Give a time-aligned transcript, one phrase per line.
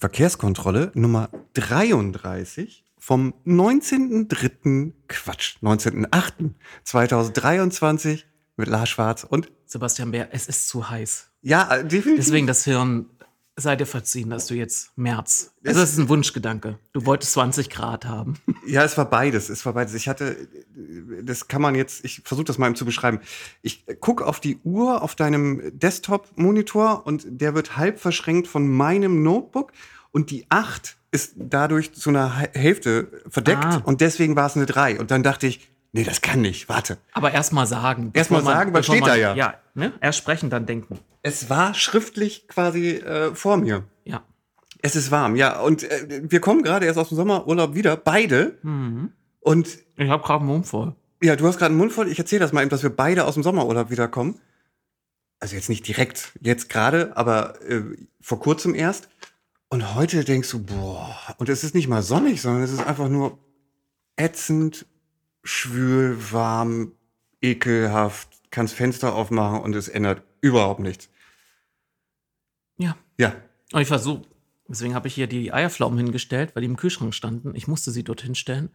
[0.00, 4.92] Verkehrskontrolle Nummer 33 vom 19.3.
[5.08, 8.22] Quatsch, 19.8.2023
[8.56, 11.30] mit Lars Schwarz und Sebastian Bär, es ist zu heiß.
[11.42, 12.24] ja, äh, definitiv.
[12.24, 13.10] Deswegen das Hirn,
[13.60, 15.52] sei dir verziehen, dass du jetzt März.
[15.62, 16.78] Es- Also das ist ein Wunschgedanke.
[16.92, 18.34] Du wolltest 20 Grad haben.
[18.66, 19.48] Ja, es war beides.
[19.48, 19.94] Es war beides.
[19.94, 20.36] Ich hatte,
[21.22, 23.18] das kann man jetzt, ich versuche das mal eben zu beschreiben.
[23.62, 29.22] Ich guck auf die Uhr auf deinem Desktop-Monitor und der wird halb verschränkt von meinem
[29.22, 29.72] Notebook
[30.12, 33.82] und die 8 ist dadurch zu einer Hä- Hälfte verdeckt Ah.
[33.84, 35.00] und deswegen war es eine 3.
[35.00, 36.98] Und dann dachte ich, nee, das kann nicht, warte.
[37.12, 38.10] Aber erst mal sagen.
[38.14, 39.34] Erst mal bevor man- sagen, was steht man, da ja?
[39.34, 39.92] Ja, ne?
[40.00, 40.98] Erst sprechen, dann denken.
[41.22, 43.84] Es war schriftlich quasi äh, vor mir.
[44.04, 44.22] Ja.
[44.82, 45.60] Es ist warm, ja.
[45.60, 48.58] Und äh, wir kommen gerade erst aus dem Sommerurlaub wieder, beide.
[48.62, 49.12] Mhm.
[49.40, 50.94] Und Ich habe gerade einen Mund voll.
[51.22, 52.08] Ja, du hast gerade einen Mund voll.
[52.08, 54.40] Ich erzähle das mal eben, dass wir beide aus dem Sommerurlaub wiederkommen.
[55.38, 57.82] Also jetzt nicht direkt, jetzt gerade, aber äh,
[58.20, 59.08] vor kurzem erst.
[59.68, 63.08] Und heute denkst du, boah, und es ist nicht mal sonnig, sondern es ist einfach
[63.08, 63.38] nur
[64.16, 64.86] ätzend,
[65.42, 66.92] schwül, warm,
[67.40, 71.08] ekelhaft, kannst Fenster aufmachen und es ändert überhaupt nichts.
[72.78, 72.96] Ja.
[73.18, 73.34] Ja,
[73.72, 74.26] Und ich versuche,
[74.68, 77.54] deswegen habe ich hier die Eierpflaumen hingestellt, weil die im Kühlschrank standen.
[77.54, 78.70] Ich musste sie dorthin stellen,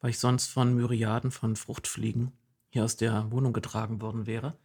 [0.00, 2.32] weil ich sonst von Myriaden von Fruchtfliegen
[2.70, 4.56] hier aus der Wohnung getragen worden wäre.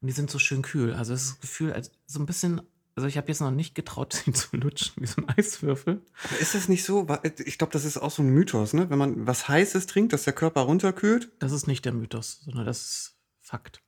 [0.00, 0.92] Und die sind so schön kühl.
[0.92, 2.60] Also es ist das Gefühl, als so ein bisschen,
[2.96, 6.02] also ich habe jetzt noch nicht getraut, sie zu lutschen, wie so ein Eiswürfel.
[6.24, 7.06] aber ist das nicht so?
[7.44, 8.90] Ich glaube, das ist auch so ein Mythos, ne?
[8.90, 11.30] Wenn man was Heißes trinkt, dass der Körper runterkühlt.
[11.38, 13.82] Das ist nicht der Mythos, sondern das ist Fakt.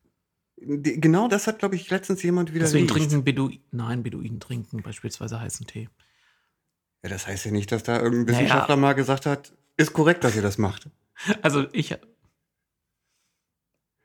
[0.61, 4.83] Die- Genau das hat, glaube ich, letztens jemand wieder Deswegen trinken Beduinen, nein, Beduinen trinken
[4.83, 5.89] beispielsweise heißen Tee.
[7.03, 8.39] Ja, das heißt ja nicht, dass da irgendein Naja.
[8.47, 10.89] Wissenschaftler mal gesagt hat, ist korrekt, dass ihr das macht.
[11.43, 11.97] Also ich,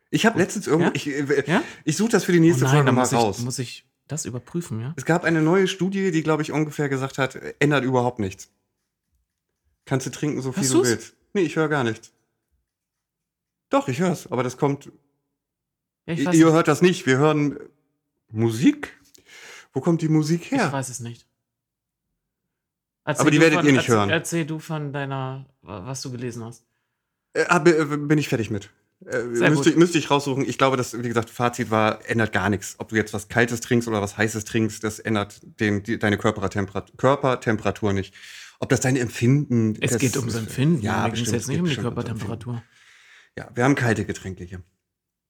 [0.09, 0.95] Ich habe letztens irgendwo, Ja?
[0.95, 3.39] ich, äh, ich suche das für die nächste oh nein, Folge mal muss raus.
[3.39, 4.93] ich, muss ich das überprüfen, ja?
[4.97, 8.49] es gab eine neue Studie, die, glaube ich, ungefähr gesagt hat, äh, ändert überhaupt nichts.
[9.85, 10.87] Kannst du trinken, so viel Hörst du du's?
[10.89, 11.15] willst.
[11.33, 12.11] Nee, ich höre gar nichts.
[13.69, 14.91] Doch, ich höre es, aber das kommt.
[16.05, 16.53] ja ich Ihr weiß ihr nicht.
[16.53, 17.05] hört das nicht.
[17.05, 17.59] Wir hören äh,
[18.31, 18.97] Musik.
[19.73, 20.71] Wo kommt die Musik Ich her?
[20.71, 21.25] weiß es nicht.
[23.05, 24.09] Erzähl Aber die werdet von, ihr nicht erzähl, hören.
[24.09, 26.63] Erzähl du von deiner, was du gelesen hast.
[27.33, 28.69] Äh, ah, äh, bin ich fertig mit.
[29.09, 29.77] Äh, müsste, gut.
[29.77, 30.47] müsste ich raussuchen.
[30.47, 32.75] Ich glaube, das, wie gesagt, Fazit war, ändert gar nichts.
[32.77, 36.17] Ob du jetzt was Kaltes trinkst oder was Heißes trinkst, das ändert den, die, deine
[36.17, 38.13] Körpertemperatur, Körpertemperatur nicht.
[38.59, 40.81] Ob das dein Empfinden Es das geht ums Empfinden.
[40.81, 42.63] Ja, bestimmt, jetzt es nicht um die Körpertemperatur.
[43.37, 44.61] Ja, wir haben kalte Getränke hier.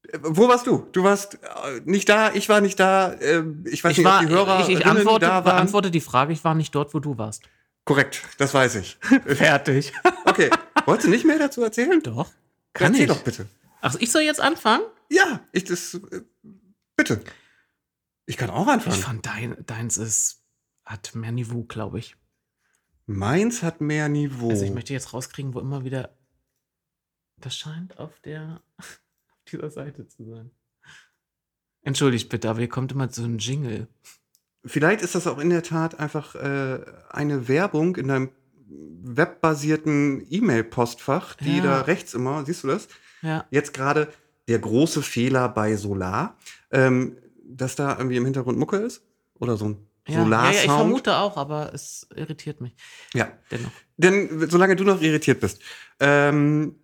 [0.10, 0.86] Äh, Wo warst du?
[0.92, 3.14] Du warst äh, nicht da, ich war nicht da.
[3.14, 5.44] Äh, ich weiß Ich, nicht, war, ob die Hörer ich, ich antworte, da waren.
[5.46, 7.44] beantworte die Frage, ich war nicht dort, wo du warst.
[7.86, 8.98] Korrekt, das weiß ich.
[9.26, 9.94] Fertig.
[10.26, 10.50] Okay,
[10.86, 12.02] wolltest du nicht mehr dazu erzählen?
[12.04, 12.30] Doch.
[12.74, 13.08] Kann Erzähl ich.
[13.08, 13.46] doch bitte.
[13.86, 14.86] Ach, ich soll jetzt anfangen?
[15.10, 15.94] Ja, ich das.
[15.96, 16.22] Äh,
[16.96, 17.22] bitte.
[18.26, 18.96] Ich kann auch Ich anfangen.
[19.02, 20.44] fand dein, deins ist,
[20.86, 22.16] hat mehr Niveau, glaube ich.
[23.06, 24.50] Meins hat mehr Niveau.
[24.50, 26.18] Also ich möchte jetzt rauskriegen, wo immer wieder.
[27.38, 30.52] Das scheint auf der auf dieser Seite zu sein.
[31.82, 33.90] Entschuldigt bitte, aber hier kommt immer so ein Jingle.
[34.66, 38.32] Vielleicht ist das auch in der Tat einfach äh, eine Werbung in deinem
[38.70, 41.64] webbasierten E-Mail-Postfach, die Ja.
[41.64, 42.88] da rechts immer, siehst du das?
[43.24, 43.46] Ja.
[43.50, 44.08] Jetzt gerade
[44.48, 46.38] der große Fehler bei Solar,
[46.72, 49.02] ähm, dass da irgendwie im Hintergrund Mucke ist
[49.40, 52.76] oder so ein Ja, ja, ja, ich vermute auch, aber es irritiert mich
[53.14, 53.72] Ja, dennoch.
[53.98, 55.60] denn solange du noch irritiert bist.
[56.00, 56.76] Ähm,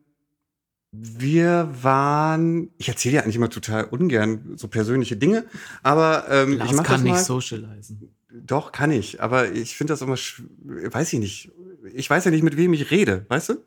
[0.91, 5.45] wir waren, ich erzähle ja eigentlich immer total ungern so persönliche Dinge,
[5.83, 7.23] aber ähm, ich Lars mache das kann nicht mal.
[7.23, 8.15] socialisen.
[8.31, 9.21] Doch, kann ich.
[9.21, 11.51] Aber ich finde das immer, weiß ich nicht.
[11.93, 13.63] Ich weiß ja nicht, mit wem ich rede, weißt du?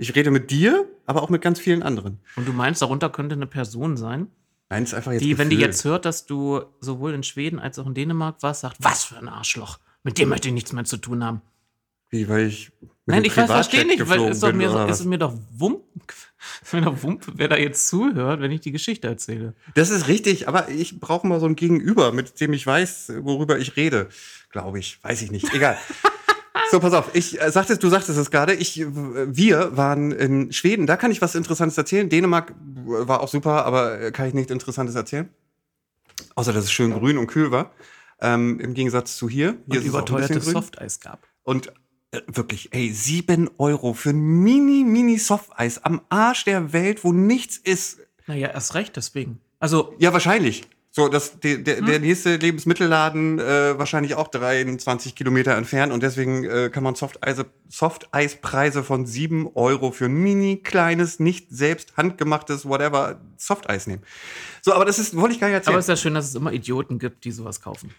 [0.00, 2.20] Ich rede mit dir, aber auch mit ganz vielen anderen.
[2.34, 4.28] Und du meinst, darunter könnte eine Person sein,
[4.70, 7.78] Nein, ist einfach jetzt die, wenn die jetzt hört, dass du sowohl in Schweden als
[7.78, 9.78] auch in Dänemark warst, sagt, was für ein Arschloch.
[10.02, 11.42] Mit dem möchte ich nichts mehr zu tun haben.
[12.08, 12.72] Wie, weil ich.
[12.80, 15.82] mit Nein, dem ich verstehe nicht, weil es, bin, mir, ist doch wump,
[16.62, 19.54] ist mir doch wump, wer da jetzt zuhört, wenn ich die Geschichte erzähle.
[19.74, 23.58] Das ist richtig, aber ich brauche mal so ein Gegenüber, mit dem ich weiß, worüber
[23.58, 24.08] ich rede.
[24.50, 24.98] Glaube ich.
[25.02, 25.52] Weiß ich nicht.
[25.52, 25.76] Egal.
[26.70, 27.14] So, pass auf.
[27.14, 28.54] Ich äh, sagtest, du sagtest es gerade.
[28.54, 30.86] Ich, wir waren in Schweden.
[30.86, 32.08] Da kann ich was Interessantes erzählen.
[32.08, 35.28] Dänemark äh, war auch super, aber äh, kann ich nichts Interessantes erzählen.
[36.36, 37.72] Außer, dass es schön grün und kühl war.
[38.20, 39.56] Ähm, Im Gegensatz zu hier.
[39.70, 39.92] Hier Und ist
[40.44, 40.52] grün.
[40.52, 41.26] Softeis gab.
[41.42, 41.72] Und
[42.12, 47.12] äh, wirklich, ey, sieben Euro für ein mini, mini Softeis am Arsch der Welt, wo
[47.12, 47.98] nichts ist.
[48.26, 49.40] Naja, erst recht deswegen.
[49.58, 50.68] Also, Ja, wahrscheinlich.
[50.92, 51.86] So, dass der, der, Hm.
[51.86, 57.46] der nächste Lebensmittelladen äh, wahrscheinlich auch 23 Kilometer entfernt und deswegen äh, kann man Softeise,
[57.68, 64.02] Softeispreise von 7 Euro für ein mini kleines, nicht selbst handgemachtes, whatever, Softeis nehmen.
[64.62, 65.74] So, aber das ist, wollte ich gar nicht erzählen.
[65.74, 67.94] aber es ist ja schön, dass es immer Idioten gibt, die sowas kaufen.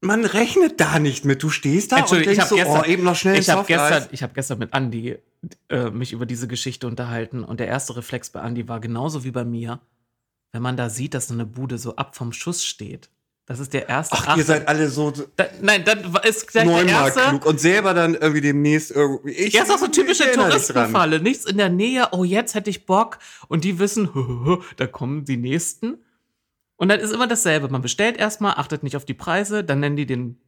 [0.00, 1.42] man rechnet da nicht mit.
[1.42, 3.90] Du stehst da und denkst habe so, gestern, oh, eben noch schnell ich hab Softeis.
[3.90, 5.18] gestern, ich hab gestern mit Andi
[5.68, 9.30] äh, mich über diese Geschichte unterhalten und der erste Reflex bei Andi war genauso wie
[9.30, 9.80] bei mir,
[10.52, 13.08] wenn man da sieht, dass so eine Bude so ab vom Schuss steht.
[13.46, 14.16] Das ist der erste.
[14.16, 17.20] Ach, ihr seid alle so da, nein, dann ist gleich der erste.
[17.20, 19.32] klug und selber dann irgendwie demnächst irgendwie.
[19.32, 20.30] Ich, Ja, ist auch so typische.
[20.30, 21.20] Touristenfalle.
[21.20, 22.08] Nichts in der Nähe.
[22.12, 23.18] Oh, jetzt hätte ich Bock.
[23.48, 24.08] Und die wissen,
[24.76, 25.98] da kommen die nächsten.
[26.76, 27.68] Und dann ist immer dasselbe.
[27.68, 30.38] Man bestellt erstmal, achtet nicht auf die Preise, dann nennen die den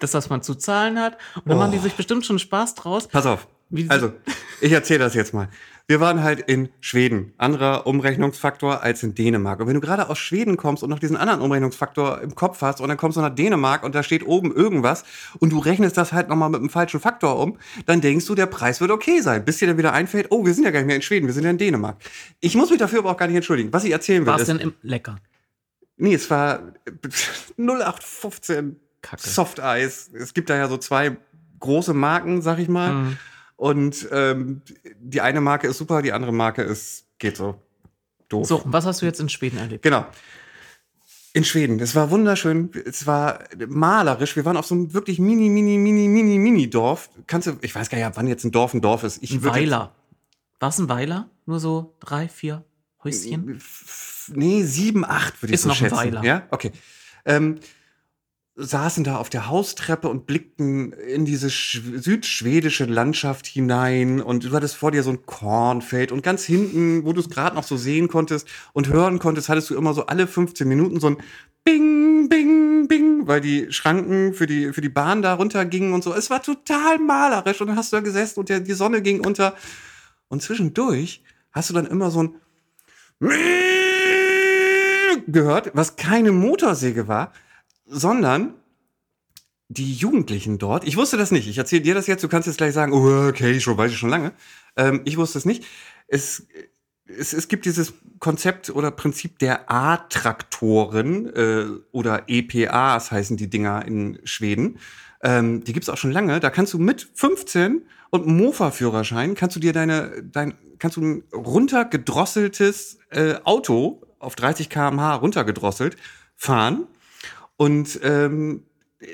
[0.00, 1.16] das, was man zu zahlen hat.
[1.36, 1.60] Und dann Oh.
[1.60, 3.06] machen die sich bestimmt schon Spaß draus.
[3.06, 3.46] Pass auf.
[3.70, 4.12] Wie- Also,
[4.60, 5.48] ich erzähle das jetzt mal.
[5.88, 7.32] Wir waren halt in Schweden.
[7.38, 9.60] Anderer Umrechnungsfaktor als in Dänemark.
[9.60, 12.80] Und wenn du gerade aus Schweden kommst und noch diesen anderen Umrechnungsfaktor im Kopf hast
[12.80, 15.04] und dann kommst du nach Dänemark und da steht oben irgendwas
[15.38, 18.46] und du rechnest das halt nochmal mit einem falschen Faktor um, dann denkst du, der
[18.46, 19.44] Preis wird okay sein.
[19.44, 21.34] Bis dir dann wieder einfällt, oh, wir sind ja gar nicht mehr in Schweden, wir
[21.34, 21.96] sind ja in Dänemark.
[22.40, 23.72] Ich muss mich dafür aber auch gar nicht entschuldigen.
[23.72, 25.16] Was ich erzählen will, War es denn im lecker?
[25.96, 26.72] nee, es war
[27.58, 29.28] 0815 Kacke.
[29.28, 30.10] Soft Eis.
[30.14, 31.16] Es gibt da ja so zwei
[31.60, 32.92] große Marken, sag ich mal.
[32.94, 33.18] Mhm.
[33.62, 34.60] Und ähm,
[34.98, 37.62] die eine Marke ist super, die andere Marke ist, geht so
[38.28, 38.48] doof.
[38.48, 39.84] So, was hast du jetzt in Schweden erlebt?
[39.84, 40.04] Genau.
[41.32, 41.78] In Schweden.
[41.78, 42.72] Es war wunderschön.
[42.84, 43.38] Es war
[43.68, 44.34] malerisch.
[44.34, 47.08] Wir waren auf so einem wirklich mini, mini, mini, mini, mini Dorf.
[47.28, 49.22] Kannst du, ich weiß gar nicht, wann jetzt ein Dorf ein Dorf ist.
[49.22, 49.94] Ich Ein Weiler.
[50.58, 51.30] War es ein Weiler?
[51.46, 52.64] Nur so drei, vier
[53.04, 53.62] Häuschen?
[54.26, 55.96] Nee, sieben, acht würde ich Ist so noch ein schätzen.
[55.98, 56.24] Weiler.
[56.24, 56.72] Ja, okay.
[57.24, 57.60] Ähm,
[58.62, 64.52] saßen da auf der Haustreppe und blickten in diese schw- südschwedische Landschaft hinein und du
[64.52, 67.76] hattest vor dir so ein Kornfeld und ganz hinten, wo du es gerade noch so
[67.76, 71.16] sehen konntest und hören konntest, hattest du immer so alle 15 Minuten so ein
[71.64, 76.14] Bing, Bing, Bing, weil die Schranken für die, für die Bahn da runtergingen und so.
[76.14, 79.24] Es war total malerisch und dann hast du da gesessen und der, die Sonne ging
[79.24, 79.54] unter
[80.28, 81.22] und zwischendurch
[81.52, 82.34] hast du dann immer so ein
[85.26, 87.32] gehört, was keine Motorsäge war,
[87.92, 88.54] sondern
[89.68, 92.58] die Jugendlichen dort, ich wusste das nicht, ich erzähle dir das jetzt, du kannst jetzt
[92.58, 94.32] gleich sagen, oh, okay, schon weiß ich schon lange.
[94.76, 95.64] Ähm, ich wusste es nicht.
[96.08, 96.46] Es,
[97.06, 103.86] es, es gibt dieses Konzept oder Prinzip der A-Traktoren äh, oder EPAs heißen die Dinger
[103.86, 104.78] in Schweden.
[105.22, 106.40] Ähm, die gibt's auch schon lange.
[106.40, 111.24] Da kannst du mit 15 und Mofa-Führerschein kannst du dir deine, dein, kannst du ein
[111.32, 115.96] runtergedrosseltes äh, Auto auf 30 km/h runtergedrosselt
[116.36, 116.86] fahren
[117.62, 118.64] und ähm,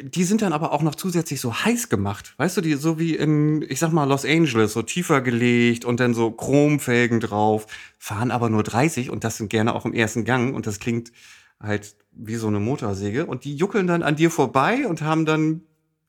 [0.01, 2.33] die sind dann aber auch noch zusätzlich so heiß gemacht.
[2.39, 6.01] Weißt du, die so wie in, ich sag mal, Los Angeles, so tiefer gelegt und
[6.01, 7.67] dann so Chromfelgen drauf,
[7.99, 11.13] fahren aber nur 30 und das sind gerne auch im ersten Gang und das klingt
[11.61, 15.61] halt wie so eine Motorsäge und die juckeln dann an dir vorbei und haben dann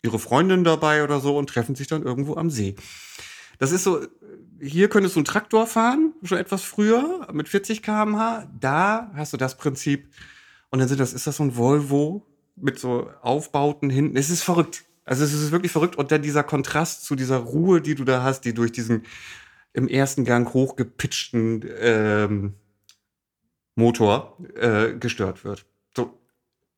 [0.02, 2.78] ihre Freundin dabei oder so und treffen sich dann irgendwo am See.
[3.58, 4.00] Das ist so,
[4.62, 8.48] hier könntest du einen Traktor fahren, schon etwas früher, mit 40 km/h.
[8.62, 10.08] Da hast du das Prinzip.
[10.70, 12.29] Und dann sind das, ist das so ein Volvo
[12.62, 14.18] mit so Aufbauten hinten.
[14.18, 14.84] Es ist verrückt.
[15.06, 15.96] Also es ist wirklich verrückt.
[15.96, 19.04] Und dann dieser Kontrast zu dieser Ruhe, die du da hast, die durch diesen
[19.74, 22.54] im ersten Gang hochgepitchten ähm,
[23.76, 25.66] Motor äh, gestört wird.
[25.96, 26.14] So.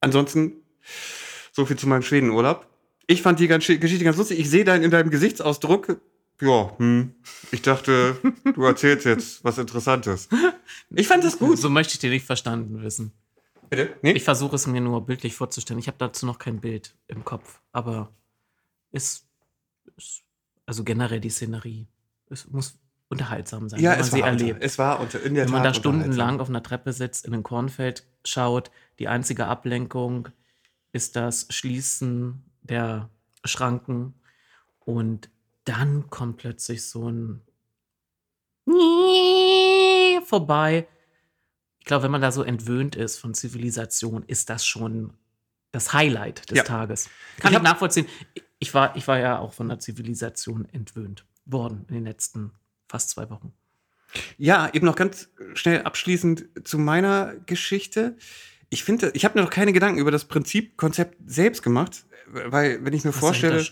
[0.02, 0.54] Ansonsten,
[1.52, 2.68] so viel zu meinem Schwedenurlaub.
[3.08, 4.40] Ich fand die ganze Geschichte ganz lustig.
[4.40, 6.00] Ich sehe dein, in deinem Gesichtsausdruck,
[6.42, 7.14] ja, hm,
[7.52, 8.18] ich dachte,
[8.56, 10.28] du erzählst jetzt was Interessantes.
[10.94, 11.58] Ich fand das gut.
[11.58, 13.12] So möchte ich dir nicht verstanden wissen.
[13.72, 13.96] Bitte?
[14.02, 14.12] Nee?
[14.12, 15.80] Ich versuche es mir nur bildlich vorzustellen.
[15.80, 18.14] Ich habe dazu noch kein Bild im Kopf, aber
[18.92, 19.30] ist,
[19.96, 20.24] ist
[20.66, 21.88] also generell die Szenerie.
[22.30, 24.64] Es muss unterhaltsam sein, ja, wenn man es sie war, unter, erlebt.
[24.64, 27.34] es war unter, in der Wenn man Tat da stundenlang auf einer Treppe sitzt, in
[27.34, 30.28] ein Kornfeld schaut, die einzige Ablenkung
[30.92, 33.10] ist das Schließen der
[33.46, 34.16] Schranken
[34.82, 35.30] und
[35.64, 37.42] dann kommt plötzlich so ein
[40.26, 40.88] vorbei.
[41.82, 45.14] Ich glaube, wenn man da so entwöhnt ist von Zivilisation, ist das schon
[45.72, 46.64] das Highlight des Ja.
[46.64, 47.10] Tages.
[47.38, 48.06] Ich Kann ich, hab- nachvollziehen.
[48.60, 52.52] Ich war, ich war ja auch von der Zivilisation entwöhnt worden in den letzten
[52.88, 53.52] fast zwei Wochen.
[54.38, 58.16] Ja, eben noch ganz schnell abschließend zu meiner Geschichte.
[58.70, 62.84] Ich finde, ich habe mir noch keine Gedanken über das Prinzip, Konzept selbst gemacht, weil
[62.86, 63.66] wenn ich mir Was vorstelle,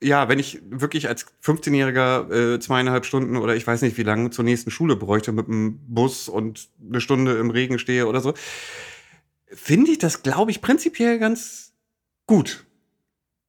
[0.00, 4.30] ja, wenn ich wirklich als 15-Jähriger äh, zweieinhalb Stunden oder ich weiß nicht wie lange
[4.30, 8.34] zur nächsten Schule bräuchte mit dem Bus und eine Stunde im Regen stehe oder so,
[9.46, 11.72] finde ich das, glaube ich, prinzipiell ganz
[12.26, 12.64] gut.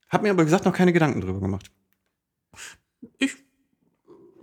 [0.09, 1.71] Hab mir aber gesagt noch keine Gedanken drüber gemacht.
[3.17, 3.35] Ich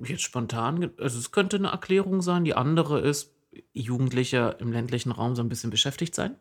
[0.04, 2.45] jetzt spontan, also es könnte eine Erklärung sein.
[2.45, 3.33] Die andere ist,
[3.73, 6.37] Jugendliche im ländlichen Raum so ein bisschen beschäftigt sein.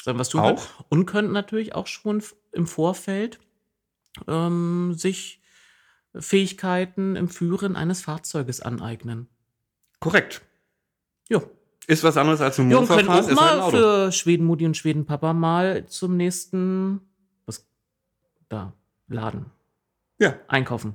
[0.00, 0.58] Sollen was tun können.
[0.58, 0.84] Auch?
[0.88, 2.22] Und könnten natürlich auch schon
[2.54, 3.38] im Vorfeld
[4.28, 5.40] ähm, sich
[6.16, 9.28] Fähigkeiten im Führen eines Fahrzeuges aneignen.
[10.00, 10.42] Korrekt.
[11.28, 11.42] Ja.
[11.86, 13.76] Ist was anderes als ein können Mofa-Fahren, auch ist halt ein mal Auto.
[13.76, 17.00] für Schwedenmutti und Schwedenpapa mal zum nächsten
[18.48, 18.72] da,
[19.08, 19.46] Laden,
[20.18, 20.94] Ja, einkaufen.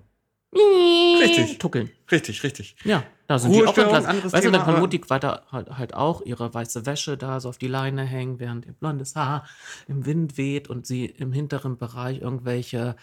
[0.53, 1.59] Richtig.
[1.59, 1.91] Tuckeln.
[2.11, 2.75] richtig, richtig.
[2.83, 4.09] Ja, da sind die auch Ruhestörung, entlassen.
[4.09, 7.39] anderes Weißt du, dann Thema, kann Mutti weiter halt, halt auch ihre weiße Wäsche da
[7.39, 9.48] so auf die Leine hängen, während ihr blondes Haar
[9.88, 12.95] im Wind weht und sie im hinteren Bereich irgendwelche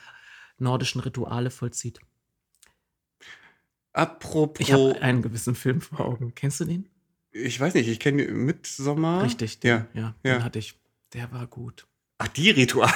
[0.59, 2.01] nordischen Rituale vollzieht.
[3.93, 6.35] Apropos, Ich habe einen gewissen Film vor Augen.
[6.35, 6.89] Kennst du den?
[7.31, 9.23] ich weiß nicht, ich kenne Mitsommer.
[9.23, 9.87] Richtig, den, Ja.
[9.95, 10.35] ja, ja.
[10.35, 10.77] den hatte ich.
[11.13, 11.87] Der war gut.
[12.19, 12.93] Ach, die Rituale.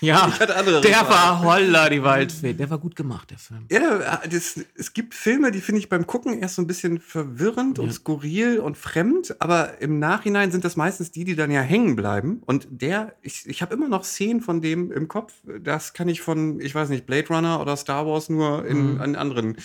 [0.00, 1.08] Ja, Ich hatte andere der Rituale.
[1.08, 2.54] war holla, die Waldfee.
[2.54, 3.66] Der war gut gemacht, der Film.
[3.70, 7.78] Ja, das, es gibt Filme, die finde ich beim Gucken erst so ein bisschen verwirrend
[7.78, 7.92] und Ja.
[7.92, 12.42] skurril und fremd, aber im Nachhinein sind das meistens die, die dann ja hängen bleiben.
[12.46, 15.32] Und der, ich, ich habe immer noch Szenen von dem im Kopf.
[15.62, 19.00] Das kann ich von, ich weiß nicht, Blade Runner oder Star Wars nur in, Mhm.
[19.02, 19.56] in anderen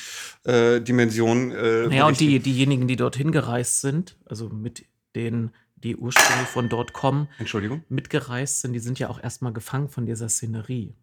[0.43, 1.49] äh, Dimensionen.
[1.51, 2.27] Äh, Ja, und berichten.
[2.27, 4.85] die, diejenigen, die dorthin gereist sind, also mit
[5.15, 5.49] denen,
[5.83, 7.83] die ursprünglich von dort kommen, Entschuldigung.
[7.89, 10.95] mitgereist sind, die sind ja auch erstmal gefangen von dieser Szenerie.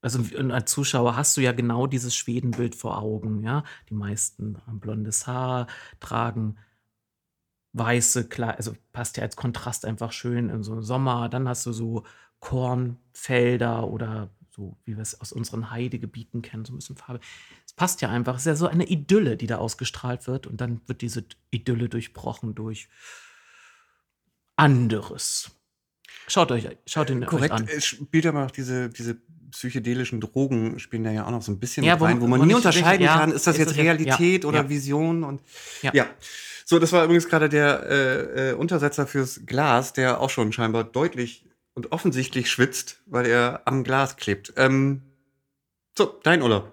[0.00, 0.20] Also
[0.50, 3.64] als Zuschauer hast du ja genau dieses Schwedenbild vor Augen, ja.
[3.88, 5.66] Die meisten haben blondes Haar,
[5.98, 6.56] tragen
[7.72, 11.28] weiße Kleider, also passt ja als Kontrast einfach schön in so einen Sommer.
[11.28, 12.04] Dann hast du so
[12.40, 17.20] Kornfelder oder so, wie wir es aus unseren Heidegebieten kennen, so ein bisschen Farbe.
[17.64, 18.34] Es passt ja einfach.
[18.34, 21.88] Es ist ja so eine Idylle, die da ausgestrahlt wird und dann wird diese Idylle
[21.88, 22.88] durchbrochen durch
[24.58, 25.50] anderes.
[26.26, 27.66] Schaut euch, schaut ihn euch Korrekt, an.
[27.68, 29.16] es spielt aber auch diese, diese
[29.50, 32.40] psychedelischen Drogen spielen da ja auch noch so ein bisschen Ja, wo- rein, wo man
[32.40, 34.68] wo nie unterscheiden ja, kann, ist das ist jetzt das Realität ja, oder.
[34.68, 35.40] Vision und
[35.82, 35.90] Ja.
[35.94, 36.06] ja.
[36.66, 40.84] So, das war übrigens gerade der äh, äh, Untersetzer fürs Glas, der auch schon scheinbar
[40.84, 44.52] deutlich und offensichtlich schwitzt, weil er am Glas klebt.
[44.56, 45.00] Ähm,
[45.96, 46.70] so, dein Urlaub.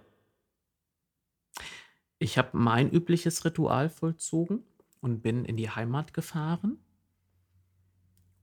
[2.19, 4.63] Ich habe mein übliches Ritual vollzogen
[4.99, 6.77] und bin in die Heimat gefahren.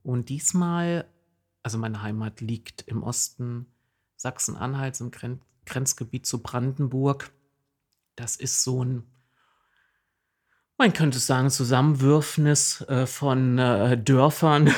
[0.03, 1.07] Und diesmal,
[1.63, 3.67] also meine Heimat liegt im Osten
[4.17, 7.31] Sachsen-Anhalts im Gren Grenzgebiet zu Brandenburg.
[8.17, 9.05] Das ist so ein,
[10.77, 14.75] man könnte sagen, Zusammenwürfnis äh, von äh, Dörfern,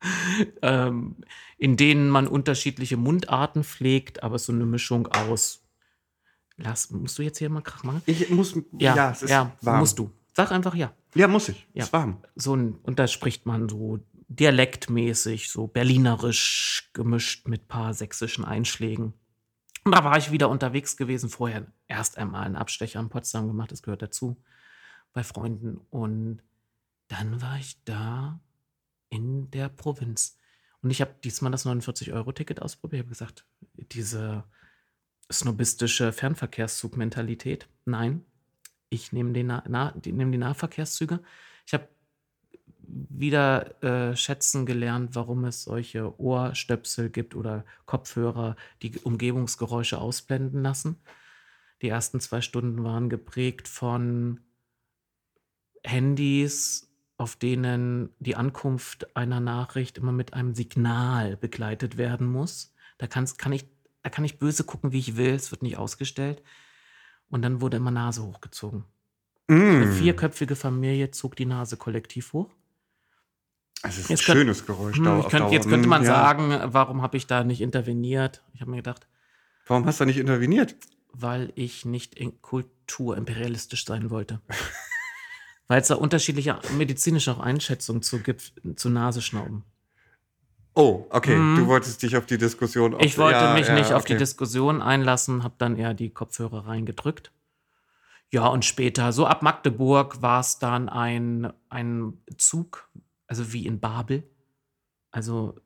[0.62, 1.16] ähm,
[1.58, 5.62] in denen man unterschiedliche Mundarten pflegt, aber so eine Mischung aus.
[6.56, 8.02] Lass, musst du jetzt hier mal Krach machen?
[8.06, 9.80] Ich muss, Ja, ja, es ist ja, warm.
[9.80, 10.10] musst du.
[10.34, 10.92] Sag einfach ja.
[11.14, 11.66] Ja, muss ich.
[11.74, 11.84] Ja.
[11.84, 12.18] Ist warm.
[12.34, 14.00] So ein, und da spricht man so
[14.36, 19.14] dialektmäßig, so berlinerisch gemischt mit paar sächsischen Einschlägen.
[19.84, 23.72] Und da war ich wieder unterwegs gewesen, vorher erst einmal einen Abstecher in Potsdam gemacht,
[23.72, 24.42] das gehört dazu,
[25.12, 25.78] bei Freunden.
[25.90, 26.42] Und
[27.08, 28.40] dann war ich da
[29.08, 30.38] in der Provinz.
[30.82, 33.00] Und ich habe diesmal das 49-Euro-Ticket ausprobiert.
[33.00, 33.46] Ich habe gesagt,
[33.76, 34.44] diese
[35.30, 38.24] snobistische Fernverkehrszugmentalität, nein,
[38.88, 41.22] ich nehme den nah, die, nehm die Nahverkehrszüge.
[41.66, 41.88] Ich habe
[42.92, 50.96] wieder äh, schätzen gelernt, warum es solche Ohrstöpsel gibt oder Kopfhörer, die Umgebungsgeräusche ausblenden lassen.
[51.80, 54.40] Die ersten zwei Stunden waren geprägt von
[55.84, 62.74] Handys, auf denen die Ankunft einer Nachricht immer mit einem Signal begleitet werden muss.
[62.98, 63.64] Da, kann's, kann ich,
[64.02, 66.42] da kann ich böse gucken, wie ich will, es wird nicht ausgestellt.
[67.30, 68.84] Und dann wurde immer Nase hochgezogen.
[69.48, 69.92] Eine Mm.
[69.92, 72.50] vierköpfige Familie zog die Nase kollektiv hoch.
[73.82, 74.96] Es ist ein Jetzt könnt- schönes Geräusch.
[74.96, 76.08] Hm, Dauer- ich auf könnt, jetzt könnte Hm, man ja.
[76.14, 78.42] sagen, warum habe ich da nicht interveniert?
[78.54, 79.06] Ich habe mir gedacht,
[79.66, 80.76] Warum hast du nicht interveniert?
[81.14, 84.40] weil ich nicht in kulturimperialistisch sein wollte.
[85.68, 89.64] weil es da unterschiedliche medizinische auch Einschätzungen zu gibt, zu Nasenschnauben.
[90.74, 91.36] Oh, okay.
[91.36, 91.56] Mhm.
[91.56, 92.96] Du wolltest dich auf die Diskussion.
[93.00, 94.20] Ich wollte ja, mich ja, nicht auf die okay.
[94.20, 97.30] Diskussion einlassen, habe dann eher die Kopfhörer reingedrückt.
[98.30, 102.88] Ja, und später, so ab Magdeburg, war es dann ein, ein Zug,
[103.32, 104.24] also wie in Babel.
[105.10, 105.58] Also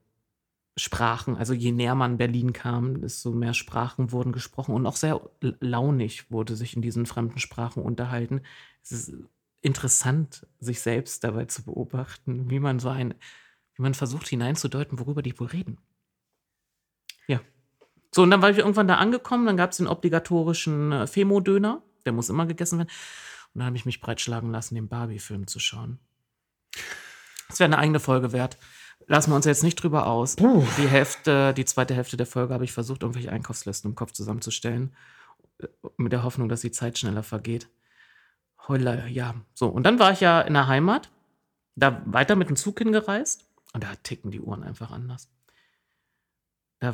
[0.77, 5.21] Sprachen, also je näher man Berlin kam, desto mehr Sprachen wurden gesprochen und auch sehr
[5.41, 8.43] launig wurde sich in diesen fremden Sprachen unterhalten.
[8.85, 9.15] Es ist
[9.63, 13.15] interessant, sich selbst dabei zu beobachten, wie man so ein,
[13.75, 15.79] wie man versucht hineinzudeuten, worüber die wohl reden.
[17.27, 17.41] Ja.
[18.15, 21.83] So, und dann war ich irgendwann da angekommen, dann gab es den obligatorischen äh, Femo-Döner,
[22.05, 22.91] der muss immer gegessen werden.
[23.55, 25.99] Und dann habe ich mich breitschlagen lassen, den Barbie-Film zu schauen.
[27.49, 28.59] Das wäre eine eigene Folge wert.
[29.07, 30.37] Lassen wir uns jetzt nicht drüber aus.
[30.79, 34.95] Die Hälfte, die zweite Hälfte der Folge habe ich versucht, irgendwelche Einkaufslisten im Kopf zusammenzustellen.
[35.59, 37.69] äh, Mit der Hoffnung, dass die Zeit schneller vergeht.
[38.67, 39.35] Heula, ja.
[39.55, 41.11] So, und dann war ich ja in der Heimat,
[41.77, 43.45] da weiter mit dem Zug hingereist.
[43.73, 45.31] Und da ticken die Uhren einfach anders.
[46.81, 46.93] Da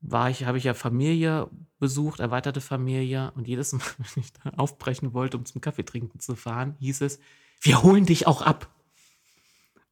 [0.00, 3.32] war ich, habe ich ja Familie besucht, erweiterte Familie.
[3.36, 7.00] Und jedes Mal, wenn ich da aufbrechen wollte, um zum Kaffee trinken zu fahren, hieß
[7.02, 7.20] es,
[7.60, 8.73] wir holen dich auch ab.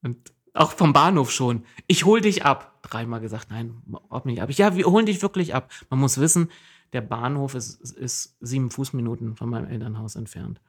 [0.03, 1.65] Und Auch vom Bahnhof schon.
[1.87, 2.83] Ich hol dich ab.
[2.83, 4.51] Dreimal gesagt, nein, ob mich ab.
[4.51, 5.71] Ich, ja, wir holen dich wirklich ab.
[5.89, 6.51] Man muss wissen,
[6.93, 10.61] der Bahnhof ist, ist sieben Fußminuten von meinem Elternhaus entfernt.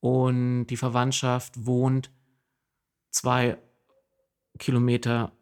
[0.00, 2.10] Und die Verwandtschaft wohnt
[3.10, 3.58] zwei
[4.58, 5.32] Kilometer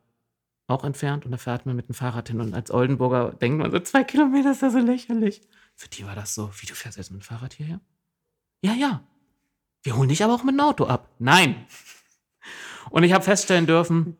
[0.66, 2.40] auch entfernt und da fährt man mit dem Fahrrad hin.
[2.40, 5.42] Und als Oldenburger denkt man so, zwei Kilometer ist ja so lächerlich.
[5.74, 7.80] Für die war das so, wie du fährst jetzt mit dem Fahrrad hierher?
[8.62, 9.04] Ja, ja.
[9.82, 11.10] Wir holen dich aber auch mit dem Auto ab.
[11.18, 11.66] Nein.
[12.94, 14.16] Und ich habe feststellen dürfen,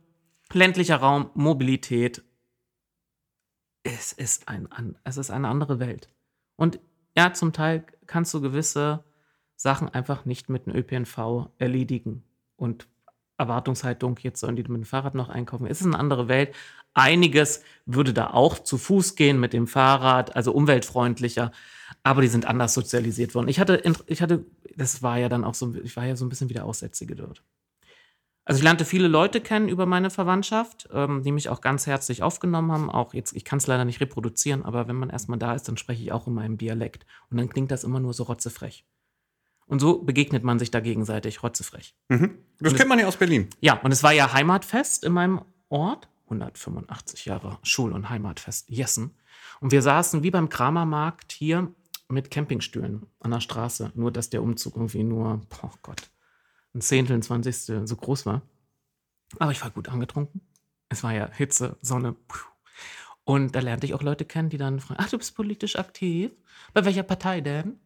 [0.52, 2.25] ländlicher Raum, Mobilität,
[3.85, 4.69] es ist, ein,
[5.04, 6.09] es ist eine andere Welt.
[6.57, 6.81] Und
[7.16, 9.04] ja, zum Teil kannst du gewisse
[9.54, 12.25] Sachen einfach nicht mit dem ÖPNV erledigen.
[12.57, 12.88] Und
[13.38, 15.69] Erwartungshaltung, jetzt sollen die mit dem Fahrrad noch einkaufen.
[15.69, 16.52] Es ist eine andere Welt.
[16.95, 21.52] Einiges würde da auch zu Fuß gehen mit dem Fahrrad, also umweltfreundlicher,
[22.02, 23.47] aber die sind anders sozialisiert worden.
[23.47, 26.28] Ich hatte, ich hatte, das war ja dann auch so, ich war ja so ein
[26.28, 27.45] bisschen wie der Aussätzige dort.
[28.45, 32.23] Also ich lernte viele Leute kennen über meine Verwandtschaft, ähm, die mich auch ganz herzlich
[32.23, 32.91] aufgenommen haben.
[32.91, 35.79] Auch jetzt, ich kann es leider nicht reproduzieren, aber wenn man erstmal da ist, dann
[35.79, 37.07] spreche ich auch in meinem Dialekt.
[37.31, 38.85] Und dann klingt das immer nur so rotzefrech.
[39.67, 41.97] Und so begegnet man sich da gegenseitig, rotzefrech.
[42.09, 42.39] Mhm.
[42.61, 43.49] Das und kennt man ja aus Berlin.
[43.61, 46.09] Ja, und es war ja Heimatfest in meinem Ort.
[46.25, 49.15] 185 Jahre Schul- und Heimatfest Jessen.
[49.61, 51.73] Und wir saßen wie beim Kramermarkt hier
[52.09, 53.93] mit Campingstühlen an der Straße.
[53.95, 56.11] Nur, dass der Umzug irgendwie nur, oh Gott,
[56.75, 58.43] ein Zehntel, ein Zwanzigstel so groß war.
[59.38, 60.40] Aber ich war gut angetrunken.
[60.88, 62.16] Es war ja Hitze, Sonne.
[63.25, 66.33] Und da lernte ich auch Leute kennen, die dann fragen, ach, du bist politisch aktiv?
[66.73, 67.78] Bei welcher Partei denn?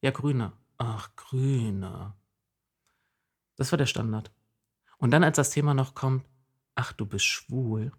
[0.00, 0.52] Ja, Grüne.
[0.78, 2.14] Ach, Grüne.
[3.56, 4.30] Das war der Standard.
[4.96, 6.24] Und dann, als das Thema noch kommt,
[6.74, 7.92] ach, du bist schwul.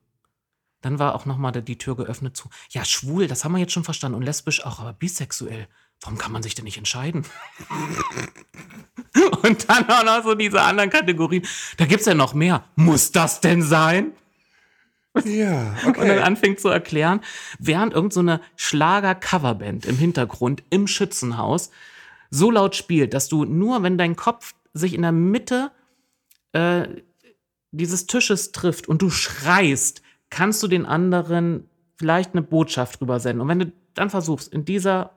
[0.82, 3.84] Dann war auch nochmal die Tür geöffnet zu, ja, schwul, das haben wir jetzt schon
[3.84, 5.68] verstanden und lesbisch auch, aber bisexuell.
[6.02, 7.26] Warum kann man sich denn nicht entscheiden?
[9.44, 11.46] und dann auch noch so diese anderen Kategorien.
[11.78, 12.64] Da gibt es ja noch mehr.
[12.76, 14.14] Muss das denn sein?
[15.26, 16.02] Ja, okay.
[16.02, 17.22] Und dann anfängt zu erklären,
[17.58, 21.72] während irgendeine so Schlager-Coverband im Hintergrund im Schützenhaus
[22.30, 25.72] so laut spielt, dass du nur, wenn dein Kopf sich in der Mitte
[26.54, 26.88] äh,
[27.72, 33.42] dieses Tisches trifft und du schreist, kannst du den anderen vielleicht eine Botschaft drüber senden.
[33.42, 35.12] Und wenn du dann versuchst, in dieser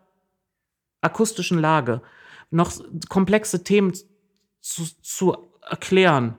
[1.02, 2.00] akustischen Lage
[2.50, 2.72] noch
[3.08, 3.92] komplexe Themen
[4.60, 5.36] zu, zu
[5.68, 6.36] erklären,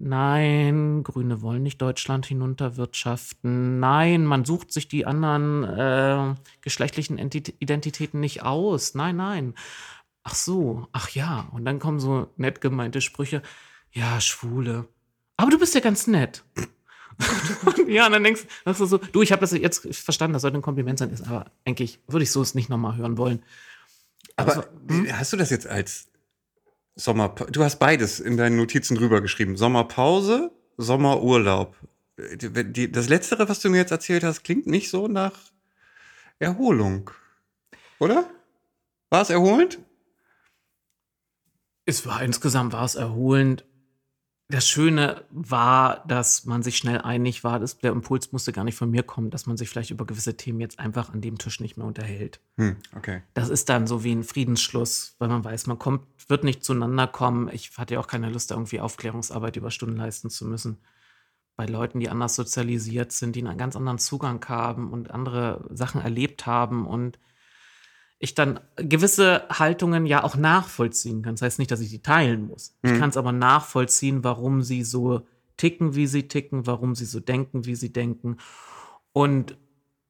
[0.00, 3.80] Nein, Grüne wollen nicht Deutschland hinunterwirtschaften.
[3.80, 8.94] Nein, man sucht sich die anderen äh, geschlechtlichen Identitäten nicht aus.
[8.94, 9.54] Nein, nein.
[10.22, 11.48] Ach so, ach ja.
[11.50, 13.42] Und dann kommen so nett gemeinte Sprüche.
[13.90, 14.86] Ja, Schwule.
[15.36, 16.44] Aber du bist ja ganz nett.
[17.88, 20.62] ja, und dann denkst du so, du, ich habe das jetzt verstanden, das sollte ein
[20.62, 23.42] Kompliment sein, ist, aber eigentlich würde ich so es nicht nochmal hören wollen.
[24.36, 25.06] Aber also, hm?
[25.12, 26.08] hast du das jetzt als
[26.94, 29.56] Sommer, du hast beides in deinen Notizen drüber geschrieben.
[29.56, 31.76] Sommerpause, Sommerurlaub.
[32.16, 35.38] Das letztere, was du mir jetzt erzählt hast, klingt nicht so nach
[36.40, 37.10] Erholung.
[38.00, 38.28] Oder?
[39.10, 39.78] War es erholend?
[41.84, 43.64] Es war insgesamt war es erholend
[44.50, 48.76] das Schöne war, dass man sich schnell einig war, dass der Impuls musste gar nicht
[48.76, 51.60] von mir kommen, dass man sich vielleicht über gewisse Themen jetzt einfach an dem Tisch
[51.60, 52.40] nicht mehr unterhält.
[52.56, 53.22] Hm, okay.
[53.34, 57.06] Das ist dann so wie ein Friedensschluss, weil man weiß, man kommt, wird nicht zueinander
[57.06, 57.50] kommen.
[57.52, 60.78] Ich hatte ja auch keine Lust, irgendwie Aufklärungsarbeit über Stunden leisten zu müssen.
[61.54, 66.00] Bei Leuten, die anders sozialisiert sind, die einen ganz anderen Zugang haben und andere Sachen
[66.00, 67.18] erlebt haben und
[68.18, 71.34] ich dann gewisse Haltungen ja auch nachvollziehen kann.
[71.34, 72.76] Das heißt nicht, dass ich die teilen muss.
[72.82, 72.92] Mhm.
[72.92, 75.22] Ich kann es aber nachvollziehen, warum sie so
[75.56, 78.38] ticken, wie sie ticken, warum sie so denken, wie sie denken.
[79.12, 79.56] Und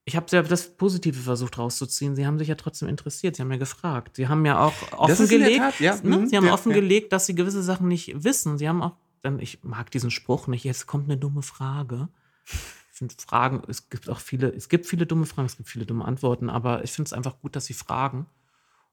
[0.05, 2.17] ich habe ja das Positive versucht rauszuziehen.
[2.17, 3.37] Sie haben sich ja trotzdem interessiert.
[3.37, 4.17] Sie haben ja gefragt.
[4.17, 5.97] Sie haben ja auch offengelegt, ja.
[6.03, 6.17] ne?
[6.17, 6.29] Mhm.
[6.29, 7.09] sie haben ja, offengelegt, ja.
[7.11, 8.57] dass sie gewisse Sachen nicht wissen.
[8.57, 10.65] Sie haben auch, dann, ich mag diesen Spruch nicht.
[10.65, 12.09] Jetzt kommt eine dumme Frage
[12.99, 16.05] finde Fragen, es gibt auch viele, es gibt viele dumme Fragen, es gibt viele dumme
[16.05, 18.27] Antworten, aber ich finde es einfach gut, dass sie fragen.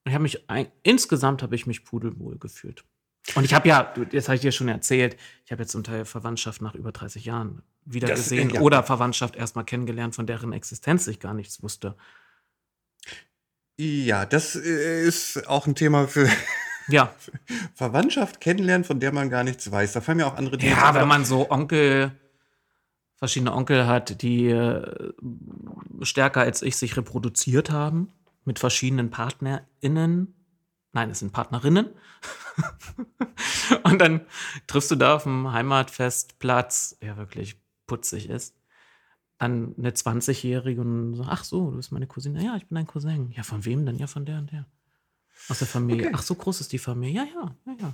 [0.04, 0.46] Und ich habe mich,
[0.84, 2.86] insgesamt habe ich mich pudelwohl gefühlt.
[3.34, 6.06] Und ich habe ja, das habe ich dir schon erzählt, ich habe jetzt zum Teil
[6.06, 8.62] Verwandtschaft nach über 30 Jahren wieder das, gesehen ja.
[8.62, 11.96] oder Verwandtschaft erstmal kennengelernt, von deren Existenz ich gar nichts wusste.
[13.78, 16.30] Ja, das äh, ist auch ein Thema für
[16.88, 17.14] ja.
[17.74, 19.94] Verwandtschaft kennenlernen, von der man gar nichts weiß.
[19.94, 22.12] Da fallen mir auch andere Dinge Ja, wenn man so Onkel,
[23.16, 25.14] verschiedene Onkel hat, die äh,
[26.02, 28.10] stärker als ich sich reproduziert haben
[28.44, 30.34] mit verschiedenen PartnerInnen.
[30.92, 31.90] Nein, es sind Partnerinnen.
[33.84, 34.22] und dann
[34.68, 38.56] triffst du da auf dem Heimatfestplatz, der wirklich putzig ist,
[39.38, 42.44] dann eine 20-Jährige und so, ach so, du bist meine Cousine.
[42.44, 43.32] Ja, ich bin dein Cousin.
[43.32, 43.98] Ja, von wem denn?
[43.98, 44.66] Ja, von der und der.
[45.50, 46.08] Aus der Familie.
[46.08, 46.16] Okay.
[46.18, 47.26] Ach, so groß ist die Familie.
[47.26, 47.94] Ja, ja, ja, ja.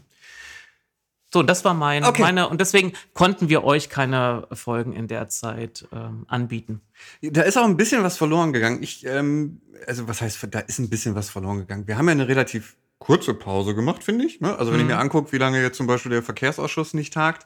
[1.33, 2.21] So, und das war mein, Okay.
[2.21, 6.81] meine, und deswegen konnten wir euch keine Folgen in der Zeit ähm, anbieten.
[7.21, 8.83] Da ist auch ein bisschen was verloren gegangen.
[8.83, 11.87] Ich, ähm, also was heißt, da ist ein bisschen was verloren gegangen.
[11.87, 14.41] Wir haben ja eine relativ kurze Pause gemacht, finde ich.
[14.41, 14.55] Ne?
[14.57, 14.91] Also wenn ich Mhm.
[14.91, 17.45] mir angucke, wie lange jetzt zum Beispiel der Verkehrsausschuss nicht tagt,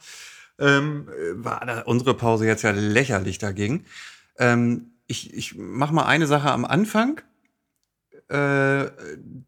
[0.60, 3.86] ähm, äh, war unsere Pause jetzt ja lächerlich dagegen.
[4.40, 7.22] Ähm, ich ich mache mal eine Sache am Anfang,
[8.28, 8.88] äh,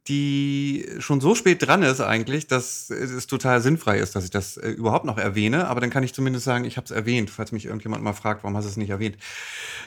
[0.07, 4.57] die schon so spät dran ist eigentlich, dass es total sinnfrei ist, dass ich das
[4.57, 5.67] äh, überhaupt noch erwähne.
[5.67, 8.43] Aber dann kann ich zumindest sagen, ich habe es erwähnt, falls mich irgendjemand mal fragt,
[8.43, 9.17] warum hast du es nicht erwähnt.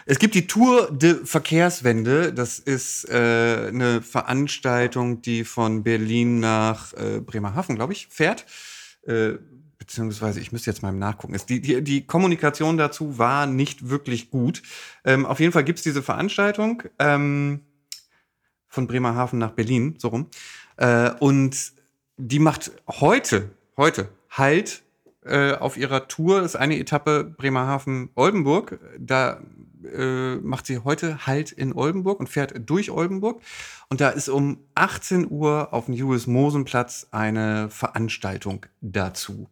[0.06, 2.32] Es gibt die Tour de Verkehrswende.
[2.32, 8.44] Das ist äh, eine Veranstaltung, die von Berlin nach äh, Bremerhaven, glaube ich, fährt.
[9.06, 9.34] Äh,
[9.78, 11.34] beziehungsweise, ich müsste jetzt mal nachgucken.
[11.34, 14.62] Es, die, die, die Kommunikation dazu war nicht wirklich gut.
[15.04, 17.60] Ähm, auf jeden Fall gibt's diese Veranstaltung ähm,
[18.70, 20.28] von Bremerhaven nach Berlin, so rum.
[20.76, 21.72] Äh, und
[22.16, 24.82] die macht heute, heute Halt
[25.24, 26.40] äh, auf ihrer Tour.
[26.40, 28.78] Das ist eine Etappe Bremerhaven-Oldenburg.
[28.98, 29.40] Da
[29.84, 33.42] äh, macht sie heute Halt in Oldenburg und fährt durch Oldenburg.
[33.88, 39.48] Und da ist um 18 Uhr auf dem Julius-Mosen-Platz eine Veranstaltung dazu.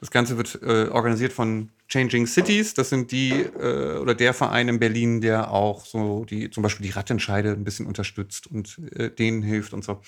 [0.00, 2.74] Das Ganze wird äh, organisiert von Changing Cities.
[2.74, 6.86] Das sind die äh, oder der Verein in Berlin, der auch so die zum Beispiel
[6.86, 10.00] die Rattenscheide ein bisschen unterstützt und äh, denen hilft und so.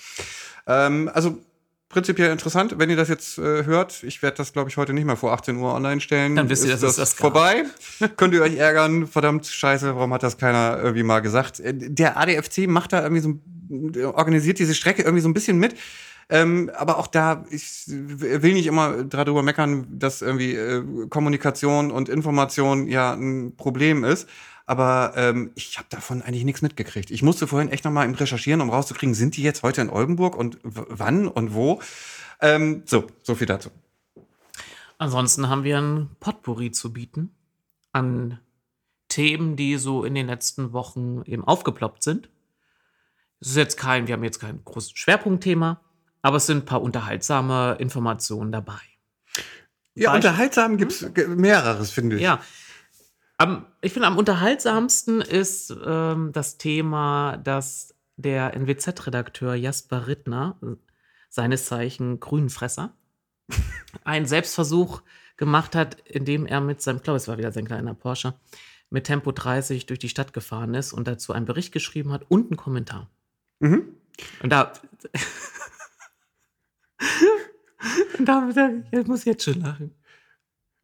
[0.67, 1.37] Ähm, also
[1.89, 4.01] prinzipiell interessant, wenn ihr das jetzt äh, hört.
[4.03, 6.37] Ich werde das, glaube ich, heute nicht mehr vor 18 Uhr online stellen.
[6.37, 7.65] Dann wisst ihr, ist dass das das vorbei.
[8.15, 9.07] Könnt ihr euch ärgern?
[9.07, 11.59] Verdammt scheiße, warum hat das keiner irgendwie mal gesagt?
[11.59, 15.57] Äh, Der ADFC macht da irgendwie so, ein- organisiert diese Strecke irgendwie so ein bisschen
[15.57, 15.75] mit.
[16.29, 22.09] Ähm, aber auch da, ich will nicht immer darüber meckern, dass irgendwie äh, Kommunikation und
[22.09, 24.29] Information ja ein Problem ist.
[24.65, 27.11] Aber ähm, ich habe davon eigentlich nichts mitgekriegt.
[27.11, 30.59] Ich musste vorhin echt nochmal Recherchieren, um rauszukriegen, sind die jetzt heute in Oldenburg und
[30.63, 31.81] wann und wo?
[32.39, 33.69] Ähm, so, so viel dazu.
[34.97, 37.35] Ansonsten haben wir ein Potpourri zu bieten
[37.91, 38.39] an
[39.09, 42.29] Themen, die so in den letzten Wochen eben aufgeploppt sind.
[43.39, 45.81] Es ist jetzt kein, wir haben jetzt kein großes Schwerpunktthema,
[46.21, 48.79] aber es sind ein paar unterhaltsame Informationen dabei.
[49.93, 52.21] Ja, Beispiel- unterhaltsam gibt's ge- mehreres, finde ich.
[52.21, 52.41] Ja.
[53.37, 60.57] Am, ich finde, am unterhaltsamsten ist ähm, das Thema, dass der NWZ-Redakteur Jasper Rittner,
[61.29, 62.93] seines Zeichen Grünenfresser,
[64.03, 65.01] einen Selbstversuch
[65.37, 68.35] gemacht hat, indem er mit seinem, ich glaube, es war wieder sein kleiner Porsche,
[68.91, 72.51] mit Tempo 30 durch die Stadt gefahren ist und dazu einen Bericht geschrieben hat und
[72.51, 73.09] einen Kommentar.
[73.59, 73.83] Mhm.
[74.43, 74.71] Und da.
[78.19, 79.95] und da, da ich muss jetzt schon lachen.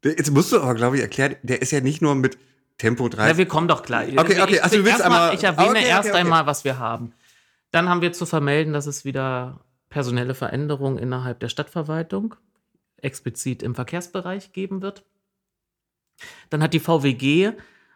[0.03, 2.38] Jetzt musst du aber, glaube ich, erklären, der ist ja nicht nur mit
[2.77, 3.32] Tempo 30.
[3.34, 4.17] Ja, wir kommen doch gleich.
[4.17, 6.17] Okay, okay, Ich- also du willst mal- einmal- Ich erwähne Okay, okay, erst okay.
[6.19, 7.13] einmal, was wir haben.
[7.71, 12.36] Dann haben wir zu vermelden, dass es wieder personelle Veränderungen innerhalb der Stadtverwaltung,
[12.97, 15.03] explizit im Verkehrsbereich, geben wird.
[16.49, 17.51] Dann hat die VWG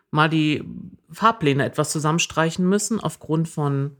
[0.09, 0.63] mal die
[1.11, 3.95] Fahrpläne etwas zusammenstreichen müssen aufgrund von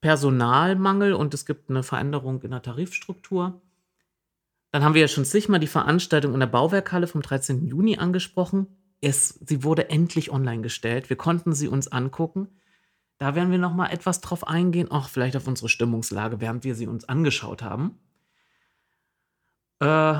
[0.00, 3.60] Personalmangel und es gibt eine Veränderung in der Tarifstruktur.
[4.72, 7.66] Dann haben wir ja schon zigmal die Veranstaltung in der Bauwerkhalle vom 13.
[7.66, 8.66] Juni angesprochen.
[9.00, 11.10] Es, sie wurde endlich online gestellt.
[11.10, 12.48] Wir konnten sie uns angucken.
[13.18, 16.74] Da werden wir noch mal etwas drauf eingehen, auch vielleicht auf unsere Stimmungslage, während wir
[16.74, 17.98] sie uns angeschaut haben.
[19.80, 20.14] Äh,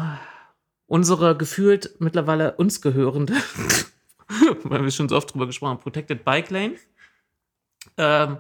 [0.87, 3.35] unsere gefühlt mittlerweile uns gehörende,
[4.65, 6.77] weil wir schon so oft drüber gesprochen haben, Protected Bike Lane.
[7.97, 8.39] Ähm,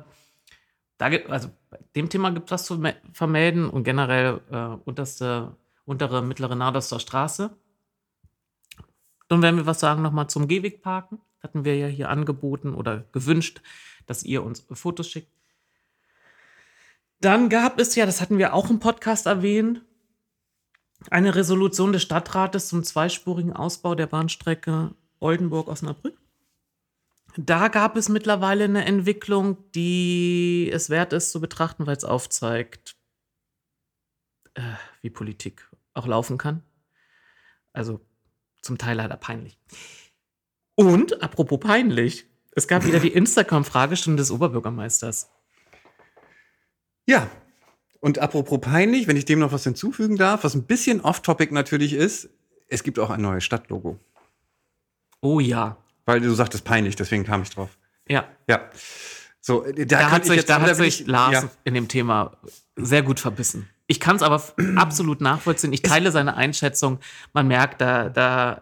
[1.00, 4.76] da gibt, also bei dem Thema gibt es was zu me- vermelden und generell äh,
[4.84, 7.56] unterste, untere, mittlere Naderster Straße.
[9.28, 11.18] Dann werden wir was sagen nochmal zum Gehwegparken.
[11.42, 13.62] Hatten wir ja hier angeboten oder gewünscht,
[14.04, 15.32] dass ihr uns Fotos schickt.
[17.20, 19.82] Dann gab es ja, das hatten wir auch im Podcast erwähnt,
[21.10, 26.18] eine Resolution des Stadtrates zum zweispurigen Ausbau der Bahnstrecke Oldenburg-Osnabrück.
[27.42, 32.96] Da gab es mittlerweile eine Entwicklung, die es wert ist zu betrachten, weil es aufzeigt,
[34.53, 36.62] äh, wie Politik auch laufen kann.
[37.72, 38.00] Also
[38.61, 39.59] zum Teil leider peinlich.
[40.74, 45.31] Und apropos peinlich, es gab wieder die Instagram-Fragestunde des Oberbürgermeisters.
[47.07, 47.31] Ja.
[48.00, 51.94] Und apropos peinlich, wenn ich dem noch was hinzufügen darf, was ein bisschen off-topic natürlich
[51.94, 52.29] ist,
[52.68, 53.98] es gibt auch ein neues Stadtlogo.
[55.22, 55.79] Oh ja.
[56.11, 57.70] Weil du sagtest peinlich, deswegen kam ich drauf.
[58.09, 58.61] Ja, Ja.
[59.42, 61.51] So, äh, da, da, hat ich sich, jetzt- da hat sich ich- Lars Ja.
[61.64, 62.37] in dem Thema
[62.77, 63.68] sehr gut verbissen.
[63.87, 64.42] Ich kann es aber
[64.77, 65.73] absolut nachvollziehen.
[65.73, 66.99] Ich teile seine Einschätzung.
[67.33, 68.61] Man merkt, da, da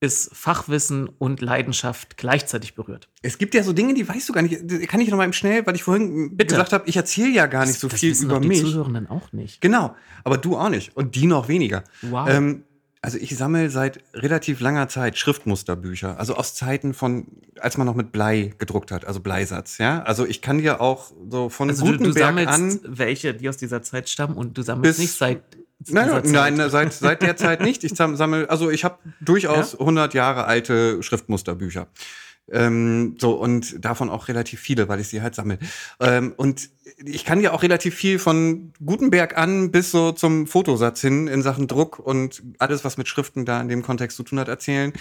[0.00, 3.08] ist Fachwissen und Leidenschaft gleichzeitig berührt.
[3.22, 4.88] Es gibt ja so Dinge, die weißt du gar nicht.
[4.88, 6.54] Kann ich noch mal im Schnell, weil ich vorhin Bitte.
[6.54, 8.60] gesagt habe, ich erzähle ja gar nicht so das viel über doch die mich.
[8.62, 9.60] Zuhörenden auch nicht.
[9.60, 11.84] Genau, aber du auch nicht und die noch weniger.
[12.02, 12.28] Wow.
[12.30, 12.64] Ähm,
[13.02, 17.26] also ich sammle seit relativ langer Zeit Schriftmusterbücher, also aus Zeiten von,
[17.58, 20.02] als man noch mit Blei gedruckt hat, also Bleisatz, ja.
[20.02, 23.48] Also ich kann dir auch so von Also du, du Gutenberg sammelst an welche, die
[23.48, 25.42] aus dieser Zeit stammen und du sammelst nicht seit
[25.88, 27.84] Nein, nein, nein, seit, seit der Zeit nicht.
[27.84, 31.86] Ich sam- sammle, also ich habe durchaus 100 Jahre alte Schriftmusterbücher.
[32.50, 35.58] Ähm, so, und davon auch relativ viele, weil ich sie halt sammle.
[36.00, 36.70] Ähm, und
[37.04, 41.42] ich kann ja auch relativ viel von Gutenberg an bis so zum Fotosatz hin in
[41.42, 44.92] Sachen Druck und alles, was mit Schriften da in dem Kontext zu tun hat, erzählen.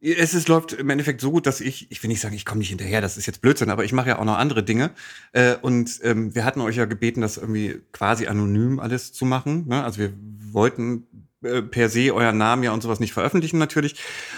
[0.00, 2.60] Es ist, läuft im Endeffekt so gut, dass ich, ich will nicht sagen, ich komme
[2.60, 4.90] nicht hinterher, das ist jetzt Blödsinn, aber ich mache ja auch noch andere Dinge.
[5.32, 9.66] Äh, und ähm, wir hatten euch ja gebeten, das irgendwie quasi anonym alles zu machen.
[9.66, 9.82] Ne?
[9.82, 10.12] Also wir
[10.52, 11.08] wollten
[11.42, 13.94] äh, per se euren Namen ja und sowas nicht veröffentlichen natürlich.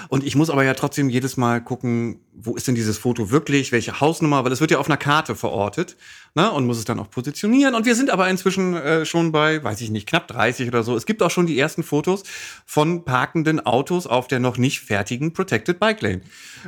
[0.08, 3.72] Und ich muss aber ja trotzdem jedes Mal gucken, wo ist denn dieses Foto wirklich,
[3.72, 5.96] welche Hausnummer, weil es wird ja auf einer Karte verortet
[6.34, 6.50] ne?
[6.50, 7.74] und muss es dann auch positionieren.
[7.74, 10.96] Und wir sind aber inzwischen äh, schon bei, weiß ich nicht, knapp 30 oder so.
[10.96, 12.22] Es gibt auch schon die ersten Fotos
[12.66, 16.20] von parkenden Autos auf der noch nicht fertigen Protected Bike Lane.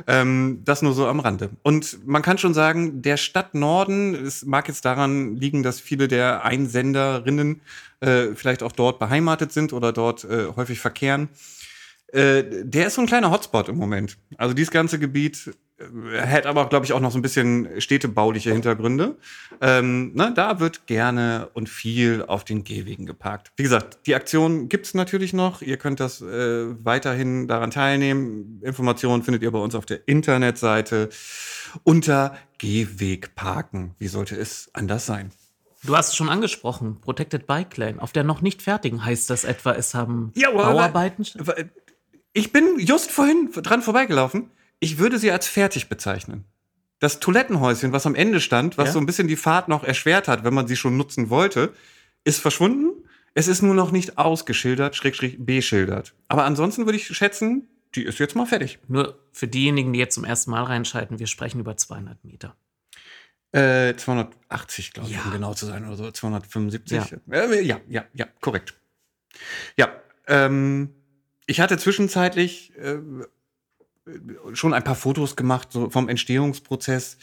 [0.07, 1.49] Ähm, das nur so am Rande.
[1.63, 6.07] Und man kann schon sagen, der Stadt Norden, es mag jetzt daran liegen, dass viele
[6.07, 7.61] der Einsenderinnen
[7.99, 11.29] äh, vielleicht auch dort beheimatet sind oder dort äh, häufig verkehren.
[12.13, 14.17] Äh, der ist so ein kleiner Hotspot im Moment.
[14.37, 19.17] Also dieses ganze Gebiet hat aber, glaube ich, auch noch so ein bisschen städtebauliche Hintergründe.
[19.59, 23.51] Ähm, ne, da wird gerne und viel auf den Gehwegen geparkt.
[23.55, 25.61] Wie gesagt, die Aktion gibt's natürlich noch.
[25.61, 28.61] Ihr könnt das äh, weiterhin daran teilnehmen.
[28.63, 31.09] Informationen findet ihr bei uns auf der Internetseite
[31.83, 33.95] unter Gehwegparken.
[33.97, 35.31] Wie sollte es anders sein?
[35.83, 38.01] Du hast es schon angesprochen, Protected Bike Lane.
[38.01, 41.25] Auf der noch nicht fertigen heißt das etwa, es haben Ja, Bauarbeiten.
[42.31, 44.51] Ich bin just vorhin dran vorbeigelaufen.
[44.83, 46.43] Ich würde sie als fertig bezeichnen.
[46.99, 48.93] Das Toilettenhäuschen, was am Ende stand, was Ja.
[48.93, 51.73] so ein bisschen die Fahrt noch erschwert hat, wenn man sie schon nutzen wollte,
[52.25, 52.91] ist verschwunden.
[53.33, 56.13] Es ist nur noch nicht ausgeschildert, schrägstrich beschildert.
[56.27, 58.79] Aber ansonsten würde ich schätzen, die ist jetzt mal fertig.
[58.89, 62.55] Nur für diejenigen, die jetzt zum ersten Mal reinschalten, wir sprechen über 200 Meter.
[63.53, 65.23] Äh, 280, glaube ich, Ja.
[65.25, 66.11] um genau zu sein, oder so.
[66.11, 67.15] 275.
[67.31, 68.73] Äh, ja, ja, ja, korrekt.
[69.77, 69.89] Ja,
[70.27, 70.89] ähm,
[71.45, 72.97] ich hatte zwischenzeitlich äh,
[74.53, 77.17] schon ein paar Fotos gemacht, so vom Entstehungsprozess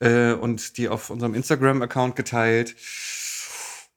[0.00, 2.76] äh, und die auf unserem Instagram-Account geteilt.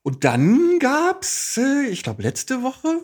[0.02, 3.00] Und dann gab's, äh, ich glaube, letzte Woche,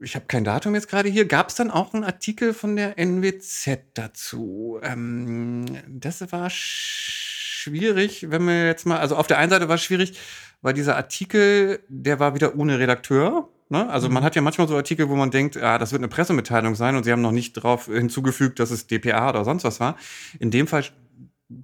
[0.00, 3.78] ich habe kein Datum jetzt gerade hier, gab's dann auch einen Artikel von der NWZ
[3.94, 4.80] dazu.
[4.82, 9.82] Ähm, das war schwierig, wenn wir jetzt mal, also auf der einen Seite war es
[9.82, 10.18] schwierig,
[10.60, 13.48] weil dieser Artikel, der war wieder ohne Redakteur.
[13.72, 13.88] Ne?
[13.88, 16.74] Also man hat ja manchmal so Artikel, wo man denkt, ah, das wird eine Pressemitteilung
[16.74, 19.96] sein und sie haben noch nicht darauf hinzugefügt, dass es DPA oder sonst was war.
[20.38, 20.84] In dem Fall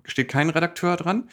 [0.05, 1.29] steht kein Redakteur dran.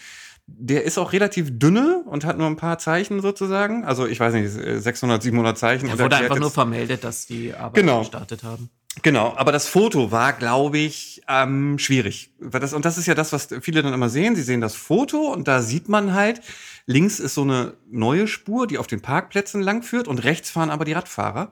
[0.48, 3.86] Der ist auch relativ dünne und hat nur ein paar Zeichen sozusagen.
[3.86, 5.90] Also ich weiß nicht, 600, 700 Zeichen.
[5.90, 8.00] Und wurde einfach nur vermeldet, dass die Arbeit Genau.
[8.00, 8.70] gestartet haben.
[9.02, 12.32] Genau, aber das Foto war, glaube ich, ähm, schwierig.
[12.40, 14.36] Das, und das ist ja das, was viele dann immer sehen.
[14.36, 16.42] Sie sehen das Foto und da sieht man halt,
[16.88, 20.69] Links ist so eine neue Spur, die auf den Parkplätzen lang führt und rechts fahren
[20.69, 21.52] aber die Radfahrer.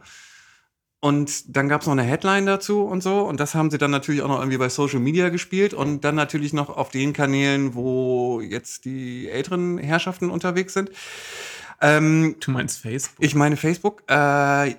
[0.99, 3.23] Und dann gab es noch eine Headline dazu und so.
[3.23, 5.73] Und das haben sie dann natürlich auch noch irgendwie bei Social Media gespielt.
[5.73, 10.91] Und dann natürlich noch auf den Kanälen, wo jetzt die älteren Herrschaften unterwegs sind.
[11.81, 13.17] Ähm, Du meinst Facebook?
[13.19, 14.03] ich meine Facebook.
[14.07, 14.75] Äh,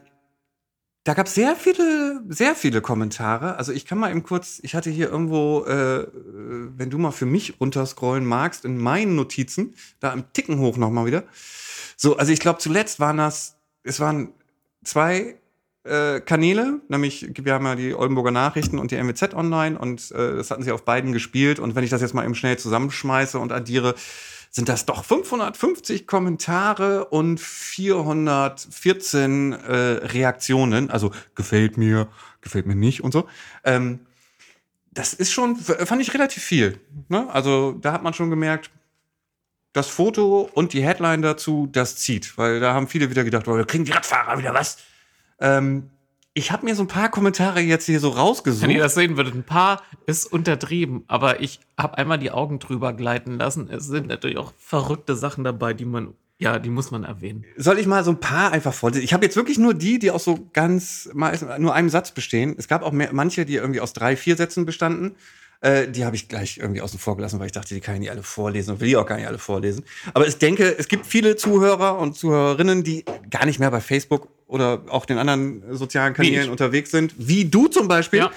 [1.05, 3.57] da gab es sehr viele, sehr viele Kommentare.
[3.57, 7.27] Also ich kann mal eben kurz, ich hatte hier irgendwo, äh, wenn du mal für
[7.27, 11.25] mich runterscrollen magst, in meinen Notizen, da im Ticken hoch nochmal wieder.
[11.99, 14.33] So, also ich glaube, zuletzt waren das, es waren
[14.83, 15.37] zwei
[15.85, 20.37] äh, Kanäle, nämlich wir haben ja die Oldenburger Nachrichten und die MWZ online und äh,
[20.37, 21.59] das hatten sie auf beiden gespielt.
[21.59, 23.95] Und wenn ich das jetzt mal eben schnell zusammenschmeiße und addiere,
[24.55, 29.73] sind das doch 550 Kommentare und 414 äh,
[30.07, 30.91] Reaktionen.
[30.91, 32.07] Also gefällt mir,
[32.41, 33.27] gefällt mir nicht und so.
[33.65, 34.07] Ähm,
[34.93, 36.79] das ist schon, fand ich relativ viel.
[37.09, 37.29] Ne?
[37.33, 38.71] Also da hat man schon gemerkt,
[39.73, 42.39] das Foto und die Headline dazu, das zieht.
[42.39, 44.79] Weil da haben viele wieder gedacht, oh, da kriegen die Radfahrer wieder was.
[45.41, 45.91] Ähm,
[46.35, 48.63] ich habe mir so ein paar Kommentare jetzt hier so rausgesucht.
[48.63, 52.59] Wenn ihr das sehen würdet, ein paar ist untertrieben, aber ich habe einmal die Augen
[52.59, 53.69] drüber gleiten lassen.
[53.71, 57.45] Es sind natürlich auch verrückte Sachen dabei, die man, ja, die muss man erwähnen.
[57.57, 59.05] Soll ich mal so ein paar einfach vorlesen?
[59.05, 62.57] Ich habe jetzt wirklich nur die, die aus so ganz, meist- nur einem Satz bestehen.
[62.59, 65.15] Es gab auch mehr, manche, die irgendwie aus drei, vier Sätzen bestanden.
[65.65, 68.01] Äh, die habe ich gleich irgendwie außen vor gelassen, weil ich dachte, die kann ich
[68.03, 69.83] nicht alle vorlesen und will die auch gar nicht alle vorlesen.
[70.13, 74.29] Aber ich denke, es gibt viele Zuhörer und Zuhörerinnen, die gar nicht mehr bei Facebook
[74.47, 78.19] oder auch den anderen sozialen Kanälen unterwegs sind, wie du zum Beispiel.
[78.19, 78.31] Ja.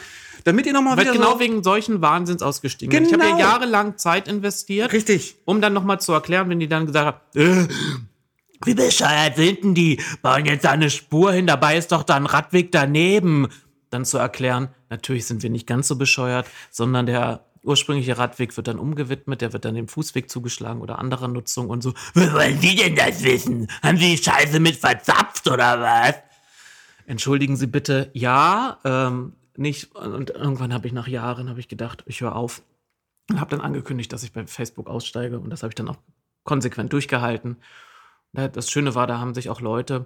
[0.46, 3.06] Damit ihr nochmal wieder genau so wegen solchen Wahnsinns ausgestiegen bin.
[3.06, 3.40] Ich habe ja Genau.
[3.42, 5.36] jahrelang Zeit investiert, richtig.
[5.44, 7.68] um dann nochmal zu erklären, wenn die dann gesagt haben, äh,
[8.64, 10.02] wie bescheuert sind denn die?
[10.22, 13.50] Bauen jetzt da eine Spur hin, dabei ist doch da ein Radweg daneben.
[13.90, 18.68] Dann zu erklären, natürlich sind wir nicht ganz so bescheuert, sondern der ursprüngliche Radweg wird
[18.68, 21.94] dann umgewidmet, der wird dann dem Fußweg zugeschlagen oder anderer Nutzung und so.
[22.14, 23.68] Wie wollen Sie denn das wissen?
[23.84, 26.16] Haben Sie die Scheiße mit verzapft oder was?
[27.06, 29.96] Entschuldigen Sie bitte, ja, ähm, nicht.
[29.96, 32.62] Und irgendwann habe ich nach Jahren habe ich gedacht, ich höre auf
[33.30, 35.98] und habe dann angekündigt, dass ich bei Facebook aussteige und das habe ich dann auch
[36.44, 37.58] konsequent durchgehalten.
[38.34, 40.06] Da- Das Schöne war, da haben sich auch Leute,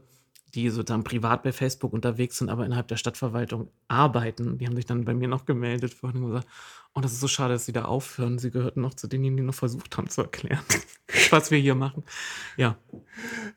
[0.55, 4.85] die sozusagen privat bei Facebook unterwegs sind, aber innerhalb der Stadtverwaltung arbeiten, die haben sich
[4.85, 6.47] dann bei mir noch gemeldet vorhin und gesagt,
[6.93, 8.37] oh, das ist so schade, dass sie da aufhören.
[8.37, 10.63] Sie gehörten noch zu denjenigen, die noch versucht haben zu erklären,
[11.29, 12.03] was wir hier machen.
[12.57, 12.77] Ja.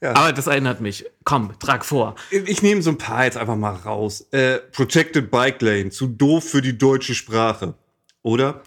[0.01, 0.15] Ja.
[0.15, 1.05] Aber das erinnert mich.
[1.25, 2.15] Komm, trag vor.
[2.31, 4.29] Ich nehme so ein paar jetzt einfach mal raus.
[4.31, 7.75] Äh, Protected Bike Lane, zu doof für die deutsche Sprache.
[8.23, 8.63] Oder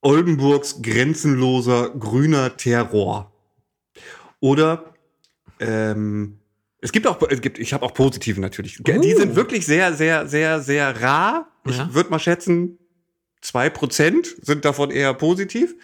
[0.00, 3.32] Oldenburgs grenzenloser grüner Terror.
[4.40, 4.94] Oder
[5.58, 6.37] ähm,
[6.80, 8.78] es gibt auch, es gibt, ich habe auch positive natürlich.
[8.82, 9.16] Die Uh.
[9.18, 11.48] sind wirklich sehr, sehr, sehr, sehr rar.
[11.66, 11.92] Ich Ja.
[11.92, 12.78] würde mal schätzen,
[13.40, 15.74] zwei Prozent sind davon eher positiv.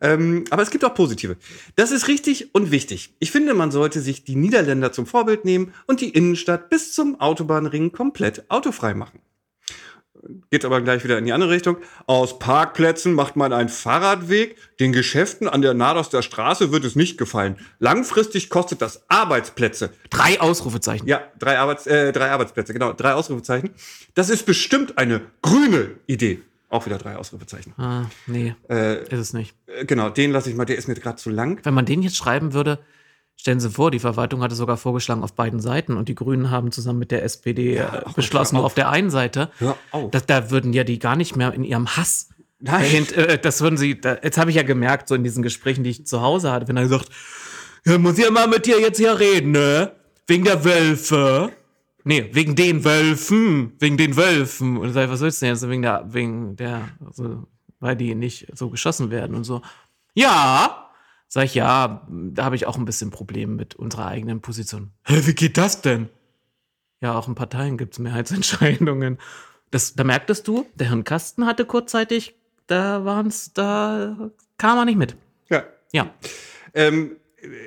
[0.00, 1.36] Ähm, aber es gibt auch positive.
[1.76, 3.14] Das ist richtig und wichtig.
[3.18, 7.20] Ich finde, man sollte sich die Niederländer zum Vorbild nehmen und die Innenstadt bis zum
[7.20, 9.20] Autobahnring komplett autofrei machen.
[10.50, 11.78] Geht aber gleich wieder in die andere Richtung.
[12.06, 14.56] Aus Parkplätzen macht man einen Fahrradweg.
[14.78, 17.56] Den Geschäften an der Nadoster Straße wird es nicht gefallen.
[17.80, 19.90] Langfristig kostet das Arbeitsplätze.
[20.10, 21.08] Drei Ausrufezeichen.
[21.08, 23.70] Ja, drei, Arbeits äh, drei Arbeitsplätze, genau, drei Ausrufezeichen.
[24.14, 26.40] Das ist bestimmt eine grüne Idee.
[26.68, 27.74] Auch wieder drei Ausrufezeichen.
[27.76, 29.54] Ah, nee, Äh, ist es nicht.
[29.66, 31.58] äh, genau, den lasse ich mal, der ist mir gerade zu lang.
[31.64, 32.78] Wenn man den jetzt schreiben würde,
[33.36, 36.70] stellen Sie vor, die Verwaltung hatte sogar vorgeschlagen auf beiden Seiten und die Grünen haben
[36.72, 38.64] zusammen mit der SPD äh, ach, beschlossen, auf.
[38.64, 39.50] auf der einen Seite.
[39.58, 40.10] Hör auf.
[40.10, 42.28] Da, da würden ja die gar nicht mehr in ihrem Hass.
[42.60, 43.06] Nein.
[43.14, 46.06] Äh, das würden sie, jetzt habe ich ja gemerkt, so in diesen Gesprächen, die ich
[46.06, 47.08] zu Hause hatte, wenn er gesagt,
[47.84, 49.92] ja, muss ich ja mal mit dir jetzt hier reden, ne?
[50.28, 51.50] Wegen der Wölfe.
[52.04, 53.72] Nee, wegen den Wölfen.
[53.80, 54.76] Wegen den Wölfen.
[54.76, 55.68] Und ich sag, was willst du denn jetzt?
[55.68, 57.48] Wegen der, wegen der, also,
[57.80, 59.62] weil die nicht so geschossen werden und so.
[60.14, 60.90] Ja.
[61.34, 64.90] Sag ich, ja, da habe ich auch ein bisschen Problem mit unserer eigenen Position.
[65.04, 66.10] Hä, wie geht das denn?
[67.00, 69.16] Ja, auch in Parteien gibt es Mehrheitsentscheidungen.
[69.70, 72.34] Das, da merktest du, der Herrn Kasten hatte kurzzeitig,
[72.66, 75.16] da waren's, da kam er nicht mit.
[75.48, 75.64] Ja.
[75.92, 76.10] Ja.
[76.74, 77.16] Ähm,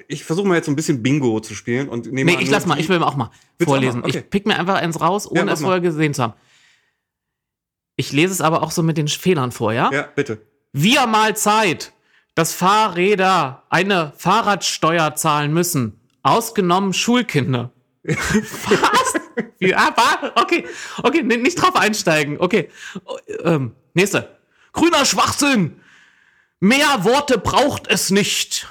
[0.07, 2.67] ich versuche mal jetzt so ein bisschen Bingo zu spielen und nehme Nee, ich lass
[2.67, 4.01] mal, ich will auch mal du auch vorlesen.
[4.01, 4.09] mal?
[4.09, 4.19] Okay.
[4.19, 6.33] Ich pick mir einfach eins raus, ohne Ja, es vorher gesehen zu haben.
[7.95, 9.89] Ich lese es aber auch so mit den Fehlern vor, ja?
[9.91, 10.45] Ja, bitte.
[10.71, 11.93] Wir mal Zeit,
[12.35, 15.99] dass Fahrräder eine Fahrradsteuer zahlen müssen.
[16.21, 17.71] Ausgenommen Schulkinder.
[18.03, 19.13] Was?
[19.59, 20.65] Wie, ah, wa- okay,
[21.03, 22.39] okay, nicht drauf einsteigen.
[22.39, 22.69] Okay,
[23.43, 24.37] ähm, nächste.
[24.73, 25.79] Grüner Schwachsinn.
[26.59, 28.67] Mehr Worte braucht es nicht.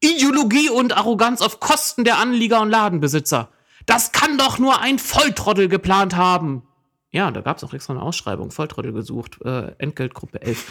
[0.00, 3.48] Ideologie und Arroganz auf Kosten der Anlieger und Ladenbesitzer.
[3.86, 6.62] Das kann doch nur ein Volltrottel geplant haben.
[7.10, 10.64] Ja, da gab es auch extra eine Ausschreibung, Volltrottel gesucht, äh, Entgeltgruppe 11.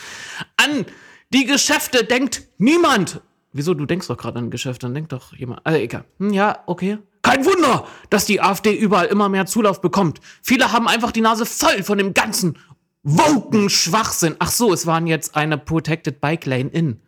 [0.58, 0.86] An
[1.34, 3.22] die Geschäfte denkt niemand.
[3.54, 3.74] Wieso?
[3.74, 5.66] Du denkst doch gerade an ein Geschäft, dann denkt doch jemand.
[5.66, 6.06] Also egal.
[6.20, 6.98] Hm, ja, okay.
[7.22, 10.20] Kein Wunder, dass die AfD überall immer mehr Zulauf bekommt.
[10.44, 12.58] Viele haben einfach die Nase voll von dem ganzen
[13.02, 14.36] woken Schwachsinn.
[14.40, 17.00] Ach so, es waren jetzt eine Protected Bike Lane in.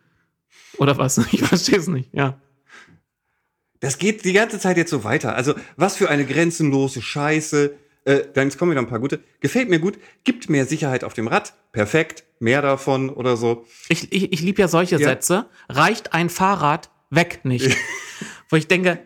[0.78, 1.18] Oder was?
[1.32, 2.40] Ich verstehe es nicht, ja.
[3.80, 5.36] Das geht die ganze Zeit jetzt so weiter.
[5.36, 7.76] Also, was für eine grenzenlose Scheiße.
[8.08, 9.20] Äh, dann kommen wieder ein paar gute.
[9.40, 9.98] Gefällt mir gut.
[10.24, 11.52] Gibt mehr Sicherheit auf dem Rad.
[11.72, 12.24] Perfekt.
[12.40, 13.66] Mehr davon oder so.
[13.90, 15.08] Ich, ich, ich liebe ja solche Ja.
[15.08, 15.46] Sätze.
[15.68, 17.76] Reicht ein Fahrrad weg nicht.
[18.48, 18.98] Wo ich denke,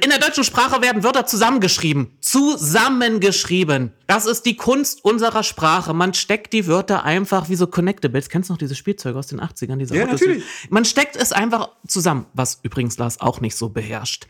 [0.00, 2.16] in der deutschen Sprache werden Wörter zusammengeschrieben.
[2.20, 3.92] Zusammengeschrieben.
[4.06, 5.92] Das ist die Kunst unserer Sprache.
[5.92, 8.28] Man steckt die Wörter einfach wie so Connectables.
[8.28, 9.76] Kennst du noch diese Spielzeuge aus den 80ern?
[9.78, 10.20] Diese Ja, Autos?
[10.20, 10.44] natürlich.
[10.70, 12.26] Man steckt es einfach zusammen.
[12.32, 14.28] Was übrigens Lars auch nicht so beherrscht.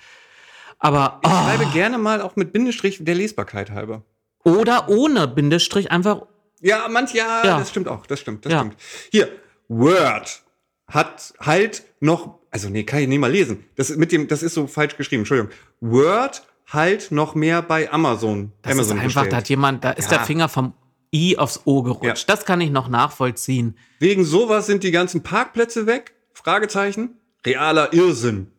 [0.84, 4.02] Aber, Ich oh, schreibe gerne mal auch mit Bindestrich der Lesbarkeit halber.
[4.44, 6.26] oder ohne Bindestrich einfach
[6.60, 7.58] Ja, manch, ja, Ja.
[7.58, 8.58] das stimmt auch, das stimmt, das Ja.
[8.60, 8.76] stimmt.
[9.10, 9.28] Hier,
[9.68, 10.42] Word
[10.86, 13.64] hat halt noch, also nee, kann ich nicht mal lesen.
[13.76, 15.50] Das mit dem, das ist so falsch geschrieben, Entschuldigung.
[15.80, 18.52] Word halt noch mehr bei Amazon.
[18.62, 19.32] Das Amazon ist einfach, bestellt.
[19.32, 20.18] da hat jemand, da ist Ja.
[20.18, 20.74] der Finger vom
[21.14, 22.28] I aufs O gerutscht.
[22.28, 23.78] Das kann ich noch nachvollziehen.
[24.00, 26.12] Wegen sowas sind die ganzen Parkplätze weg?
[26.34, 27.16] Fragezeichen.
[27.46, 28.50] Realer Irrsinn.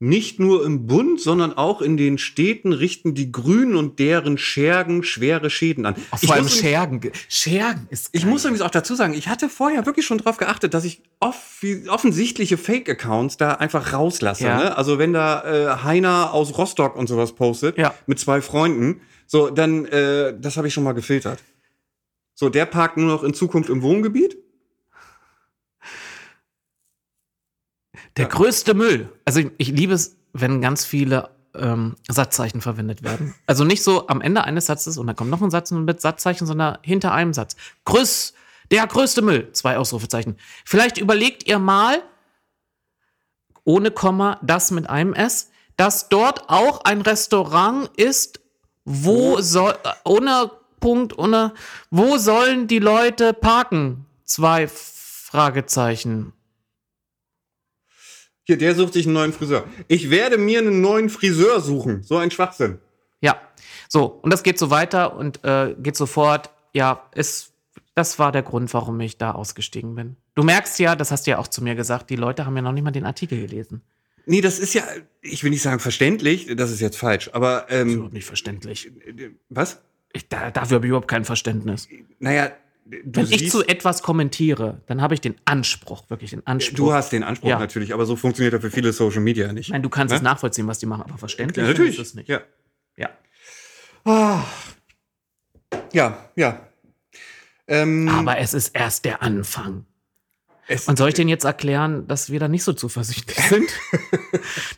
[0.00, 5.02] Nicht nur im Bund, sondern auch in den Städten richten die Grünen und deren Schergen
[5.02, 5.96] schwere Schäden an.
[6.20, 7.00] Ich vor allem muss- Schergen.
[7.28, 8.30] Schergen ist Ich geil.
[8.30, 11.62] muss übrigens auch dazu sagen, ich hatte vorher wirklich schon darauf geachtet, dass ich off
[11.88, 14.44] offensichtliche Fake-Accounts da einfach rauslasse.
[14.44, 14.58] Ja.
[14.58, 14.76] Ne?
[14.76, 17.92] Also wenn da äh, Heiner aus Rostock und sowas postet, Ja.
[18.06, 21.42] mit zwei Freunden, so, dann, äh, das habe ich schon mal gefiltert.
[22.34, 24.38] So, der parkt nur noch in Zukunft im Wohngebiet.
[28.18, 28.30] Der Ja.
[28.30, 29.08] größte Müll.
[29.24, 33.34] Also ich, ich liebe es, wenn ganz viele ähm, Satzzeichen verwendet werden.
[33.46, 36.46] Also nicht so am Ende eines Satzes und dann kommt noch ein Satz mit Satzzeichen,
[36.46, 37.56] sondern hinter einem Satz.
[37.84, 38.34] Grüß,
[38.70, 39.50] der größte Müll.
[39.52, 40.36] Zwei Ausrufezeichen.
[40.64, 42.02] Vielleicht überlegt ihr mal,
[43.64, 48.40] ohne Komma, das mit einem S, dass dort auch ein Restaurant ist,
[48.84, 50.50] wo soll, ohne
[50.80, 51.52] Punkt, ohne,
[51.90, 54.06] wo sollen die Leute parken?
[54.24, 56.32] Zwei Fragezeichen.
[58.48, 59.66] Hier, der sucht sich einen neuen Friseur.
[59.88, 62.02] Ich werde mir einen neuen Friseur suchen.
[62.02, 62.78] So ein Schwachsinn.
[63.20, 63.38] Ja,
[63.88, 66.48] so, und das geht so weiter und äh, geht sofort.
[66.72, 67.52] Ja, es,
[67.94, 70.16] das war der Grund, warum ich da ausgestiegen bin.
[70.34, 72.62] Du merkst ja, das hast du ja auch zu mir gesagt, die Leute haben ja
[72.62, 73.82] noch nicht mal den Artikel gelesen.
[74.24, 74.82] Nee, das ist ja,
[75.20, 78.26] ich will nicht sagen verständlich, das ist jetzt falsch, aber, Das ist ähm, überhaupt nicht
[78.26, 78.90] verständlich.
[79.50, 79.82] was?
[80.14, 81.86] Ich, da, dafür habe ich überhaupt kein Verständnis.
[82.18, 82.50] Naja,
[82.90, 86.76] du Wenn ich zu etwas kommentiere, dann habe ich den Anspruch, wirklich den Anspruch.
[86.76, 87.58] Du hast den Anspruch Ja.
[87.58, 89.70] natürlich, aber so funktioniert er für viele Social Media nicht.
[89.70, 90.16] Nein, du kannst Ne?
[90.16, 91.98] es nachvollziehen, was die machen, aber verständlich ja, natürlich.
[91.98, 92.28] ist es nicht.
[92.28, 92.40] Ja.
[92.96, 93.10] Ja.
[94.04, 94.42] Ah.
[95.92, 96.60] ja, ja.
[97.66, 99.84] Ähm, Aber es ist erst der Anfang.
[100.66, 103.68] es, Und soll ich denen jetzt erklären, dass wir da nicht so zuversichtlich sind?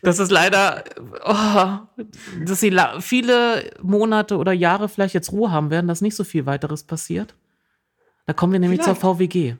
[0.01, 0.83] dass es leider,
[1.23, 2.03] oh,
[2.45, 6.45] dass sie viele Monate oder Jahre vielleicht jetzt Ruhe haben werden, dass nicht so viel
[6.45, 7.33] weiteres passiert?
[8.25, 9.01] Da kommen wir nämlich Vielleicht.
[9.01, 9.55] zur VWG.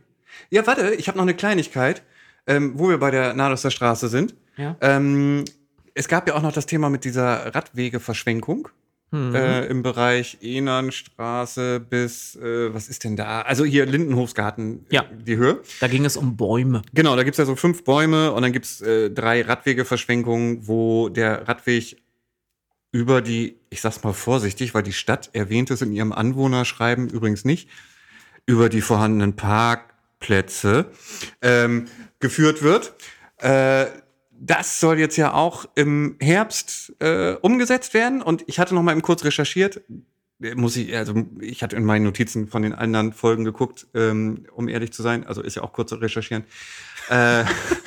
[0.49, 2.03] ja, warte, ich habe noch eine Kleinigkeit,
[2.47, 4.36] ähm, wo wir bei der Nadelster Straße sind.
[4.57, 4.76] Ja.
[4.82, 5.45] Ähm,
[5.93, 8.70] es gab ja auch noch das Thema mit dieser Radwegeverschwenkung.
[9.14, 9.36] Mhm.
[9.36, 13.41] Äh, im Bereich Enernstraße bis, äh, was ist denn da?
[13.41, 15.03] Also hier Lindenhofsgarten, äh, Ja.
[15.03, 15.62] die Höhe.
[15.82, 16.82] Da ging es um Bäume.
[16.93, 21.45] Genau, da gibt's ja so fünf Bäume und dann gibt's äh, drei Radwegeverschwenkungen, wo der
[21.45, 21.97] Radweg
[22.93, 27.43] über die, ich sag's mal vorsichtig, weil die Stadt erwähnt es in ihrem Anwohnerschreiben übrigens
[27.43, 27.68] nicht,
[28.46, 30.92] über die vorhandenen Parkplätze
[31.42, 31.86] ähm,
[32.20, 32.94] geführt wird.
[33.38, 33.88] Äh,
[34.32, 38.92] das soll jetzt ja auch im Herbst äh, umgesetzt werden und ich hatte noch mal
[38.92, 39.82] eben kurz recherchiert.
[40.42, 44.48] Äh, Muss ich, also ich hatte in meinen Notizen von den anderen Folgen geguckt, ähm,
[44.54, 45.28] um ehrlich zu sein.
[45.28, 46.44] Also ist ja auch kurz zu recherchieren.
[47.10, 47.44] Äh,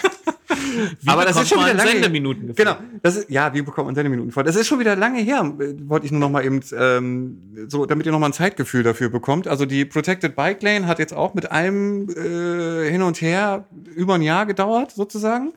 [1.07, 1.91] aber das ist schon wieder lange.
[1.91, 4.43] Sendeminuten Genau, das ist, ja, wie bekommt man Sendeminuten vor?
[4.45, 7.39] Das ist schon wieder lange her, äh, wollte ich nur noch mal eben, ähm,
[7.69, 9.49] so, damit ihr noch mal ein Zeitgefühl dafür bekommt.
[9.49, 14.15] Also die Protected Bike Lane hat jetzt auch mit allem äh, hin und her über
[14.15, 15.53] ein Jahr gedauert, sozusagen.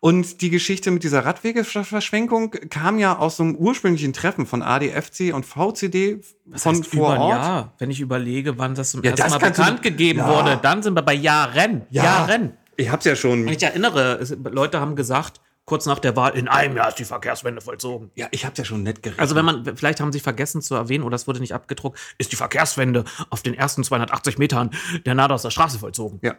[0.00, 5.32] Und die Geschichte mit dieser Radwegeverschwenkung kam ja aus so einem ursprünglichen Treffen von ADFC
[5.34, 6.20] und VCD
[6.54, 7.42] von vor Ort.
[7.42, 10.18] Ja, wenn ich überlege, wann das zum Ja, ersten das Mal kannst du- bekannt gegeben
[10.20, 10.28] Ja.
[10.28, 11.82] wurde, dann sind wir bei Jahren.
[11.90, 12.52] Jahren.
[12.76, 13.48] Ich hab's ja schon.
[13.48, 17.04] Ich erinnere, es, Leute haben gesagt, kurz nach der Wahl, in einem Jahr ist die
[17.04, 18.10] Verkehrswende vollzogen.
[18.14, 19.20] Ja, ich hab's ja schon nett gerechnet.
[19.20, 22.32] Also wenn man, vielleicht haben sie vergessen zu erwähnen, oder es wurde nicht abgedruckt, ist
[22.32, 24.70] die Verkehrswende auf den ersten 280 Metern
[25.04, 26.20] der Nadelster Straße vollzogen.
[26.22, 26.34] Ja.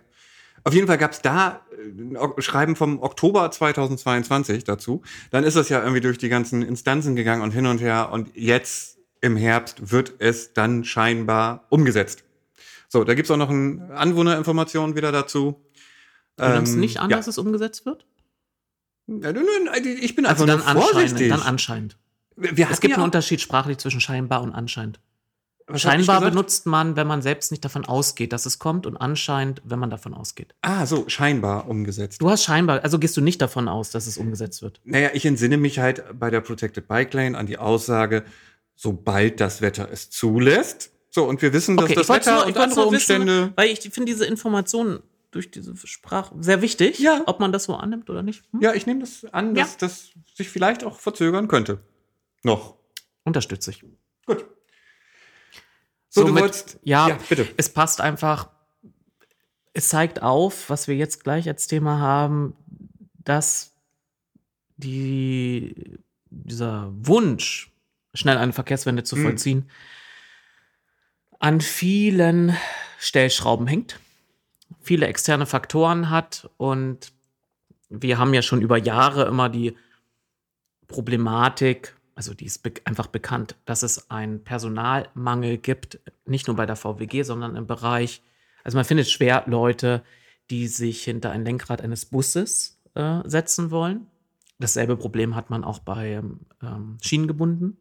[0.64, 5.02] Auf jeden Fall gab's da äh, ein Ok- Schreiben vom Oktober 2022 dazu.
[5.32, 8.10] Dann ist es ja irgendwie durch die ganzen Instanzen gegangen und hin und her.
[8.12, 12.24] Und jetzt im Herbst wird es dann scheinbar umgesetzt.
[12.90, 15.62] So, da gibt's auch noch eine Anwohnerinformation wieder dazu.
[16.38, 17.18] Du nimmst Ähm, nicht an, ja.
[17.18, 18.06] dass es umgesetzt wird?
[19.08, 21.30] Ja, nein, nein, Ich bin Also einfach dann vorsichtig.
[21.30, 21.98] Dann anscheinend.
[22.36, 25.00] Es gibt einen Unterschied sprachlich zwischen scheinbar und anscheinend.
[25.66, 29.62] was Scheinbar benutzt man, wenn man selbst nicht davon ausgeht, dass es kommt, und anscheinend,
[29.66, 30.54] wenn man davon ausgeht.
[30.62, 32.22] Ah, so, scheinbar umgesetzt.
[32.22, 34.80] Du hast scheinbar, also gehst du nicht davon aus, dass es umgesetzt wird.
[34.84, 38.24] Naja, ich entsinne mich halt bei der Protected Bike Lane an die Aussage,
[38.76, 40.92] sobald das Wetter es zulässt.
[41.10, 43.54] So, und wir wissen, dass Okay, das Wetter nur, und andere wissen, Umstände.
[43.56, 45.00] weil ich finde diese Informationen
[45.38, 47.22] durch diese Sprache sehr wichtig, Ja.
[47.28, 48.44] ob man das so annimmt oder nicht.
[48.52, 48.62] Hm?
[48.62, 49.78] Ja, ich nehme das an, dass Ja.
[49.82, 51.80] das sich vielleicht auch verzögern könnte.
[52.44, 52.76] Noch.
[53.24, 53.82] Unterstütze ich.
[54.26, 54.46] Gut.
[56.10, 56.80] So, du Somit- wolltest.
[56.84, 57.48] ja, ja, bitte.
[57.58, 58.50] Es passt einfach,
[59.74, 62.56] es zeigt auf, was wir jetzt gleich als Thema haben,
[63.24, 63.76] dass
[64.78, 67.72] die, dieser Wunsch,
[68.14, 69.24] schnell eine Verkehrswende zu Mhm.
[69.24, 69.72] vollziehen,
[71.40, 72.56] an vielen
[73.00, 74.00] Stellschrauben hängt,
[74.88, 77.12] viele externe Faktoren hat und
[77.90, 79.76] wir haben ja schon über Jahre immer die
[80.88, 86.66] Problematik, also die ist be einfach bekannt, dass es einen Personalmangel gibt, nicht nur bei
[86.66, 88.22] der VWG, sondern im Bereich,
[88.64, 90.04] also man findet schwer Leute,
[90.50, 94.08] die sich hinter ein Lenkrad eines Busses äh, setzen wollen.
[94.58, 96.22] Dasselbe Problem hat man auch bei
[96.64, 97.78] ähm, schienengebunden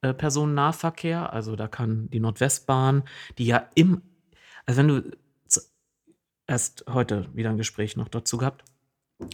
[0.00, 1.32] äh, Personennahverkehr.
[1.32, 3.04] Also da kann die Nordwestbahn,
[3.36, 4.00] die ja im,
[4.64, 5.10] also wenn du
[6.50, 8.64] erst heute wieder ein Gespräch noch dazu gehabt,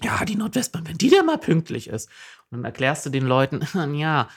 [0.02, 2.10] ja, die Nordwestbahn, wenn die da mal pünktlich ist,
[2.50, 3.62] und dann erklärst du den Leuten,
[3.94, 4.28] ja,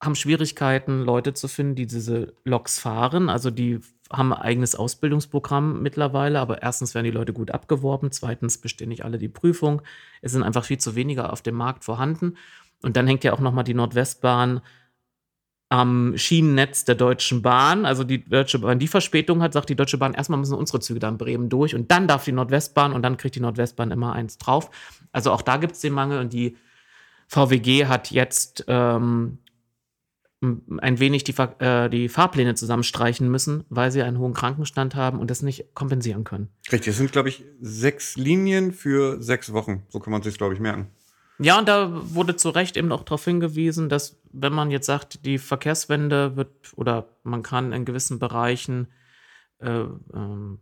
[0.00, 3.28] haben Schwierigkeiten, Leute zu finden, die diese Loks fahren.
[3.28, 3.80] Also die
[4.10, 9.04] haben ein eigenes Ausbildungsprogramm mittlerweile, aber erstens werden die Leute gut abgeworben, zweitens bestehen nicht
[9.04, 9.80] alle die Prüfung.
[10.20, 12.36] Es sind einfach viel zu weniger auf dem Markt vorhanden.
[12.82, 14.60] Und dann hängt ja auch nochmal die Nordwestbahn
[15.72, 17.86] am Schienennetz der Deutschen Bahn.
[17.86, 21.00] Also die Deutsche Bahn, die Verspätung hat, sagt die Deutsche Bahn, erstmal müssen unsere Züge
[21.00, 24.12] da in Bremen durch und dann darf die Nordwestbahn und dann kriegt die Nordwestbahn immer
[24.12, 24.70] eins drauf.
[25.12, 26.58] Also auch da gibt es den Mangel und die
[27.26, 29.38] VWG hat jetzt ähm,
[30.42, 35.30] ein wenig die, äh, die Fahrpläne zusammenstreichen müssen, weil sie einen hohen Krankenstand haben und
[35.30, 36.50] das nicht kompensieren können.
[36.70, 39.84] Richtig, es sind, glaube ich, sechs Linien für sechs Wochen.
[39.88, 40.88] So kann man sich, glaube ich, merken.
[41.38, 45.24] Ja, und da wurde zu Recht eben auch darauf hingewiesen, dass wenn man jetzt sagt,
[45.24, 48.88] die Verkehrswende wird oder man kann in gewissen Bereichen,
[49.58, 50.60] äh, ähm,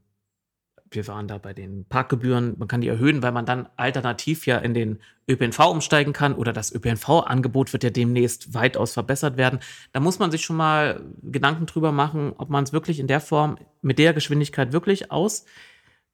[0.92, 4.58] wir waren da bei den Parkgebühren, man kann die erhöhen, weil man dann alternativ ja
[4.58, 4.98] in den
[5.28, 9.60] ÖPNV umsteigen kann oder das ÖPNV-Angebot wird ja demnächst weitaus verbessert werden.
[9.92, 13.20] Da muss man sich schon mal Gedanken drüber machen, ob man es wirklich in der
[13.20, 15.44] Form mit der Geschwindigkeit wirklich aus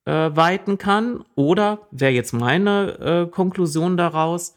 [0.07, 1.25] äh, weiten kann.
[1.35, 4.57] Oder wäre jetzt meine äh, Konklusion daraus,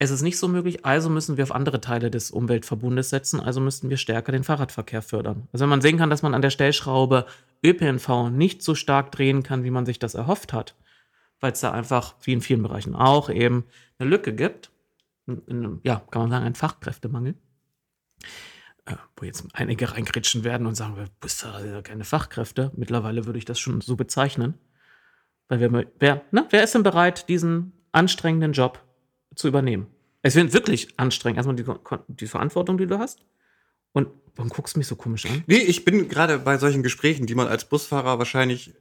[0.00, 3.60] es ist nicht so möglich, also müssen wir auf andere Teile des Umweltverbundes setzen, also
[3.60, 5.48] müssten wir stärker den Fahrradverkehr fördern.
[5.52, 7.26] Also wenn man sehen kann, dass man an der Stellschraube
[7.64, 10.76] ÖPNV nicht so stark drehen kann, wie man sich das erhofft hat,
[11.40, 13.64] weil es da einfach, wie in vielen Bereichen auch, eben
[13.98, 14.70] eine Lücke gibt,
[15.82, 17.34] ja, kann man sagen, ein Fachkräftemangel,
[18.86, 22.70] äh, wo jetzt einige reingritschen werden und sagen, wir sind ja keine Fachkräfte.
[22.76, 24.54] Mittlerweile würde ich das schon so bezeichnen.
[25.48, 28.82] Weil wer, wer, ne, wer ist denn bereit, diesen anstrengenden Job
[29.34, 29.86] zu übernehmen?
[30.22, 31.38] Es wird wirklich anstrengend.
[31.38, 31.64] Erstmal die,
[32.08, 33.20] die Verantwortung, die du hast.
[33.92, 35.44] Und warum guckst du mich so komisch an?
[35.46, 38.74] Nee, ich bin gerade bei solchen Gesprächen, die man als Busfahrer wahrscheinlich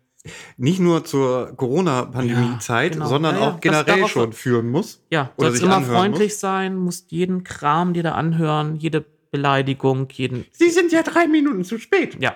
[0.58, 3.08] nicht nur zur Corona-Pandemie-Zeit, Ja, genau.
[3.10, 5.02] sondern Ja, ja, auch generell darauf- schon führen muss.
[5.10, 10.10] Ja, Oder sollst sich immer freundlich sein, musst jeden Kram dir da anhören, jede Beleidigung,
[10.12, 12.18] jeden Sie sind ja drei Minuten zu spät.
[12.20, 12.36] Ja.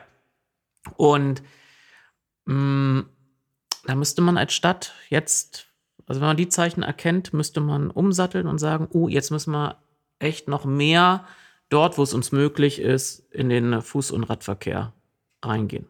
[0.95, 1.41] Und
[2.45, 3.03] mh,
[3.85, 5.67] da müsste man als Stadt jetzt,
[6.05, 9.77] also wenn man die Zeichen erkennt, müsste man umsatteln und sagen, oh, jetzt müssen wir
[10.19, 11.25] echt noch mehr
[11.69, 14.93] dort, wo es uns möglich ist, in den Fuß- und Radverkehr
[15.43, 15.87] reingehen.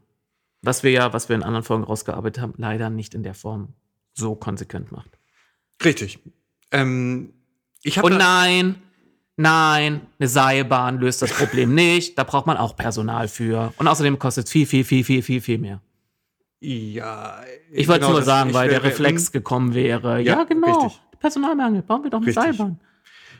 [0.62, 3.74] Was wir ja, was wir in anderen Folgen rausgearbeitet haben, leider nicht in der Form
[4.14, 5.10] so konsequent macht.
[5.84, 6.20] Richtig.
[6.72, 7.34] Ähm,
[7.82, 8.76] ich Und nein,
[9.38, 12.18] nein, eine Seilbahn löst das Problem nicht.
[12.18, 13.74] Da braucht man auch Personal für.
[13.78, 15.82] Und außerdem kostet es viel, viel, viel, viel, viel, viel mehr.
[16.62, 17.42] Ja,
[17.72, 20.22] Ich wollte genau, nur sagen, weil der Reflex gekommen wäre.
[20.22, 20.84] Ja, Ja, genau.
[20.86, 21.02] richtig.
[21.20, 21.82] Personalmangel.
[21.82, 22.44] Bauen wir doch eine Richtig.
[22.44, 22.80] Seilbahn.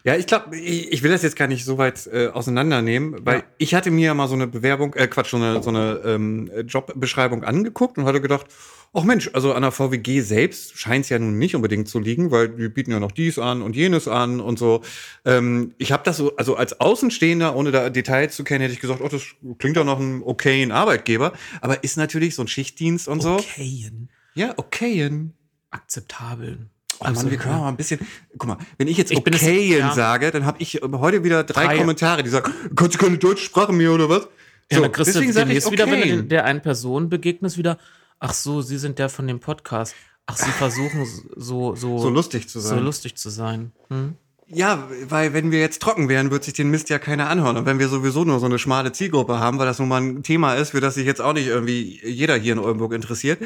[0.04, 3.38] Ja, ich glaube, ich, ich will das jetzt gar nicht so weit äh, auseinandernehmen, weil
[3.38, 3.44] Ja.
[3.60, 6.50] ich hatte mir ja mal so eine Bewerbung, äh, Quatsch, so eine, so eine ähm,
[6.68, 8.48] Jobbeschreibung angeguckt und hatte gedacht,
[8.94, 12.32] ach Mensch, also an der VWG selbst scheint es ja nun nicht unbedingt zu liegen,
[12.32, 14.82] weil die bieten ja noch dies an und jenes an und so.
[15.26, 18.80] Ähm, ich habe das so, also als Außenstehender, ohne da Details zu kennen, hätte ich
[18.82, 19.22] gesagt, oh, das
[19.60, 23.36] klingt doch noch ein okayen Arbeitgeber, aber ist natürlich so ein Schichtdienst und so.
[23.36, 24.10] Okayen.
[24.36, 25.34] Ja, okayen.
[25.72, 26.70] Akzeptabeln.
[27.00, 28.00] Oh Mann, wir können mal ein bisschen.
[28.38, 29.94] Guck mal, wenn ich jetzt Ich okayen ja.
[29.94, 31.78] sage, dann habe ich heute wieder drei, Drei.
[31.78, 34.28] Kommentare, die sagen, kannst du keine deutsche Sprache mehr oder was?
[34.70, 36.30] Ja, So, dann kriegst du deswegen sage ich demnächst wieder, wenn du okayen.
[36.30, 37.80] der einen Person begegnest, wieder,
[38.22, 39.94] ach so, Sie sind der von dem Podcast.
[40.28, 41.06] Ach, sie versuchen
[41.36, 42.78] so, so, so lustig zu sein.
[42.78, 43.74] so lustig zu sein.
[43.90, 44.16] Hm?
[44.48, 47.58] Ja, weil wenn wir jetzt trocken wären, wird sich den Mist ja keiner anhören.
[47.58, 50.24] Und wenn wir sowieso nur so eine schmale Zielgruppe haben, weil das nun mal ein
[50.24, 53.42] Thema ist, für das sich jetzt auch nicht irgendwie jeder hier in Oldenburg interessiert,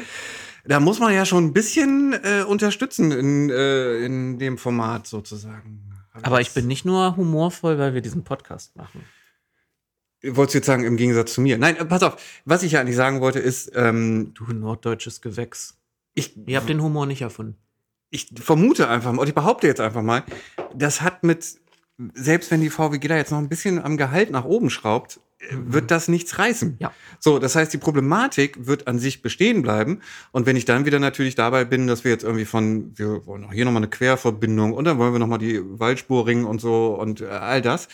[0.64, 5.92] da muss man ja schon ein bisschen äh, unterstützen in, äh, in dem Format sozusagen.
[6.22, 9.04] Aber ich bin nicht nur humorvoll, weil wir diesen Podcast machen.
[10.30, 11.58] Wolltest du jetzt sagen, im Gegensatz zu mir?
[11.58, 12.16] Nein, äh, pass auf.
[12.44, 15.76] Was ich ja eigentlich sagen wollte, ist, ähm, Du norddeutsches Gewächs.
[16.14, 17.56] ich, Ihr habt den Humor nicht erfunden.
[18.10, 20.22] ich vermute einfach mal, und ich behaupte jetzt einfach mal,
[20.74, 21.58] das hat mit,
[22.14, 25.20] selbst wenn die VWG da jetzt noch ein bisschen am Gehalt nach oben schraubt,
[25.50, 26.76] wird das nichts reißen.
[26.80, 26.92] Ja.
[27.20, 30.00] So, das heißt, die Problematik wird an sich bestehen bleiben.
[30.32, 33.44] Und wenn ich dann wieder natürlich dabei bin, dass wir jetzt irgendwie von, wir wollen
[33.44, 36.94] auch hier nochmal eine Querverbindung und dann wollen wir nochmal die Waldspur ringen und so
[36.94, 37.88] und äh, all das.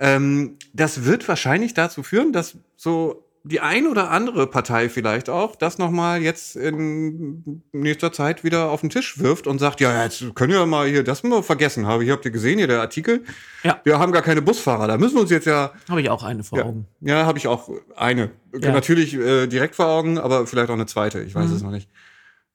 [0.00, 5.56] Ähm, das wird wahrscheinlich dazu führen, dass so die ein oder andere Partei vielleicht auch
[5.56, 10.34] das nochmal jetzt in nächster Zeit wieder auf den Tisch wirft und sagt, ja, jetzt
[10.34, 12.02] können wir mal hier das mal vergessen haben.
[12.02, 13.24] Hier habt ihr gesehen, hier der Artikel.
[13.62, 13.80] Ja.
[13.84, 14.86] Wir haben gar keine Busfahrer.
[14.86, 16.86] Da müssen wir uns jetzt ja Habe ich auch eine vor ja, Augen.
[17.00, 18.30] ja habe ich auch eine.
[18.60, 18.72] Ja.
[18.72, 21.20] Natürlich äh, direkt vor Augen, aber vielleicht auch eine zweite.
[21.20, 21.56] Ich weiß Mhm.
[21.56, 21.88] es noch nicht.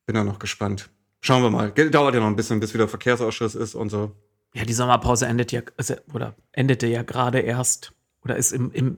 [0.05, 0.89] Bin da noch gespannt.
[1.21, 1.71] Schauen wir mal.
[1.71, 4.11] Dauert ja noch ein bisschen, bis wieder Verkehrsausschuss ist und so.
[4.53, 8.97] Ja, die Sommerpause endet ja, also, oder endete ja gerade erst oder ist im, im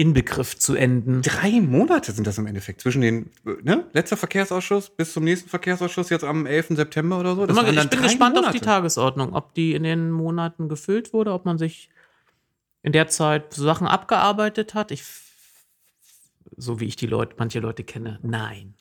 [0.00, 1.20] Inbegriff zu enden.
[1.20, 2.80] Drei Monate sind das im Endeffekt.
[2.80, 6.68] Zwischen den, äh, ne, letzter Verkehrsausschuss bis zum nächsten Verkehrsausschuss jetzt am 11.
[6.76, 7.44] September oder so.
[7.44, 8.64] Das ich dann bin gespannt auf die Monate.
[8.64, 11.90] Tagesordnung, ob die in den Monaten gefüllt wurde, ob man sich
[12.82, 14.90] in der Zeit Sachen abgearbeitet hat.
[14.90, 15.04] Ich,
[16.56, 18.72] so wie ich die Leute, manche Leute kenne, nein.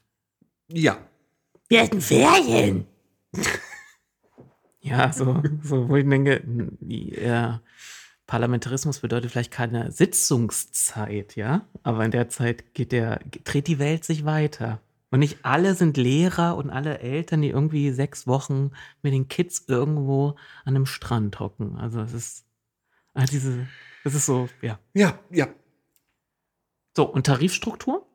[0.69, 0.99] Ja.
[1.67, 2.87] Wir hatten Ferien.
[4.79, 6.41] ja, so, so, wo ich denke,
[6.79, 7.61] ja,
[8.29, 14.05] Parlamentarismus bedeutet vielleicht keine Sitzungszeit, ja, aber in der Zeit geht der, dreht die Welt
[14.05, 14.79] sich weiter.
[15.09, 18.69] Und nicht alle sind Lehrer und alle Eltern, die irgendwie sechs Wochen
[19.01, 21.75] mit den Kids irgendwo an einem Strand hocken.
[21.77, 22.45] Also es ist,
[23.15, 23.67] ah, diese,
[24.03, 24.77] das ist so, ja.
[24.93, 25.47] Ja, ja.
[26.95, 28.05] So, und Tarifstruktur?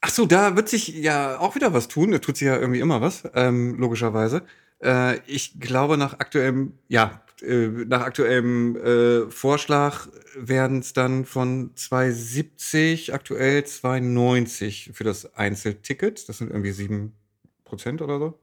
[0.00, 2.10] Ach so, da wird sich ja auch wieder was tun.
[2.10, 4.42] Da tut sich ja irgendwie immer was, ähm, logischerweise.
[4.82, 13.12] Äh, ich glaube, nach aktuellem, ja, nach aktuellem äh, Vorschlag werden es dann von 2,70
[13.12, 16.28] aktuell 2,90 für das Einzelticket.
[16.28, 17.12] Das sind irgendwie 7
[17.64, 18.38] Prozent oder so.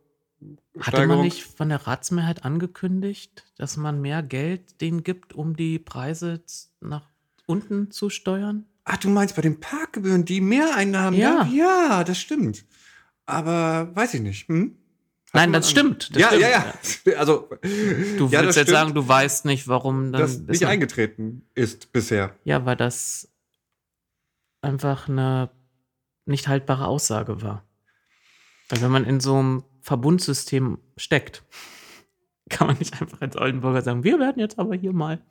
[0.79, 5.77] Hatte man nicht von der Ratsmehrheit angekündigt, dass man mehr Geld denen gibt, um die
[5.77, 6.41] Preise
[6.79, 7.07] nach
[7.45, 8.65] unten zu steuern?
[8.83, 11.19] Ach, du meinst bei den Parkgebühren, die Mehreinnahmen?
[11.19, 11.43] Ja.
[11.43, 11.49] da?
[11.51, 12.65] ja, das stimmt.
[13.25, 14.47] Aber weiß ich nicht.
[14.47, 14.77] Hm?
[15.33, 16.13] Nein, das stimmt.
[16.13, 16.41] Das ja, stimmt.
[16.43, 16.49] ja,
[17.05, 17.67] ja, Also, Du
[18.27, 22.35] ja, würdest jetzt stimmt, sagen, du weißt nicht, warum das nicht eingetreten ist bisher.
[22.43, 23.31] Ja, weil das
[24.61, 25.49] einfach eine
[26.25, 27.63] nicht haltbare Aussage war.
[28.69, 31.43] Weil wenn man in so einem Verbundsystem steckt,
[32.49, 35.21] kann man nicht einfach als Oldenburger sagen, wir werden jetzt aber hier mal.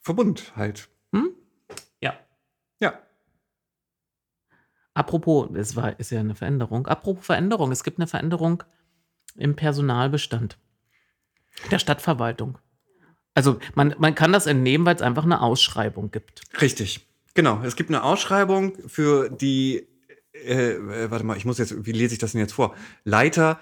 [0.00, 0.88] Verbund halt.
[2.00, 2.14] Ja.
[2.80, 2.98] Ja.
[4.94, 6.86] Apropos, es war, ist ja eine Veränderung.
[6.86, 8.64] Apropos Veränderung, es gibt eine Veränderung
[9.36, 10.58] im Personalbestand
[11.70, 12.58] der Stadtverwaltung.
[13.34, 16.42] Also man, man kann das entnehmen, weil es einfach eine Ausschreibung gibt.
[16.60, 17.06] Richtig.
[17.34, 17.62] Genau.
[17.62, 19.86] Es gibt eine Ausschreibung für die,
[20.32, 22.74] äh, äh, warte mal, ich muss jetzt, wie lese ich das denn jetzt vor?
[23.04, 23.60] Leiter,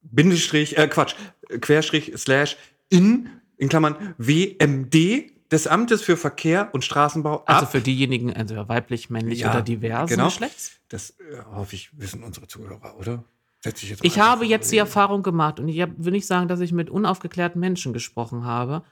[0.00, 1.14] Bindestrich, äh, Quatsch,
[1.60, 2.56] Querstrich, Slash,
[2.88, 7.72] in, in Klammern, WMD des Amtes für Verkehr und Straßenbau Also ab.
[7.72, 10.26] für diejenigen, entweder weiblich, männlich Ja, oder divers genau.
[10.26, 10.72] Geschlechts.
[10.88, 13.24] Das äh, hoffe ich, wissen unsere Zuhörer, oder?
[13.64, 14.78] Ich jetzt Ich habe jetzt die.
[14.78, 18.82] Erfahrung gemacht und ich hab, will nicht sagen, dass ich mit unaufgeklärten Menschen gesprochen habe,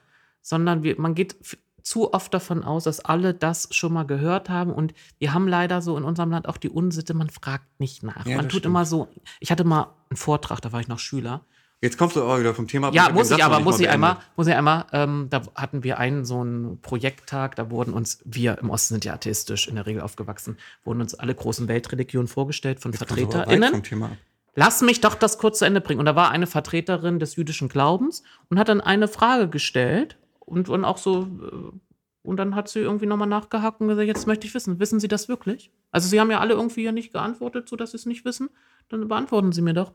[0.41, 1.37] sondern wir, man geht
[1.83, 5.81] zu oft davon aus, dass alle das schon mal gehört haben und wir haben leider
[5.81, 8.25] so in unserem Land auch die Unsitte, man fragt nicht nach.
[8.25, 8.65] Ja, man tut stimmt.
[8.65, 9.07] immer so,
[9.39, 11.45] ich hatte mal einen Vortrag, da war ich noch Schüler.
[11.79, 12.95] Jetzt kommst du aber wieder vom Thema ab.
[12.95, 16.25] Ja, muss ich aber, muss ich einmal, muss ich einmal, ähm, da hatten wir einen
[16.25, 20.01] so einen Projekttag, da wurden uns, wir im Osten sind ja atheistisch in der Regel
[20.01, 23.71] aufgewachsen, wurden uns alle großen Weltreligionen vorgestellt von Jetzt VertreterInnen.
[23.71, 24.17] vom Thema ab.
[24.59, 25.99] Lass mich doch das kurz zu Ende bringen.
[25.99, 30.67] Und da war eine Vertreterin des jüdischen Glaubens und hat dann eine Frage gestellt und,
[30.67, 31.77] und auch so, äh,
[32.23, 35.07] und dann hat sie irgendwie nochmal nachgehakt und gesagt, jetzt möchte ich wissen, wissen Sie
[35.07, 35.69] das wirklich?
[35.91, 38.49] Also Sie haben ja alle irgendwie ja nicht geantwortet, sodass Sie es nicht wissen.
[38.89, 39.93] Dann beantworten Sie mir doch.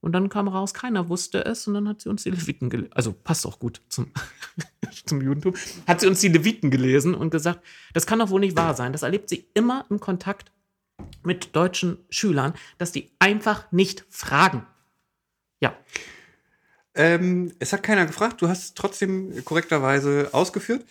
[0.00, 2.92] Und dann kam raus, keiner wusste es und dann hat sie uns die Leviten gelesen.
[2.94, 4.10] Also passt auch gut zum,
[5.06, 5.54] zum Judentum.
[5.86, 7.60] Hat sie uns die Leviten gelesen und gesagt,
[7.92, 8.92] das kann doch wohl nicht wahr sein.
[8.92, 10.50] Das erlebt sie immer im Kontakt
[11.22, 14.66] mit deutschen Schülern, dass die einfach nicht fragen.
[15.60, 15.76] Ja,
[16.94, 20.84] Ähm, es hat keiner gefragt, du hast es trotzdem korrekterweise ausgeführt.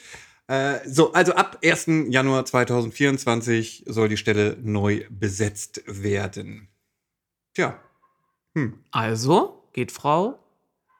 [0.47, 1.87] Äh, so, also ab 1.
[2.09, 6.69] Januar 2024 soll die Stelle neu besetzt werden.
[7.53, 7.79] Tja,
[8.55, 8.79] Hm.
[8.91, 10.39] Also geht Frau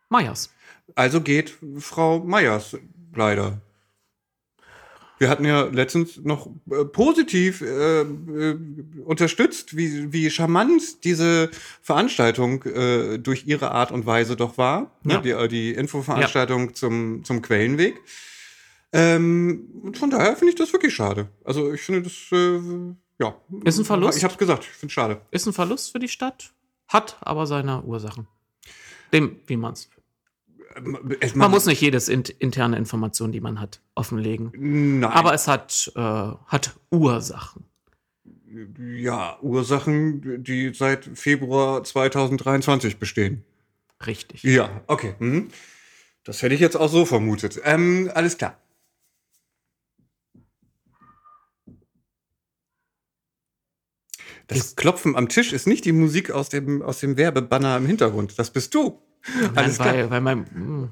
[0.10, 0.54] Meyers.
[0.96, 2.78] Also geht Frau Meyers
[3.14, 3.62] leider.
[5.20, 8.58] Wir hatten ja letztens noch äh, positiv äh, äh,
[9.04, 11.52] unterstützt, wie, wie charmant diese
[11.82, 14.92] Veranstaltung äh, durch ihre Art und Weise doch war.
[15.04, 15.18] Ja.
[15.18, 15.22] Ne?
[15.22, 18.00] Die, äh, die Infoveranstaltung zum, zum Quellenweg.
[18.94, 21.28] Ähm, und von daher finde ich das wirklich schade.
[21.44, 22.60] Also ich finde das, äh,
[23.20, 23.36] ja.
[23.66, 24.18] Ist ein Verlust.
[24.18, 25.22] Ich habe es gesagt, ich finde es schade.
[25.32, 26.54] Ist ein Verlust für die Stadt,
[26.88, 28.28] hat aber seine Ursachen.
[29.12, 29.90] Dem, wie man's.
[29.99, 29.99] Es,
[31.34, 34.52] Man muss nicht jedes int interne Information, die man hat, offenlegen.
[34.56, 35.12] Nein.
[35.12, 37.66] Aber es hat, äh, hat Ursachen.
[38.98, 43.44] ja, Ursachen, die seit Februar 2023 bestehen.
[44.06, 44.44] Richtig.
[44.44, 45.16] Ja, okay.
[45.20, 45.50] Mhm.
[46.24, 47.60] Das hätte ich jetzt auch so vermutet.
[47.64, 48.58] Ähm, alles klar.
[54.50, 58.40] Das Klopfen am Tisch ist nicht die Musik aus dem, aus dem Werbebanner im Hintergrund.
[58.40, 59.00] Das bist du.
[59.28, 59.94] Nein, Alles klar.
[59.94, 60.90] weil, weil mein, mh,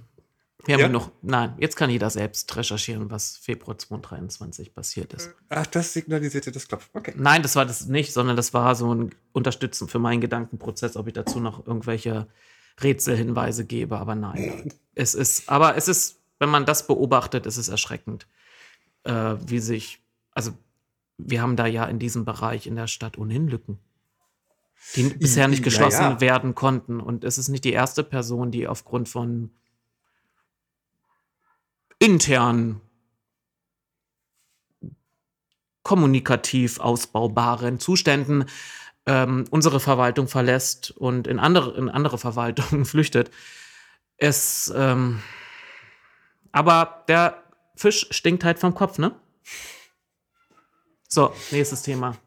[0.65, 0.89] wir haben Ja?
[0.89, 5.33] noch, nein, jetzt kann jeder selbst recherchieren, was Februar 2023 passiert ist.
[5.49, 6.89] Ach, das signalisierte das Klopfen.
[6.93, 7.13] Okay.
[7.15, 11.07] Nein, das war das nicht, sondern das war so ein Unterstützen für meinen Gedankenprozess, ob
[11.07, 12.27] ich dazu noch irgendwelche
[12.83, 14.71] Rätselhinweise gebe, aber nein.
[14.99, 18.25] Es ist, aber es ist, wenn man das beobachtet, ist es erschreckend,
[19.03, 20.01] äh, wie sich,
[20.31, 20.53] also
[21.19, 23.77] wir haben da ja in diesem Bereich in der Stadt ohnehin Lücken,
[24.95, 26.21] die bisher nicht Ja, geschlossen ja.
[26.21, 26.99] werden konnten.
[26.99, 29.51] Und es ist nicht die erste Person, die aufgrund von
[31.99, 32.81] intern
[35.83, 38.45] kommunikativ ausbaubaren Zuständen
[39.05, 43.31] ähm, unsere Verwaltung verlässt und in andere, in andere Verwaltungen flüchtet.
[44.17, 45.21] Es, ähm,
[46.51, 47.41] aber der
[47.75, 49.15] Fisch stinkt halt vom Kopf, ne?
[51.07, 52.17] So, nächstes Thema.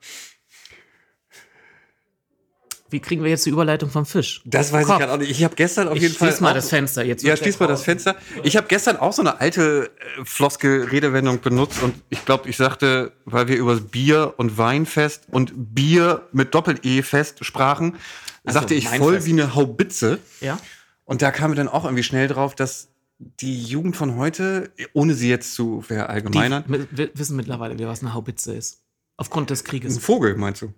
[2.90, 4.42] Wie kriegen wir jetzt die Überleitung vom Fisch?
[4.44, 4.96] Das weiß Kopf.
[4.96, 5.30] ich gerade auch nicht.
[5.30, 6.28] Ich habe gestern auf Ich jeden Fall.
[6.28, 7.22] schließ mal das Fenster jetzt.
[7.22, 8.16] Ja, schließ mal das Fenster.
[8.42, 13.12] Ich habe gestern auch so eine alte äh, Floskel-Redewendung benutzt und ich glaube, ich sagte,
[13.24, 17.96] weil wir über Bier- und Weinfest und Bier mit Doppel-E-Fest sprachen,
[18.44, 19.26] sagte ich voll Weinfest.
[19.26, 20.18] wie eine Haubitze.
[20.40, 20.58] Ja?
[21.04, 22.88] Und da kamen wir dann auch irgendwie schnell drauf, dass
[23.18, 27.86] die Jugend von heute, ohne sie jetzt zu Die verallgemeinern, mi- wi- wissen mittlerweile, wie
[27.86, 28.82] was eine Haubitze ist.
[29.16, 29.98] Aufgrund des ein Krieges.
[29.98, 30.72] Vogel, meinst du?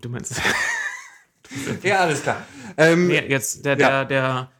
[0.00, 0.40] Du meinst.
[1.82, 2.44] Ja, alles klar.
[2.76, 4.04] Ähm, Nee, jetzt, der, Ja.
[4.04, 4.50] der, der,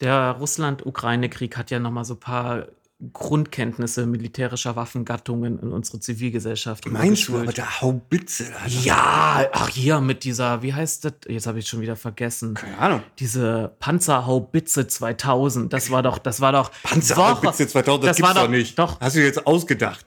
[0.00, 2.66] der Russland-Ukraine-Krieg hat ja nochmal so ein paar
[3.12, 6.86] Grundkenntnisse militärischer Waffengattungen in unsere Zivilgesellschaft.
[6.90, 8.46] meinst du, aber der Haubitze?
[8.56, 8.66] Alter.
[8.80, 11.12] Ja, ach hier mit dieser, wie heißt das?
[11.28, 12.54] Jetzt habe ich schon wieder vergessen.
[12.54, 13.02] Keine Ahnung.
[13.18, 18.40] Diese Panzerhaubitze 2000, das war doch, das war doch Panzerhaubitze 2000, das, das war gibt's
[18.40, 18.78] doch doch- nicht.
[18.78, 19.00] doch.
[19.00, 20.06] Hast du jetzt ausgedacht?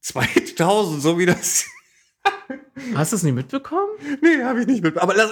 [0.00, 1.64] 2000, so wie das.
[2.94, 3.90] Hast du es nie mitbekommen?
[4.22, 4.96] nee, habe ich nicht mit.
[4.98, 5.30] Aber lass,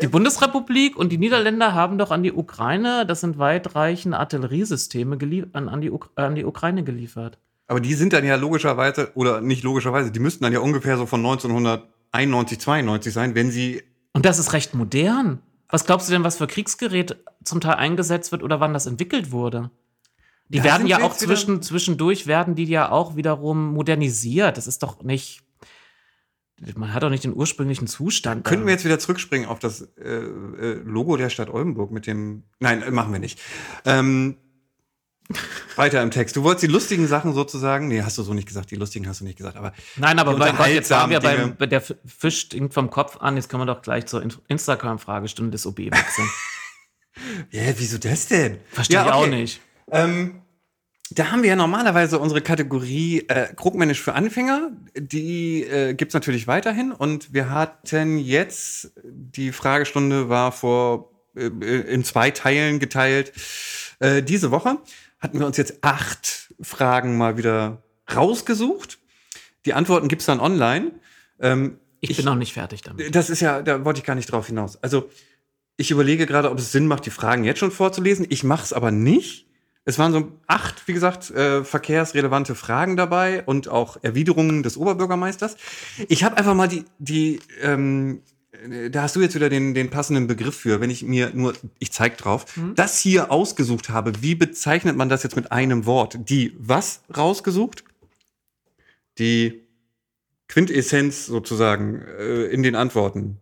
[0.00, 5.18] Die Bundesrepublik und die Niederländer haben doch an die Ukraine, das sind weitreichende Artilleriesysteme,
[5.52, 7.38] an, an, die an die Ukraine geliefert.
[7.66, 11.06] aber die sind dann ja logischerweise, oder nicht logischerweise, die müssten dann ja ungefähr so
[11.06, 13.82] von 1991, 92 sein, wenn sie.
[14.12, 15.40] Und das ist recht modern.
[15.68, 19.32] Was glaubst du denn, was für Kriegsgerät zum Teil eingesetzt wird oder wann das entwickelt
[19.32, 19.70] wurde?
[20.48, 24.56] Die Da werden ja auch zwischen, zwischendurch werden die ja auch wiederum modernisiert.
[24.56, 25.42] Das ist doch nicht.
[26.74, 28.44] Man hat doch nicht den ursprünglichen Zustand.
[28.46, 28.50] da.
[28.50, 32.44] Könnten wir jetzt wieder zurückspringen auf das äh, äh, Logo der Stadt Oldenburg mit dem.
[32.58, 33.40] Nein, äh, machen wir nicht.
[33.84, 34.36] Ähm,
[35.76, 36.36] weiter im Text.
[36.36, 37.88] Du wolltest die lustigen Sachen sozusagen.
[37.88, 38.70] Nee, hast du so nicht gesagt.
[38.70, 39.56] Die lustigen hast du nicht gesagt.
[39.56, 43.18] Aber Nein, aber bei Gott, jetzt waren wir beim, bei der Fisch stinkt vom Kopf
[43.18, 43.36] an.
[43.36, 46.28] Jetzt können wir doch gleich zur In- Instagram-Fragestunde des OB wechseln.
[47.50, 48.58] ja, wieso das denn?
[48.70, 49.30] Verstehe Ja, ich auch okay.
[49.30, 49.60] nicht.
[49.90, 50.42] Ähm,
[51.10, 54.72] da haben wir ja normalerweise unsere Kategorie äh, Krugmännisch für Anfänger.
[54.96, 56.92] Die äh, gibt's natürlich weiterhin.
[56.92, 63.32] Und wir hatten jetzt, die Fragestunde war vor äh, in zwei Teilen geteilt.
[64.00, 64.78] Äh, diese Woche
[65.18, 67.82] hatten wir uns jetzt acht Fragen mal wieder
[68.14, 68.98] rausgesucht.
[69.64, 70.92] Die Antworten gibt's dann online.
[71.40, 73.14] Ähm, Ich, bin noch nicht fertig damit.
[73.14, 74.82] das ist ja, da wollte ich gar nicht drauf hinaus.
[74.82, 75.10] Also,
[75.76, 78.26] ich überlege gerade, ob es Sinn macht, die Fragen jetzt schon vorzulesen.
[78.28, 79.47] Ich mache es aber nicht.
[79.88, 85.56] Es waren so acht, wie gesagt, äh, verkehrsrelevante Fragen dabei und auch Erwiderungen des Oberbürgermeisters.
[86.08, 88.20] Ich habe einfach mal die, die ähm,
[88.52, 91.54] äh, da hast du jetzt wieder den, den passenden Begriff für, wenn ich mir nur,
[91.78, 94.12] ich zeig drauf, das hier ausgesucht habe.
[94.20, 96.18] Wie bezeichnet man das jetzt mit einem Wort?
[96.28, 97.82] Die was rausgesucht?
[99.16, 99.62] Die
[100.48, 103.38] Quintessenz sozusagen äh, in den Antworten.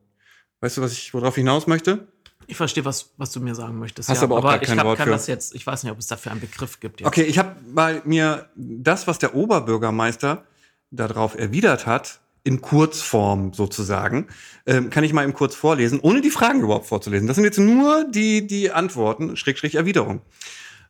[0.61, 2.07] Weißt du, was ich, worauf ich hinaus möchte?
[2.49, 4.09] Ich verstehe, was, was du mir sagen möchtest.
[4.09, 5.13] Hast aber auch gar ich kein hab- Wort kann für.
[5.13, 7.01] das jetzt, ich weiß nicht, ob es dafür einen Begriff gibt.
[7.01, 7.07] Jetzt.
[7.09, 10.45] Okay, ich habe mal mir das, was der Oberbürgermeister
[10.91, 14.29] darauf erwidert hat, in Kurzform sozusagen.
[14.67, 17.27] Ähm, kann ich mal im kurz vorlesen, ohne die Fragen überhaupt vorzulesen.
[17.27, 20.23] Das sind jetzt nur die, die Antworten, Schrägstrich Erwiderung.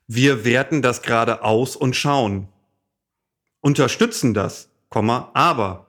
[0.07, 2.49] Wir werten das gerade aus und schauen.
[3.61, 5.87] Unterstützen das, Komma, aber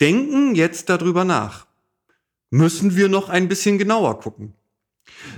[0.00, 1.65] denken jetzt darüber nach.
[2.56, 4.54] Müssen wir noch ein bisschen genauer gucken.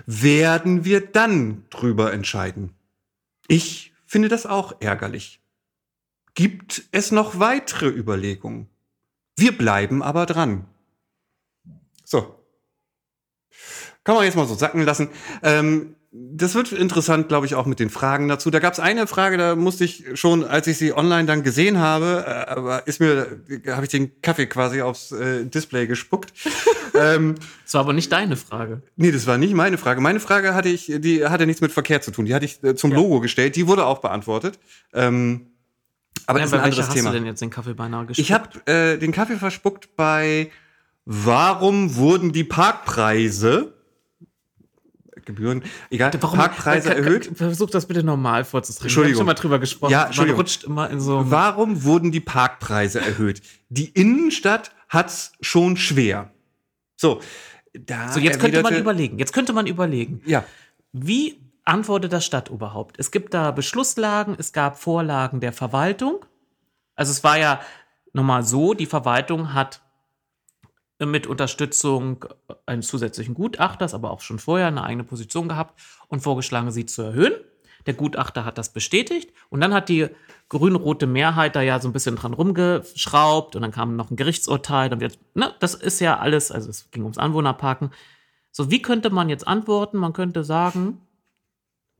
[0.07, 2.75] Werden wir dann drüber entscheiden?
[3.49, 5.41] Ich finde das auch ärgerlich.
[6.35, 8.69] Gibt es noch weitere Überlegungen?
[9.37, 10.67] Wir bleiben aber dran.
[12.05, 12.39] So.
[14.05, 15.09] Kann man jetzt mal so sacken lassen.
[15.43, 18.51] Ähm, das wird interessant, glaube ich, auch mit den Fragen dazu.
[18.51, 21.79] Da gab es eine Frage, da musste ich schon, als ich sie online dann gesehen
[21.79, 26.33] habe, äh, aber ist mir, habe ich den Kaffee quasi aufs äh, Display gespuckt.
[26.95, 27.35] ähm,
[27.65, 28.81] das war aber nicht deine Frage.
[28.97, 30.01] Nee, das war nicht meine Frage.
[30.01, 32.25] Meine Frage hatte ich, die hatte nichts mit Verkehr zu tun.
[32.25, 32.97] Die hatte ich äh, zum ja.
[32.97, 33.55] Logo gestellt.
[33.57, 34.59] Die wurde auch beantwortet.
[34.95, 35.49] Ähm,
[36.27, 37.09] aber ja, das ist ein anderes hast Thema.
[37.09, 38.19] hast du denn jetzt den Kaffee beinahe gespuckt?
[38.19, 40.51] Ich habe äh, den Kaffee verspuckt bei
[41.11, 43.78] Warum wurden die Parkpreise
[45.29, 47.31] Gebühren, egal, Warum, Parkpreise kann, erhöht.
[47.35, 48.87] Versuch das bitte normal vorzutragen.
[48.87, 49.13] Entschuldigung.
[49.13, 49.93] Ich schon mal drüber gesprochen.
[49.93, 51.31] Ja, Man rutscht immer in so.
[51.31, 53.43] Warum wurden die Parkpreise erhöht?
[53.69, 56.33] Die Innenstadt hat's schon schwer.
[56.97, 57.21] So,
[57.75, 59.19] da so jetzt könnte man überlegen.
[59.19, 60.23] Jetzt könnte man überlegen.
[60.25, 60.45] Ja.
[60.93, 62.99] Wie antwortet das Stadtoberhaupt?
[62.99, 66.25] Es gibt da Beschlusslagen, es gab Vorlagen der Verwaltung.
[66.97, 67.61] Also es war ja
[68.13, 69.83] nochmal so, die Verwaltung hat
[71.07, 72.25] mit Unterstützung
[72.67, 77.03] eines zusätzlichen Gutachters, aber auch schon vorher eine eigene Position gehabt und vorgeschlagen, sie zu
[77.03, 77.35] erhöhen.
[77.87, 80.09] Der Gutachter hat das bestätigt und dann hat die
[80.49, 84.93] grün-rote Mehrheit da ja so ein bisschen dran rumgeschraubt und dann kam noch ein Gerichtsurteil.
[84.93, 87.91] Und jetzt, ne, das ist ja alles, also es ging ums Anwohnerparken.
[88.51, 89.99] So, wie könnte man jetzt antworten?
[89.99, 91.01] Man könnte sagen,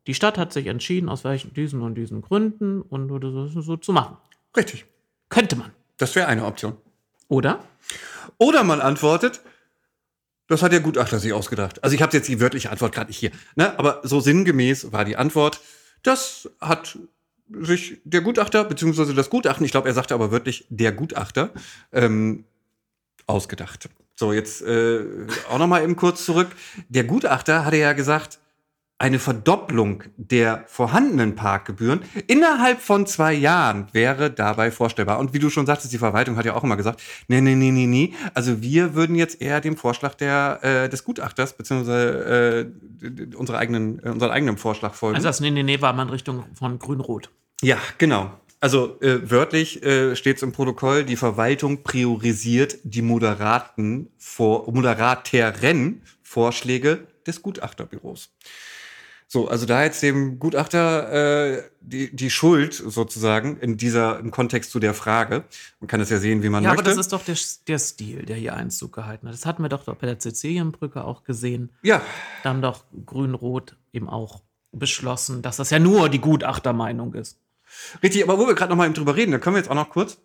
[0.07, 3.09] die Stadt hat sich entschieden, aus welchen diesen und diesen Gründen und
[3.53, 4.17] so zu machen.
[4.57, 4.87] Richtig.
[5.29, 5.71] Könnte man.
[5.99, 6.77] Das wäre eine Option.
[7.29, 7.65] Oder?
[8.39, 9.41] Oder man antwortet,
[10.47, 11.85] das hat der Gutachter sich ausgedacht.
[11.85, 13.79] Also ich habe jetzt die wörtliche Antwort gerade nicht hier, ne?
[13.79, 15.61] aber so sinngemäß war die Antwort,
[16.03, 16.99] das hat
[17.49, 21.51] sich der Gutachter, beziehungsweise das Gutachten, ich glaube, er sagte aber wirklich der Gutachter,
[21.93, 22.45] ähm,
[23.27, 23.89] ausgedacht.
[24.17, 25.05] So, jetzt äh,
[25.49, 26.49] auch noch mal eben kurz zurück.
[26.89, 28.41] Der Gutachter hatte ja gesagt,
[29.01, 35.21] eine Verdopplung der vorhandenen Parkgebühren innerhalb von zwei Jahren wäre dabei vorstellbar.
[35.21, 37.71] Und wie du schon sagtest, die Verwaltung hat ja auch immer gesagt, nee, nee, nee,
[37.71, 38.15] nee, nee.
[38.35, 42.71] Also wir würden jetzt eher dem Vorschlag der, äh, des Gutachters, beziehungsweise
[43.01, 45.15] äh, unsere eigenen, äh, unseren eigenen Vorschlag folgen.
[45.15, 47.31] Also das Nee, nee, nee war mal in Richtung von Grün-Rot.
[47.63, 48.33] Ja, genau.
[48.61, 56.03] Also äh, wörtlich äh, steht es im Protokoll, die Verwaltung priorisiert die moderaten vor, moderateren
[56.23, 58.31] Vorschläge des Gutachterbüros.
[59.31, 64.71] So, also da jetzt dem Gutachter äh, die, die Schuld sozusagen in dieser, im Kontext
[64.71, 65.45] zu der Frage.
[65.81, 66.85] Man kann das ja sehen, wie man ja, möchte.
[66.85, 69.35] Ja, aber das ist doch der, der Stil, der hier Einzug gehalten hat.
[69.35, 71.69] Das hatten wir doch bei der Sizilienbrücke auch gesehen.
[71.83, 72.01] Ja.
[72.43, 74.41] Da haben doch Grün-Rot eben auch
[74.73, 77.39] beschlossen, dass das ja nur die Gutachtermeinung ist.
[78.03, 79.91] Richtig, aber wo wir gerade noch mal drüber reden, da können wir jetzt auch noch
[79.91, 80.17] kurz.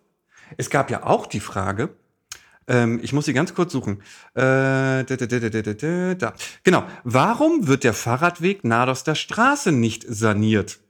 [0.56, 1.90] Es gab ja auch die Frage,
[2.68, 4.00] ähm, ich muss sie ganz kurz suchen.
[4.34, 6.84] Äh, da, da, da, Genau.
[7.04, 10.80] Warum wird der Fahrradweg nahe der Straße nicht saniert?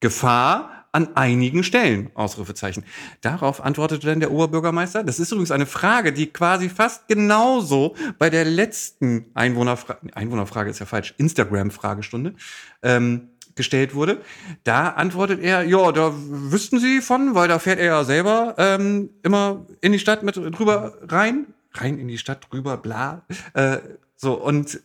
[0.00, 2.10] Gefahr an einigen Stellen.
[2.14, 2.84] Ausrufezeichen.
[3.20, 5.04] Darauf antwortete dann der Oberbürgermeister.
[5.04, 10.80] Das ist übrigens eine Frage, die quasi fast genauso bei der letzten Einwohnerfrage, Einwohnerfrage ist
[10.80, 12.34] ja falsch, Instagram-Fragestunde,
[12.82, 14.20] ähm, gestellt wurde.
[14.64, 19.10] Da antwortet er, ja, da wüssten Sie von, weil da fährt er ja selber ähm,
[19.22, 23.26] immer in die Stadt mit drüber rein, rein in die Stadt drüber, bla.
[23.54, 23.78] Äh,
[24.16, 24.80] so, und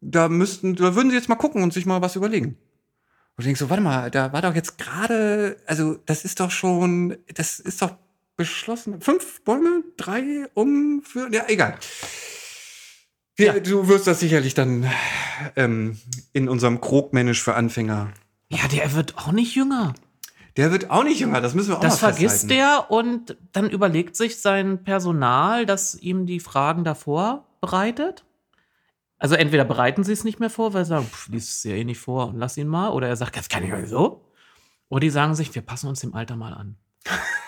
[0.00, 2.56] da müssten, da würden Sie jetzt mal gucken und sich mal was überlegen.
[3.36, 6.50] Und ich denke so, warte mal, da war doch jetzt gerade, also das ist doch
[6.50, 7.94] schon, das ist doch
[8.36, 9.00] beschlossen.
[9.00, 11.78] Fünf Bäume, drei um für, ja, egal.
[13.46, 13.58] Ja.
[13.58, 14.90] Du wirst das sicherlich dann
[15.56, 15.98] ähm,
[16.32, 18.12] in unserem Krogmännisch für Anfänger.
[18.48, 19.94] Ja, der wird auch nicht jünger.
[20.56, 24.16] Der wird auch nicht jünger, das müssen wir auch Das vergisst der und dann überlegt
[24.16, 28.24] sich sein Personal, das ihm die Fragen davor bereitet.
[29.18, 31.72] Also entweder bereiten sie es nicht mehr vor, weil sie sagen, pff, lies es ja
[31.72, 32.88] eh nicht vor und lass ihn mal.
[32.90, 34.24] Oder er sagt, das kann ich mal so.
[34.88, 36.76] Oder die sagen sich, wir passen uns dem Alter mal an.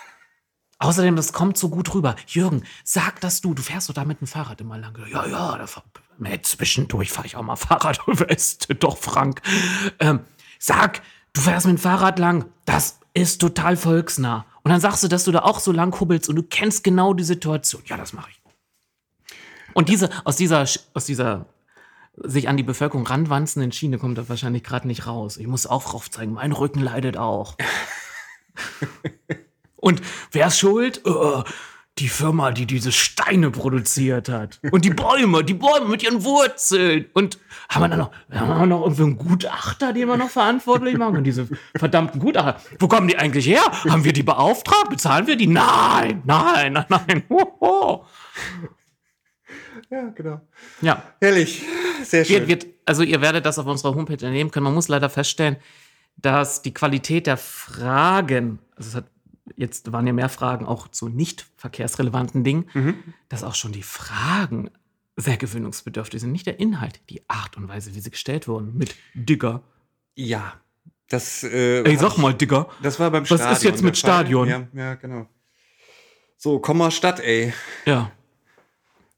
[0.83, 2.17] Außerdem, das kommt so gut rüber.
[2.27, 4.97] Jürgen, sag das du, du fährst doch da mit dem Fahrrad immer lang.
[5.09, 5.83] Ja, ja, da fahr,
[6.41, 7.99] zwischendurch fahre ich auch mal Fahrrad.
[8.05, 9.41] Weißt doch, Frank.
[9.99, 10.19] Ähm,
[10.59, 12.47] sag, du fährst mit dem Fahrrad lang.
[12.65, 14.45] Das ist total volksnah.
[14.63, 17.13] Und dann sagst du, dass du da auch so lang hubbelst und du kennst genau
[17.13, 17.81] die Situation.
[17.85, 18.41] Ja, das mache ich.
[19.73, 21.45] Und diese, aus dieser, aus dieser
[22.17, 25.37] sich an die Bevölkerung ranwanzenden Schiene kommt er wahrscheinlich gerade nicht raus.
[25.37, 27.55] Ich muss auch aufzeigen, mein Rücken leidet auch.
[29.83, 31.05] Und wer ist schuld?
[31.05, 31.43] Uh,
[31.99, 34.59] die Firma, die diese Steine produziert hat.
[34.71, 37.05] Und die Bäume, die Bäume mit ihren Wurzeln.
[37.13, 37.37] Und
[37.69, 41.17] haben wir dann noch, haben wir noch irgendwie einen Gutachter, den wir noch verantwortlich machen?
[41.17, 43.61] Und diese verdammten Gutachter, wo kommen die eigentlich her?
[43.87, 44.89] Haben wir die beauftragt?
[44.89, 45.47] Bezahlen wir die?
[45.47, 47.23] Nein, nein, nein, nein.
[47.29, 48.05] Hoho.
[49.91, 50.41] Ja, genau.
[50.81, 51.03] Ja.
[51.21, 51.61] Herrlich.
[52.03, 52.47] Sehr schön.
[52.47, 54.63] Wird, wird, also ihr werdet das auf unserer Homepage erleben können.
[54.63, 55.57] Man muss leider feststellen,
[56.17, 59.12] dass die Qualität der Fragen, also es hat
[59.55, 62.95] jetzt waren ja mehr Fragen auch zu nicht verkehrsrelevanten Dingen, Mhm.
[63.29, 64.69] dass auch schon die Fragen
[65.15, 66.31] sehr gewöhnungsbedürftig sind.
[66.31, 68.75] Nicht der Inhalt, die Art und Weise, wie sie gestellt wurden.
[68.77, 69.61] Mit Digger.
[70.15, 70.53] Ja.
[71.09, 72.67] Das, äh, Ey, sag mal, Digger.
[72.81, 73.71] Das war beim Was ist Stadion.
[73.73, 73.97] jetzt mit.
[73.97, 74.47] Stadion?
[74.47, 75.27] Ja, ja, genau.
[76.37, 77.53] So, komm mal Stadt, ey.
[77.85, 78.11] Ja.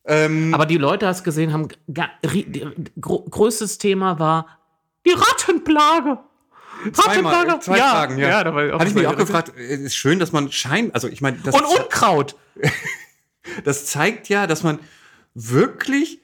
[0.04, 1.68] Ähm, Aber die Leute, hast gesehen, haben
[3.02, 4.48] größtes Thema war
[5.06, 6.20] die Rattenplage.
[6.94, 8.44] Zweimal, zwei Fragen, ja.
[8.44, 11.22] da war Hatte ich mich auch gefragt, äh, ist schön, dass man scheint, also ich
[11.22, 12.36] meine, das, Und Unkraut.
[13.64, 14.80] das zeigt ja, dass man
[15.34, 16.20] wirklich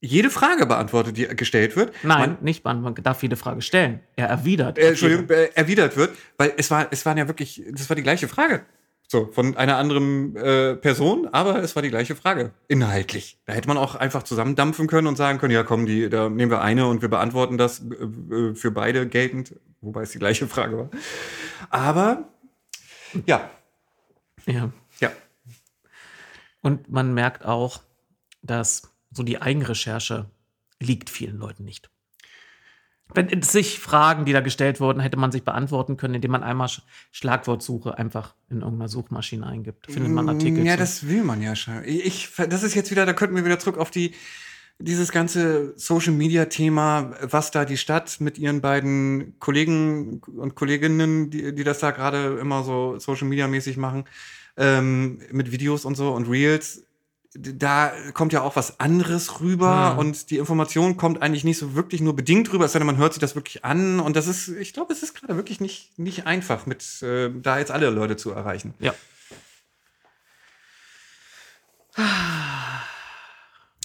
[0.00, 1.92] jede Frage beantwortet, die gestellt wird.
[2.02, 4.00] Nein, Man, nicht man, man darf jede Frage stellen.
[4.16, 4.78] Er erwidert.
[4.78, 8.02] äh, Entschuldigung, äh, erwidert wird, weil es war, es waren ja wirklich, das war die
[8.02, 8.64] gleiche Frage.
[9.10, 12.52] So, von einer anderen äh, Person, aber es war die gleiche Frage.
[12.68, 13.38] Inhaltlich.
[13.46, 16.50] Da hätte man auch einfach zusammendampfen können und sagen können, ja komm, die, da nehmen
[16.50, 20.46] wir eine und wir beantworten das äh, äh, für beide geltend, wobei es die gleiche
[20.46, 20.90] Frage war.
[21.70, 22.28] Aber
[23.24, 23.50] ja,
[24.44, 24.72] Ja.
[25.00, 25.10] ja.
[26.60, 27.80] Und man merkt auch,
[28.42, 30.30] dass so die Eigenrecherche
[30.80, 31.90] liegt vielen Leuten nicht.
[33.14, 36.68] Wenn sich Fragen, die da gestellt wurden, hätte man sich beantworten können, indem man einmal
[36.68, 36.82] Sch
[37.12, 39.86] Schlagwortsuche einfach in irgendeiner Suchmaschine eingibt.
[39.90, 40.64] Findet man Artikel.
[40.64, 40.78] Ja, zu.
[40.80, 41.82] das will man ja schon.
[41.84, 44.14] Ich, ich- das ist jetzt wieder, da könnten wir wieder zurück auf die,
[44.78, 51.30] dieses ganze Social Media Thema, was da die Stadt mit ihren beiden Kollegen und Kolleginnen,
[51.30, 54.04] die, die das da gerade immer so Social Media mäßig machen,
[54.56, 56.84] ähm, mit Videos und so und Reels.
[57.34, 59.98] Da kommt ja auch was anderes rüber Hm.
[59.98, 63.20] und die Information kommt eigentlich nicht so wirklich nur bedingt rüber, denn, man hört sich
[63.20, 66.64] das wirklich an und das ist, ich glaube, es ist gerade wirklich nicht, nicht einfach,
[66.64, 68.74] mit äh, da jetzt alle Leute zu erreichen.
[68.80, 68.94] ja.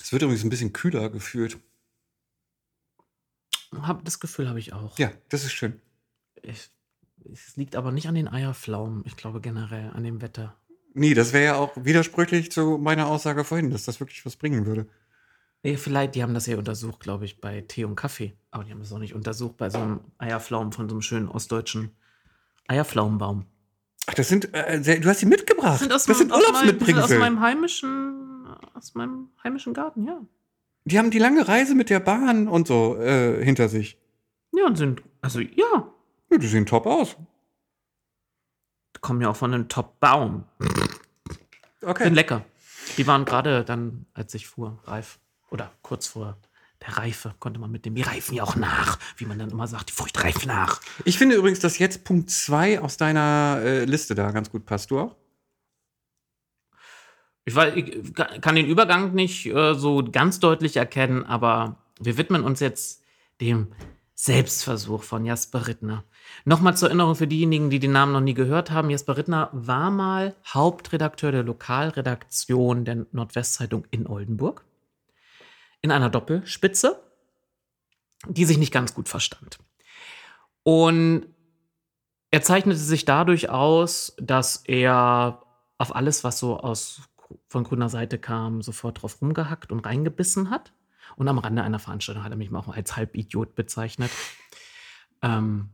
[0.02, 1.58] Es wird übrigens ein bisschen kühler gefühlt.
[3.82, 4.98] Hab, das Gefühl habe ich auch.
[5.00, 5.82] Ja, das ist schön.
[6.44, 6.70] Ich,
[7.32, 9.04] es liegt aber nicht an den Eierpflaumen.
[9.06, 10.56] Ich glaube generell an dem Wetter.
[10.94, 14.66] Nee, das wäre ja auch widersprüchlich zu meiner Aussage vorhin, dass das wirklich was bringen
[14.66, 14.88] würde.
[15.64, 18.34] Nee, vielleicht, die haben das ja untersucht, glaube ich, bei Tee und Kaffee.
[18.52, 21.30] Aber die haben das auch nicht untersucht bei so einem Eierpflaumen von so einem schönen
[21.30, 21.91] ostdeutschen
[22.68, 23.46] Eierpflaumenbaum.
[24.08, 25.74] Ach, das sind, äh, sehr- du hast sie mitgebracht.
[25.76, 27.20] Das sind aus, das sind meinem- aus, aus Urlaubsmitbringsel.
[27.20, 30.20] meinem heimischen, aus meinem heimischen Garten, ja.
[30.86, 33.98] Die haben die lange Reise mit der Bahn und so äh, hinter sich.
[34.52, 35.89] Ja, und sind, also ja,
[36.30, 37.16] Ja, die sehen top aus.
[39.00, 40.44] kommen ja auch von einem Top-Baum.
[41.86, 42.06] Okay.
[42.06, 42.46] Sind lecker.
[42.98, 45.20] Die waren gerade dann, als ich fuhr, reif.
[45.50, 46.38] Oder kurz vor
[46.86, 47.96] der Reife konnte man mitnehmen.
[47.96, 49.90] Die reifen ja auch nach, wie man dann immer sagt.
[49.90, 50.82] Die Frucht reift nach.
[51.06, 54.92] Ich finde übrigens, dass jetzt Punkt 2 aus deiner äh, Liste da ganz gut passt.
[54.92, 55.16] Du auch?
[57.46, 62.44] Ich, weiß, ich kann den Übergang nicht äh, so ganz deutlich erkennen, aber wir widmen
[62.44, 63.04] uns jetzt
[63.42, 63.74] dem
[64.16, 66.04] Selbstversuch von Jasper Rittner.
[66.46, 68.90] Nochmal zur Erinnerung für diejenigen, die den Namen noch nie gehört haben.
[68.90, 74.66] Jasper Rittner war mal Hauptredakteur der Lokalredaktion der Nordwestzeitung in Oldenburg.
[75.82, 77.02] In einer Doppelspitze,
[78.28, 79.60] die sich nicht ganz gut verstand.
[80.64, 81.28] Und
[82.32, 85.44] er zeichnete sich dadurch aus, dass er
[85.78, 87.02] auf alles, was so aus
[87.48, 90.74] von grüner Seite kam, sofort drauf rumgehackt und reingebissen hat.
[91.16, 94.12] Und am Rande einer Veranstaltung hat er mich mal auch als Halbidiot bezeichnet.
[95.22, 95.70] Ähm,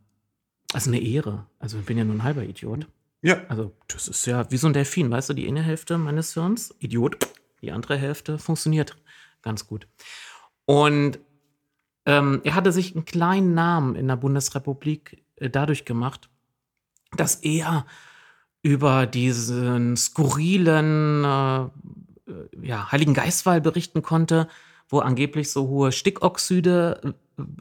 [0.73, 1.45] also eine Ehre.
[1.59, 2.87] Also ich bin ja nur ein halber Idiot.
[3.21, 3.41] Ja.
[3.49, 6.73] Also das ist ja wie so ein Delfin, weißt du, die eine Hälfte meines Hirns,
[6.79, 7.17] Idiot,
[7.61, 8.95] die andere Hälfte funktioniert
[9.41, 9.87] ganz gut.
[10.65, 11.19] Und
[12.05, 16.29] ähm, er hatte sich einen kleinen Namen in der Bundesrepublik äh, dadurch gemacht,
[17.15, 17.85] dass er
[18.61, 21.69] über diesen skurrilen äh, äh,
[22.61, 24.47] ja, Heiligen Geistwahl berichten konnte,
[24.87, 27.15] wo angeblich so hohe Stickoxide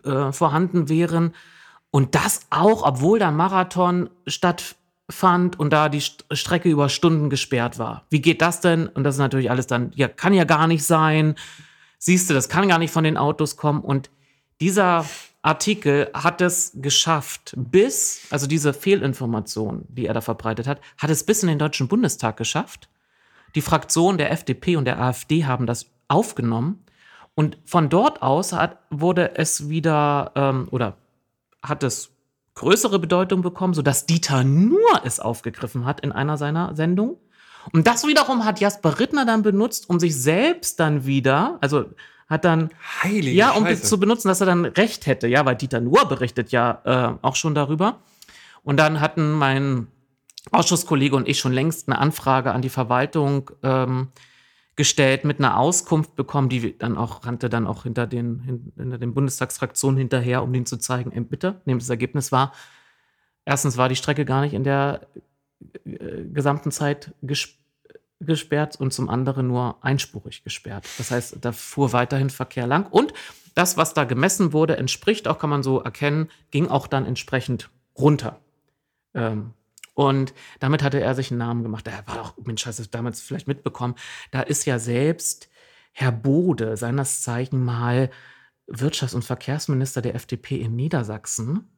[0.04, 1.34] äh, äh, vorhanden wären.
[1.90, 7.78] Und das auch, obwohl der Marathon stattfand und da die St Strecke über Stunden gesperrt
[7.78, 8.04] war.
[8.10, 8.86] Wie geht das denn?
[8.88, 11.34] Und das ist natürlich alles dann, ja, kann ja gar nicht sein.
[11.98, 13.80] Siehst du, das kann gar nicht von den Autos kommen.
[13.80, 14.10] Und
[14.60, 15.06] dieser
[15.42, 21.24] Artikel hat es geschafft, bis, also diese Fehlinformation, die er da verbreitet hat, hat es
[21.24, 22.88] bis in den Deutschen Bundestag geschafft.
[23.54, 26.84] Die Fraktionen der FDP und der AfD haben das aufgenommen.
[27.34, 30.96] Und von dort aus hat, wurde es wieder, ähm, oder
[31.68, 32.10] hat es
[32.54, 37.16] größere Bedeutung bekommen, sodass Dieter Nuhr es aufgegriffen hat in einer seiner Sendungen.
[37.72, 41.84] Und das wiederum hat Jasper Rittner dann benutzt, um sich selbst dann wieder, also
[42.28, 42.70] hat dann
[43.02, 43.82] Heilige ja, um Scheiße.
[43.82, 47.36] zu benutzen, dass er dann recht hätte, ja, weil Dieter Nuhr berichtet ja äh, auch
[47.36, 48.00] schon darüber.
[48.62, 49.86] Und dann hatten mein
[50.50, 54.08] Ausschusskollege und ich schon längst eine Anfrage an die Verwaltung ähm,
[54.78, 58.96] gestellt, mit einer Auskunft bekommen, die dann auch rannte dann auch hinter den, hin, hinter
[58.96, 62.52] den Bundestagsfraktionen hinterher, um denen zu zeigen, ey, bitte, nämlich das Ergebnis war,
[63.44, 65.08] erstens war die Strecke gar nicht in der
[65.84, 67.58] äh, gesamten Zeit gesperrt
[68.20, 70.88] gesperrt und zum anderen nur einspurig gesperrt.
[70.98, 72.90] Das heißt, da fuhr weiterhin Verkehr lang.
[72.90, 73.14] Und
[73.54, 77.70] das, was da gemessen wurde, entspricht auch, kann man so erkennen, ging auch dann entsprechend
[77.96, 78.40] runter.
[79.14, 79.54] Ähm,
[79.98, 81.88] und damit hatte er sich einen Namen gemacht.
[81.88, 83.96] Er war auch, Mensch, hast du damals vielleicht mitbekommen,
[84.30, 85.48] da ist ja selbst
[85.90, 88.08] Herr Bode, seines Zeichen mal
[88.68, 91.68] Wirtschafts- und Verkehrsminister der FDP in Niedersachsen,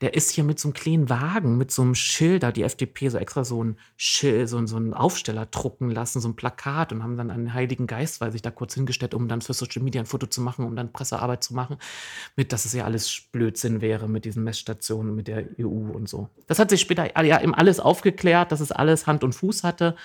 [0.00, 2.62] der ist hier mit so einem kleinen Wagen, mit so einem Schild, da hat die
[2.62, 6.92] FDP so extra so ein Schild, so, so einen Aufsteller drucken lassen, so ein Plakat
[6.92, 9.82] und haben dann einen Heiligen Geist, weil sich da kurz hingestellt, um dann für Social
[9.82, 11.76] Media ein Foto zu machen, um dann Pressearbeit zu machen,
[12.36, 16.28] mit, dass es ja alles Blödsinn wäre mit diesen Messstationen, mit der EU und so.
[16.46, 19.96] Das hat sich später ja eben alles aufgeklärt, dass es alles Hand und Fuß hatte.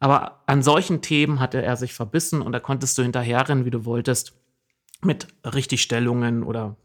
[0.00, 3.84] Aber an solchen Themen hatte er sich verbissen und da konntest du hinterherrennen, wie du
[3.84, 4.34] wolltest
[5.04, 6.76] mit Richtigstellungen oder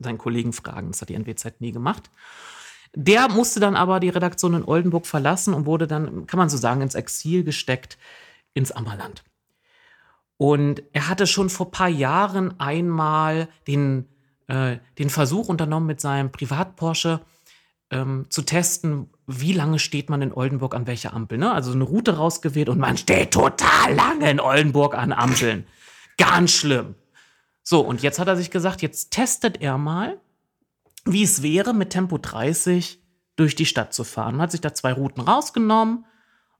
[0.00, 0.90] seinen Kollegen fragen.
[0.90, 2.10] Das hat die NWZ nie gemacht.
[2.94, 6.56] Der musste dann aber die Redaktion in Oldenburg verlassen und wurde dann, kann man so
[6.56, 7.98] sagen, ins Exil gesteckt,
[8.54, 9.22] ins Ammerland.
[10.38, 14.06] Und er hatte schon vor ein paar Jahren einmal den,
[14.48, 17.20] äh, den Versuch unternommen, mit seinem Privat-Porsche
[17.90, 21.38] ähm, zu testen, wie lange steht man in Oldenburg an welcher Ampel.
[21.38, 21.52] Ne?
[21.52, 25.66] Also eine Route rausgewählt und man steht total lange in Oldenburg an Ampeln.
[26.16, 26.94] Ganz schlimm.
[27.68, 30.20] So, und jetzt hat er sich gesagt, jetzt testet er mal,
[31.04, 33.02] wie es wäre, mit Tempo 30
[33.34, 34.40] durch die Stadt zu fahren.
[34.40, 36.04] Hat sich da zwei Routen rausgenommen,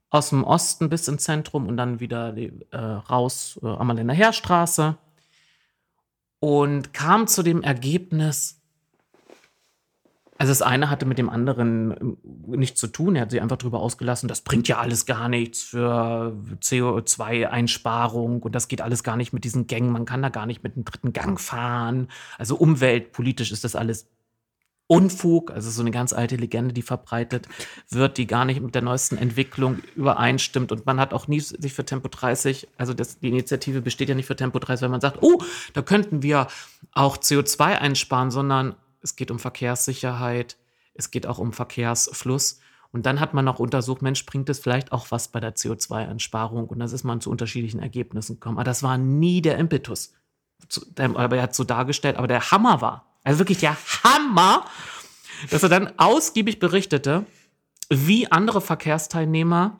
[0.09, 4.97] aus dem Osten bis ins Zentrum und dann wieder äh, raus äh, Ammerländer Heerstraße
[6.41, 8.56] und kam zu dem Ergebnis,
[10.37, 12.17] also das eine hatte mit dem anderen
[12.47, 13.15] nichts zu tun.
[13.15, 18.53] Er hat sich einfach darüber ausgelassen, das bringt ja alles gar nichts für CO2-Einsparung und
[18.53, 19.91] das geht alles gar nicht mit diesen Gängen.
[19.91, 22.07] Man kann da gar nicht mit einem dritten Gang fahren.
[22.37, 24.09] Also umweltpolitisch ist das alles
[24.89, 27.49] Unfug, also so eine ganz alte Legende, die verbreitet
[27.89, 30.71] wird, die gar nicht mit der neuesten Entwicklung übereinstimmt.
[30.71, 34.15] Und man hat auch nie sich für Tempo 30, also das, die Initiative besteht ja
[34.15, 36.47] nicht für Tempo 30, weil man sagt, oh, da könnten wir
[36.93, 40.57] auch CO2 einsparen, sondern es geht um Verkehrssicherheit,
[40.93, 42.59] es geht auch um Verkehrsfluss.
[42.91, 46.67] Und dann hat man noch untersucht, Mensch, bringt es vielleicht auch was bei der CO2-Einsparung?
[46.67, 48.57] Und das ist man zu unterschiedlichen Ergebnissen gekommen.
[48.57, 50.13] Aber das war nie der Impetus.
[50.97, 54.65] Aber er hat so dargestellt, aber der Hammer war, also wirklich der Hammer,
[55.49, 57.25] dass er dann ausgiebig berichtete,
[57.89, 59.79] wie andere Verkehrsteilnehmer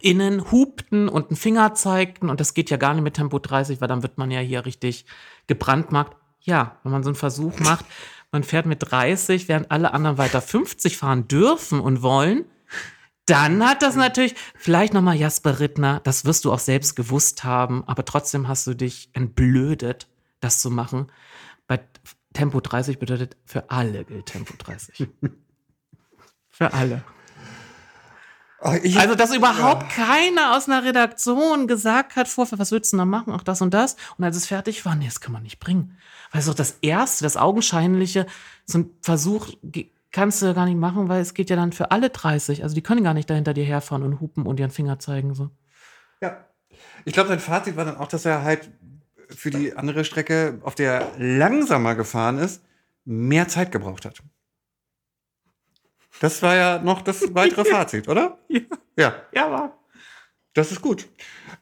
[0.00, 2.28] innen hupten und einen Finger zeigten.
[2.28, 4.66] Und das geht ja gar nicht mit Tempo 30, weil dann wird man ja hier
[4.66, 5.06] richtig
[5.46, 6.16] gebrandmarkt.
[6.40, 7.84] Ja, wenn man so einen Versuch macht,
[8.32, 12.44] man fährt mit 30, während alle anderen weiter 50 fahren dürfen und wollen,
[13.26, 17.82] dann hat das natürlich, vielleicht nochmal Jasper Rittner, das wirst du auch selbst gewusst haben,
[17.86, 20.08] aber trotzdem hast du dich entblödet,
[20.40, 21.10] das zu machen.
[21.66, 21.80] Bei
[22.32, 25.08] Tempo 30 bedeutet für alle gilt Tempo 30.
[26.48, 27.02] für alle.
[28.66, 32.96] Oh, ich, Also, dass überhaupt keiner aus einer Redaktion gesagt hat, vorher, was willst du
[32.96, 33.32] denn da machen?
[33.32, 33.96] Auch das und das.
[34.18, 35.96] Und als es fertig war, nee, das kann man nicht bringen.
[36.32, 38.26] Weil es doch das Erste, das Augenscheinliche,
[38.64, 39.50] so ein Versuch
[40.10, 42.64] kannst du gar nicht machen, weil es geht ja dann für alle 30.
[42.64, 45.34] Also, die können gar nicht da hinter dir herfahren und hupen und ihren Finger zeigen.
[45.34, 45.50] So.
[46.20, 46.44] ja.
[47.04, 48.70] ich glaube, sein Fazit war dann auch, dass er halt
[49.28, 52.62] für die andere Strecke, auf der er langsamer gefahren ist,
[53.04, 54.22] mehr Zeit gebraucht hat.
[56.20, 58.38] Das war ja noch das weitere Fazit, oder?
[58.48, 58.60] Ja.
[58.98, 59.78] Ja, Ja, war.
[60.54, 61.06] das ist gut.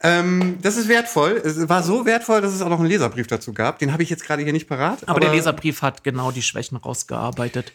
[0.01, 1.41] Ähm, das ist wertvoll.
[1.45, 3.79] Es war so wertvoll, dass es auch noch einen Leserbrief dazu gab.
[3.79, 5.09] Den habe ich jetzt gerade hier nicht parat.
[5.09, 7.73] Aber, der Leserbrief hat genau die Schwächen rausgearbeitet.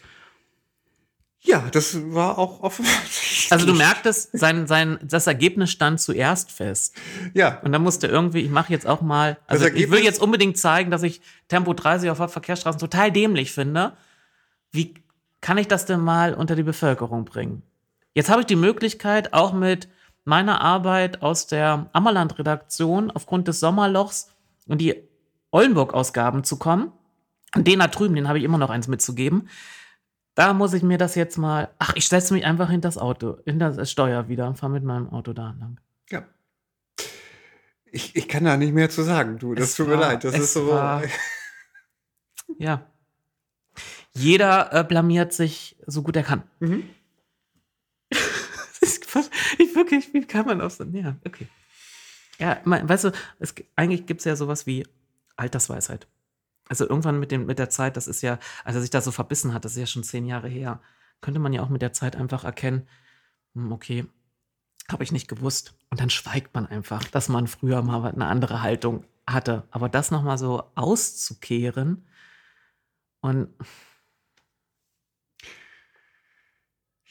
[1.42, 3.48] Ja, das war auch offensichtlich.
[3.50, 6.94] Also du merktest, sein, sein, das Ergebnis stand zuerst fest.
[7.32, 10.58] Ja, Und dann musste irgendwie, ich mache jetzt auch mal, also ich will jetzt unbedingt
[10.58, 13.96] zeigen, dass ich Tempo 30 auf Hauptverkehrsstraßen total dämlich finde.
[14.70, 14.94] Wie
[15.40, 17.62] kann ich das denn mal unter die Bevölkerung bringen?
[18.14, 19.88] Jetzt habe ich die Möglichkeit, auch mit
[20.24, 24.30] meiner Arbeit aus der Ammerland-Redaktion aufgrund des Sommerlochs
[24.66, 25.08] und die
[25.50, 26.92] Oldenburg-Ausgaben zu kommen.
[27.54, 29.48] Und den da drüben, den habe ich immer noch eins mitzugeben.
[30.36, 31.70] Da muss ich mir das jetzt mal.
[31.78, 34.84] Ach, ich setze mich einfach hinter das Auto, hinter das Steuer wieder und fahre mit
[34.84, 35.80] meinem Auto da lang.
[36.10, 36.22] ja.
[37.92, 39.54] Ich, ich kann da nicht mehr zu sagen, du.
[39.56, 40.22] Das Es tut mir war- leid.
[40.22, 40.68] Das ist so.
[40.68, 41.02] war-
[42.58, 42.86] Ja.
[44.14, 46.42] Jeder äh, blamiert sich so gut er kann.
[46.60, 46.88] Mhm.
[49.58, 51.48] Ich wirklich, wie kann man auf so, ja, okay.
[52.38, 54.86] Ja, man, weißt du, es, eigentlich gibt es ja sowas wie
[55.36, 56.06] Altersweisheit.
[56.68, 59.10] Also irgendwann mit, dem, mit der Zeit, das ist ja, als er sich da so
[59.10, 60.80] verbissen hat, das ist ja schon zehn Jahre her,
[61.20, 62.86] könnte man ja auch mit der Zeit einfach erkennen,
[63.54, 64.06] hm, okay,
[64.90, 65.74] habe ich nicht gewusst.
[65.90, 69.64] Und dann schweigt man einfach, dass man früher mal eine andere Haltung hatte.
[69.70, 72.06] Aber das nochmal so auszukehren
[73.20, 73.48] und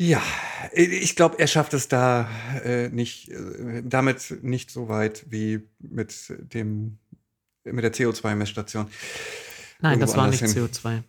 [0.02, 0.22] Ja,
[0.72, 2.30] ich glaube, er schafft es da
[2.64, 7.00] äh, nicht, äh, damit nicht so weit wie mit dem
[7.66, 8.88] mit der CO2-Messstation.
[9.82, 10.50] Nein, das war nicht hin.
[10.50, 11.04] CO2.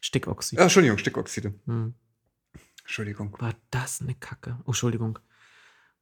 [0.00, 0.58] Stickoxid.
[0.58, 1.54] Ah, Entschuldigung, Stickoxide.
[1.64, 1.94] Hm.
[2.82, 3.34] Entschuldigung.
[3.40, 4.58] War das eine Kacke?
[4.64, 5.18] Oh, Entschuldigung.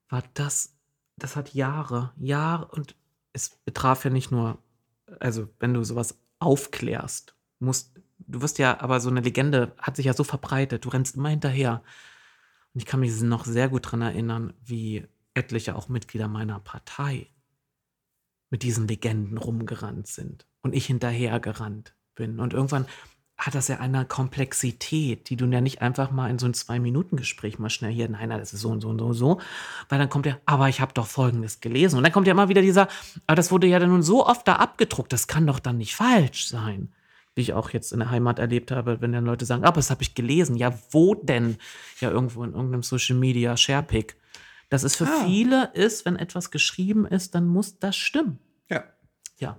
[0.08, 0.74] War das,
[1.16, 2.96] das hat Jahre, Jahre und
[3.32, 4.58] es betraf ja nicht nur,
[5.20, 10.06] also wenn du sowas aufklärst, musst, du wirst ja, aber so eine Legende hat sich
[10.06, 11.84] ja so verbreitet, du rennst immer hinterher.
[12.74, 17.28] Und ich kann mich noch sehr gut daran erinnern, wie etliche auch Mitglieder meiner Partei
[18.50, 22.38] mit diesen Legenden rumgerannt sind und ich hinterhergerannt bin.
[22.38, 22.86] Und irgendwann
[23.38, 27.58] hat das ja eine Komplexität, die du ja nicht einfach mal in so ein Zwei-Minuten-Gespräch
[27.58, 29.40] mal schnell hier, nein, das ist so und so und so und so,
[29.88, 31.96] weil dann kommt ja, aber ich habe doch Folgendes gelesen.
[31.96, 32.88] Und dann kommt ja immer wieder dieser,
[33.26, 35.96] aber das wurde ja dann nun so oft da abgedruckt, das kann doch dann nicht
[35.96, 36.92] falsch sein
[37.34, 39.90] wie ich auch jetzt in der Heimat erlebt habe, wenn dann Leute sagen, aber das
[39.90, 40.56] habe ich gelesen.
[40.56, 41.56] Ja, wo denn?
[42.00, 44.16] Ja, irgendwo in irgendeinem Social Media Sharepick.
[44.68, 45.24] Das ist für ah.
[45.26, 48.38] viele ist, wenn etwas geschrieben ist, dann muss das stimmen.
[48.70, 48.84] Ja.
[49.38, 49.58] Ja.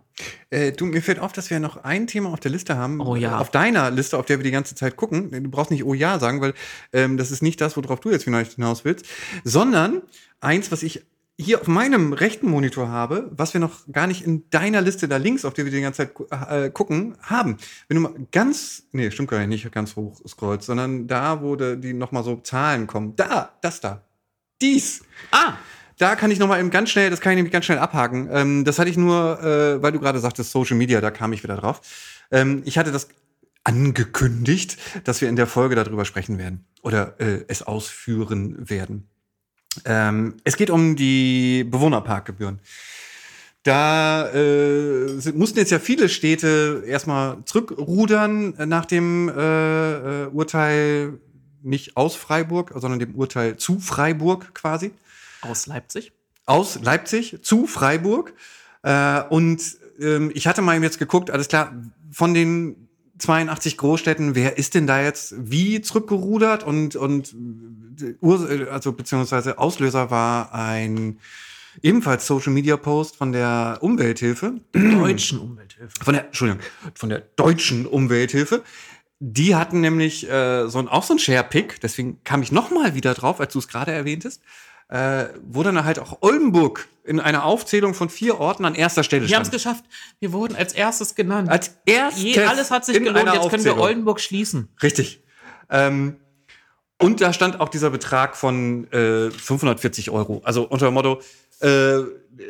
[0.49, 2.99] Äh, du, mir fällt auf, dass wir noch ein Thema auf der Liste haben.
[2.99, 3.39] Oh ja.
[3.39, 5.31] Auf deiner Liste, auf der wir die ganze Zeit gucken.
[5.31, 6.53] Du brauchst nicht Oh ja sagen, weil
[6.93, 9.05] ähm, das ist nicht das, worauf du jetzt hinaus willst,
[9.43, 10.01] sondern
[10.39, 11.03] eins, was ich
[11.39, 15.17] hier auf meinem rechten Monitor habe, was wir noch gar nicht in deiner Liste da
[15.17, 17.57] links, auf der wir die ganze Zeit äh, gucken, haben.
[17.87, 21.55] Wenn du mal ganz, nee, stimmt gar nicht, nicht ganz hoch scrollst, sondern da, wo
[21.55, 23.15] de, die nochmal so Zahlen kommen.
[23.15, 24.03] Da, das da.
[24.61, 25.03] Dies.
[25.31, 25.55] Ah!
[25.99, 28.27] Da kann ich nochmal eben ganz schnell, das kann ich nämlich ganz schnell abhaken.
[28.31, 31.43] Ähm, das hatte ich nur, äh, weil du gerade sagtest, Social Media, da kam ich
[31.43, 31.81] wieder drauf.
[32.31, 33.09] Ähm, ich hatte das
[33.63, 39.07] angekündigt, dass wir in der Folge darüber sprechen werden oder äh, es ausführen werden.
[39.85, 42.59] Ähm, es geht um die Bewohnerparkgebühren.
[43.63, 51.19] Da äh, sind, mussten jetzt ja viele Städte erstmal zurückrudern nach dem äh, äh, Urteil
[51.61, 54.91] nicht aus Freiburg, sondern dem Urteil zu Freiburg quasi.
[55.41, 56.11] Aus Leipzig?
[56.45, 58.33] Aus Leipzig zu Freiburg.
[58.81, 59.61] Äh, und
[59.99, 61.73] ähm, ich hatte mal jetzt geguckt, alles klar,
[62.11, 62.82] von den
[63.17, 67.35] 82 Großstädten, wer ist denn da jetzt wie zurückgerudert und, und
[68.71, 71.19] also beziehungsweise Auslöser war ein
[71.81, 74.55] ebenfalls Social Media Post von der Umwelthilfe.
[74.73, 75.93] Deutschen Umwelthilfe.
[76.03, 76.61] Von der, Entschuldigung,
[76.95, 78.63] von der deutschen Umwelthilfe.
[79.19, 82.93] Die hatten nämlich äh, so ein, auch so ein Share-Pick, deswegen kam ich noch mal
[82.93, 84.41] wieder drauf, als du es gerade erwähntest,
[84.89, 89.27] äh, wo dann halt auch Oldenburg in einer Aufzählung von vier Orten an erster Stelle
[89.27, 89.31] stand.
[89.31, 89.83] Wir haben es geschafft.
[90.19, 91.49] Wir wurden als erstes genannt.
[91.49, 92.23] Als erstes.
[92.23, 93.33] Je, alles hat sich gelohnt.
[93.33, 94.69] Jetzt können wir Oldenburg schließen.
[94.81, 95.21] Richtig.
[95.69, 96.17] Ähm,
[96.99, 100.41] und da stand auch dieser Betrag von äh, 540 Euro.
[100.45, 101.21] Also unter dem Motto,
[101.59, 101.99] äh,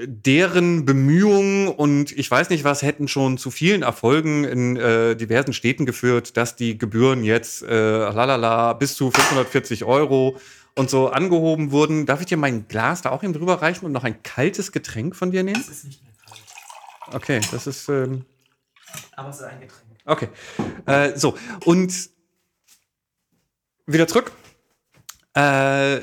[0.06, 5.54] deren Bemühungen und ich weiß nicht was hätten schon zu vielen Erfolgen in äh, diversen
[5.54, 10.38] Städten geführt, dass die Gebühren jetzt äh, lalala, bis zu 540 Euro
[10.76, 12.06] und so angehoben wurden.
[12.06, 15.16] Darf ich dir mein Glas da auch eben drüber reichen und noch ein kaltes Getränk
[15.16, 15.62] von dir nehmen?
[15.62, 17.16] Das ist nicht mehr kalt.
[17.16, 17.90] Okay, das ist.
[17.90, 18.26] Ähm
[19.16, 19.84] Aber es ist ein Getränk.
[20.06, 20.30] Okay.
[20.86, 22.10] Äh, so, und
[23.86, 24.32] wieder zurück.
[25.34, 26.02] Äh,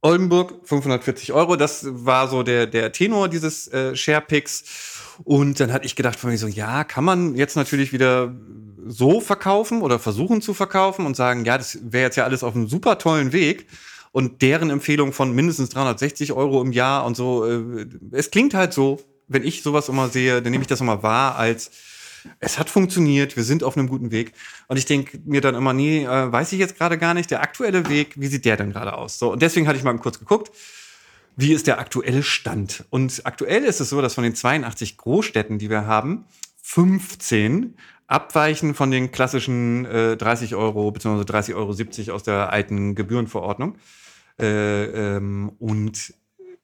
[0.00, 4.91] Oldenburg 540 Euro, das war so der, der Tenor dieses äh, Sharepicks.
[5.24, 8.34] Und dann hatte ich gedacht von mir so, ja, kann man jetzt natürlich wieder
[8.86, 12.54] so verkaufen oder versuchen zu verkaufen und sagen, ja, das wäre jetzt ja alles auf
[12.54, 13.66] einem super tollen Weg.
[14.10, 18.72] Und deren Empfehlung von mindestens 360 Euro im Jahr und so, äh, es klingt halt
[18.72, 21.70] so, wenn ich sowas immer sehe, dann nehme ich das immer wahr als
[22.38, 24.32] es hat funktioniert, wir sind auf einem guten Weg.
[24.68, 27.42] Und ich denke mir dann immer, nee, äh, weiß ich jetzt gerade gar nicht, der
[27.42, 29.18] aktuelle Weg, wie sieht der denn gerade aus?
[29.18, 30.50] So, und deswegen hatte ich mal kurz geguckt,
[31.36, 32.84] wie ist der aktuelle Stand?
[32.90, 36.24] Und aktuell ist es so, dass von den 82 Großstädten, die wir haben,
[36.62, 37.74] 15
[38.06, 41.22] abweichen von den klassischen äh, 30 Euro bzw.
[41.22, 41.54] 30,70
[42.08, 43.76] Euro aus der alten Gebührenverordnung.
[44.38, 46.14] Äh, ähm, und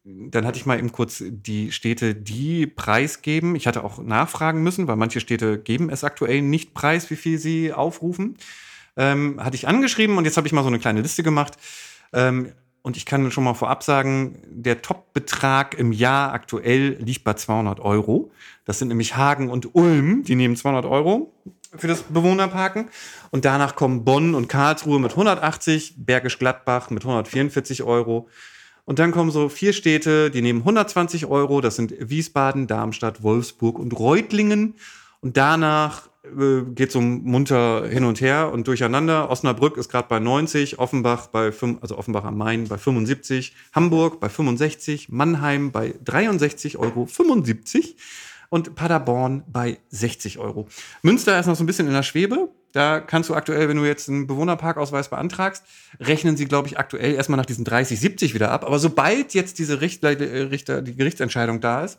[0.04, 3.56] dann hatte ich mal eben kurz die Städte, die preisgeben.
[3.56, 7.38] Ich hatte auch nachfragen müssen, weil manche Städte geben es aktuell nicht preis, wie viel
[7.38, 8.36] sie aufrufen.
[8.96, 11.54] Ähm, hatte ich angeschrieben und jetzt habe ich mal so eine kleine Liste gemacht.
[12.12, 12.52] Ähm,
[12.88, 17.80] und ich kann schon mal vorab sagen, der Top-Betrag im Jahr aktuell liegt bei 200
[17.80, 18.30] Euro.
[18.64, 21.30] Das sind nämlich Hagen und Ulm, die nehmen 200 Euro
[21.76, 22.88] für das Bewohnerparken.
[23.30, 28.26] Und danach kommen Bonn und Karlsruhe mit 180, Bergisch Gladbach mit 144 Euro.
[28.86, 31.60] Und dann kommen so vier Städte, die nehmen 120 Euro.
[31.60, 34.76] Das sind Wiesbaden, Darmstadt, Wolfsburg und Reutlingen.
[35.20, 36.08] Und danach
[36.74, 39.30] geht so munter hin und her und durcheinander.
[39.30, 44.20] Osnabrück ist gerade bei 90, Offenbach bei 5, also Offenbach am Main bei 75, Hamburg
[44.20, 47.08] bei 65, Mannheim bei 63,75 Euro
[48.50, 50.68] und Paderborn bei 60 Euro.
[51.02, 52.48] Münster ist noch so ein bisschen in der Schwebe.
[52.72, 55.64] Da kannst du aktuell, wenn du jetzt einen Bewohnerparkausweis beantragst,
[56.00, 58.64] rechnen sie, glaube ich, aktuell erstmal nach diesen 30, 70 wieder ab.
[58.64, 61.98] Aber sobald jetzt diese Richter, äh, Richter, die Gerichtsentscheidung da ist,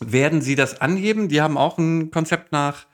[0.00, 1.28] werden sie das anheben.
[1.28, 2.86] Die haben auch ein Konzept nach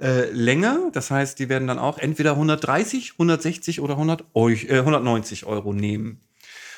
[0.00, 0.90] äh, Länge.
[0.92, 5.72] Das heißt, die werden dann auch entweder 130, 160 oder 100 Eu äh, 190 Euro
[5.72, 6.20] nehmen.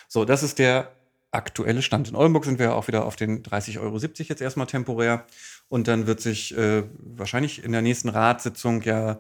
[0.09, 0.93] So, das ist der
[1.31, 2.09] aktuelle Stand.
[2.09, 5.27] In Oldenburg sind wir auch wieder auf den 30,70 Euro jetzt erstmal temporär.
[5.69, 9.19] Und dann wird sich äh, wahrscheinlich in der nächsten Ratssitzung ja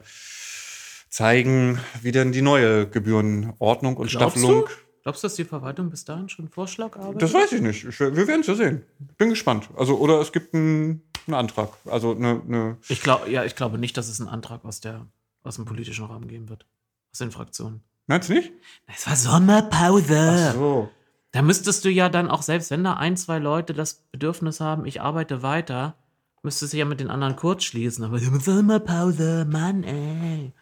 [1.10, 4.64] zeigen, wie denn die neue Gebührenordnung und Glaubst Staffelung.
[4.66, 4.72] Du?
[5.02, 7.22] Glaubst du, dass die Verwaltung bis dahin schon einen Vorschlag arbeitet?
[7.22, 7.84] Das weiß ich nicht.
[7.84, 8.82] Ich, wir werden es ja sehen.
[9.16, 9.68] Bin gespannt.
[9.76, 11.70] Also, oder es gibt einen, einen Antrag.
[11.84, 12.42] Also eine.
[12.42, 15.06] eine Ich glaube, ja, ich glaube nicht, dass es einen Antrag aus, der,
[15.42, 16.66] aus dem politischen Rahmen geben wird.
[17.12, 17.82] Aus den Fraktionen.
[18.06, 18.52] Meinst du nicht?
[18.86, 20.48] Es war Sommerpause.
[20.50, 20.90] Ach so.
[21.32, 24.86] Da müsstest du ja dann auch, selbst wenn da ein, zwei Leute das Bedürfnis haben,
[24.86, 25.94] ich arbeite weiter,
[26.42, 28.04] müsstest du ja mit den anderen kurz schließen.
[28.04, 30.52] Aber Sommerpause, Mann, ey.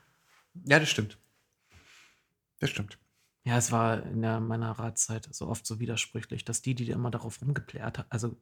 [0.64, 1.18] Ja, das stimmt.
[2.58, 2.98] Das stimmt.
[3.44, 7.12] Ja, es war in der, meiner Ratszeit so oft so widersprüchlich, dass die, die immer
[7.12, 8.36] darauf rumgeplärt haben, also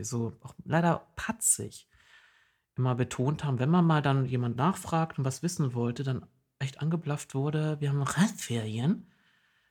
[0.00, 1.88] so auch leider patzig,
[2.76, 6.26] immer betont haben, wenn man mal dann jemand nachfragt und was wissen wollte, dann
[6.60, 9.06] echt angeblafft wurde, wir haben Radferien,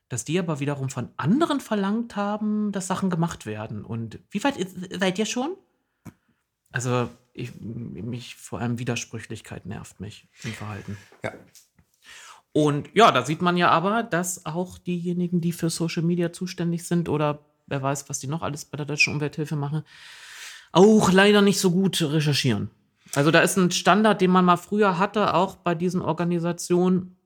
[0.09, 3.83] dass die aber wiederum von anderen verlangt haben, dass Sachen gemacht werden.
[3.85, 5.55] Und wie weit ist- seid ihr schon?
[6.71, 10.97] Also, ich, mich vor allem Widersprüchlichkeit nervt mich im Verhalten.
[11.23, 11.33] Ja.
[12.53, 16.87] Und ja, da sieht man ja aber, dass auch diejenigen, die für Social Media zuständig
[16.87, 19.83] sind oder wer weiß, was die noch alles bei der Deutschen Umwelthilfe machen,
[20.71, 22.69] auch leider nicht so gut recherchieren.
[23.15, 27.17] Also da ist ein Standard, den man mal früher hatte, auch bei diesen Organisationen,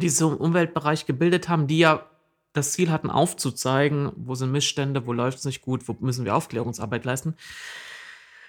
[0.00, 2.06] die sich im Umweltbereich gebildet haben, die ja
[2.52, 6.34] das Ziel hatten, aufzuzeigen, wo sind Missstände, wo läuft es nicht gut, wo müssen wir
[6.34, 7.34] Aufklärungsarbeit leisten.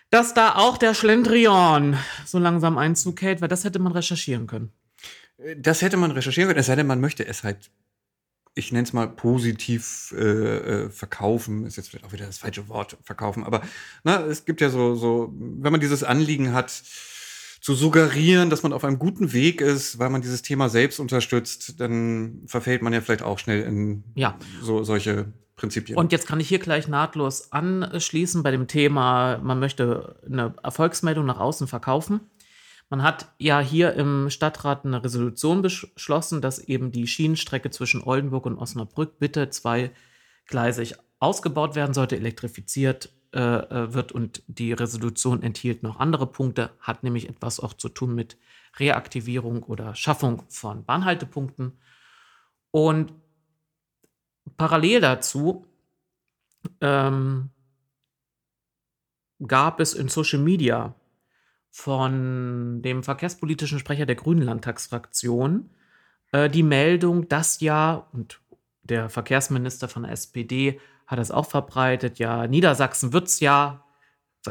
[0.09, 4.71] Dass da auch der Schlendrian so langsam Einzug hält, weil das hätte man recherchieren können.
[5.57, 7.71] Das hätte man recherchieren können, es sei denn, man möchte es halt,
[8.55, 12.67] ich nenne es mal positiv äh, äh, verkaufen, ist jetzt vielleicht auch wieder das falsche
[12.67, 13.61] Wort, verkaufen, aber
[14.03, 16.83] na, es gibt ja so, so, wenn man dieses Anliegen hat,
[17.63, 21.79] zu suggerieren, dass man auf einem guten Weg ist, weil man dieses Thema selbst unterstützt,
[21.79, 24.37] dann verfällt man ja vielleicht auch schnell in Ja.
[24.61, 25.97] so solche Prinzipien.
[25.97, 31.25] Und jetzt kann ich hier gleich nahtlos anschließen bei dem Thema, man möchte eine Erfolgsmeldung
[31.25, 32.19] nach außen verkaufen.
[32.93, 38.45] Man hat ja hier im Stadtrat eine Resolution beschlossen, dass eben die Schienenstrecke zwischen Oldenburg
[38.45, 44.11] und Osnabrück bitte zweigleisig ausgebaut werden sollte, elektrifiziert äh, äh, wird.
[44.11, 48.37] Und die Resolution enthielt noch andere Punkte, hat nämlich etwas auch zu tun mit
[48.77, 51.79] Reaktivierung oder Schaffung von Bahnhaltepunkten.
[52.69, 53.11] Und
[54.55, 55.65] parallel dazu
[56.79, 57.49] ähm,
[59.47, 60.93] gab es in Social Media
[61.75, 65.71] von dem verkehrspolitischen Sprecher der Grünen Landtagsfraktion
[66.31, 68.39] äh, die Meldung, dass ja, und
[68.83, 73.83] der Verkehrsminister von der SPD hat es auch verbreitet, ja, Niedersachsen wird es ja,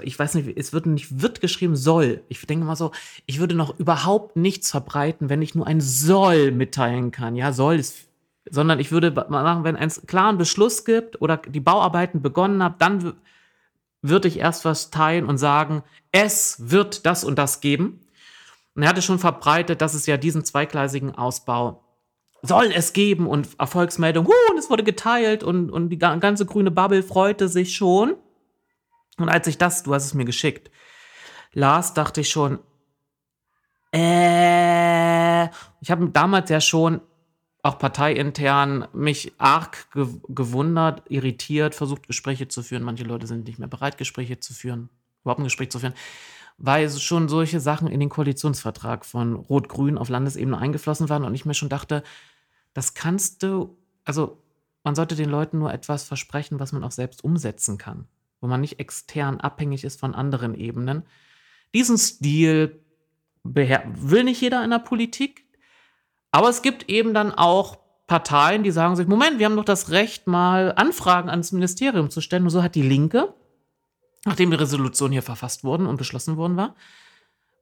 [0.02, 2.24] ich weiß nicht, es wird nicht wird geschrieben, soll.
[2.28, 2.90] Ich denke mal so,
[3.26, 7.36] ich würde noch überhaupt nichts verbreiten, wenn ich nur ein soll mitteilen kann.
[7.36, 8.08] Ja, soll ist
[8.50, 12.60] sondern ich würde mal machen, wenn es einen klaren Beschluss gibt oder die Bauarbeiten begonnen
[12.60, 13.14] haben, dann
[14.02, 18.06] würde ich erst was teilen und sagen, es wird das und das geben.
[18.74, 21.84] Und er hatte schon verbreitet, dass es ja diesen zweigleisigen Ausbau
[22.42, 26.44] soll es geben und Erfolgsmeldung, huh, und es wurde geteilt und, und die ga- ganze
[26.44, 28.16] grüne Bubble freute sich schon.
[29.16, 30.70] Und als ich das, du hast es mir geschickt,
[31.52, 32.58] las, dachte ich schon,
[33.94, 35.44] äh,
[35.80, 37.00] ich habe damals ja schon
[37.62, 42.82] auch parteiintern mich arg ge gewundert, irritiert, versucht Gespräche zu führen.
[42.82, 44.88] Manche Leute sind nicht mehr bereit, Gespräche zu führen,
[45.22, 45.94] überhaupt ein Gespräch zu führen,
[46.58, 51.44] weil schon solche Sachen in den Koalitionsvertrag von Rot-Grün auf Landesebene eingeflossen waren und ich
[51.44, 52.02] mir schon dachte,
[52.74, 54.42] das kannst du, also
[54.82, 58.08] man sollte den Leuten nur etwas versprechen, was man auch selbst umsetzen kann,
[58.40, 61.04] wo man nicht extern abhängig ist von anderen Ebenen.
[61.74, 62.80] Diesen Stil
[63.44, 65.46] will nicht jeder in der Politik,
[66.32, 69.90] aber es gibt eben dann auch Parteien, die sagen sich, Moment, wir haben doch das
[69.90, 72.44] Recht, mal Anfragen ans Ministerium zu stellen.
[72.44, 73.32] Und so hat die Linke,
[74.24, 76.74] nachdem die Resolution hier verfasst worden und beschlossen worden war,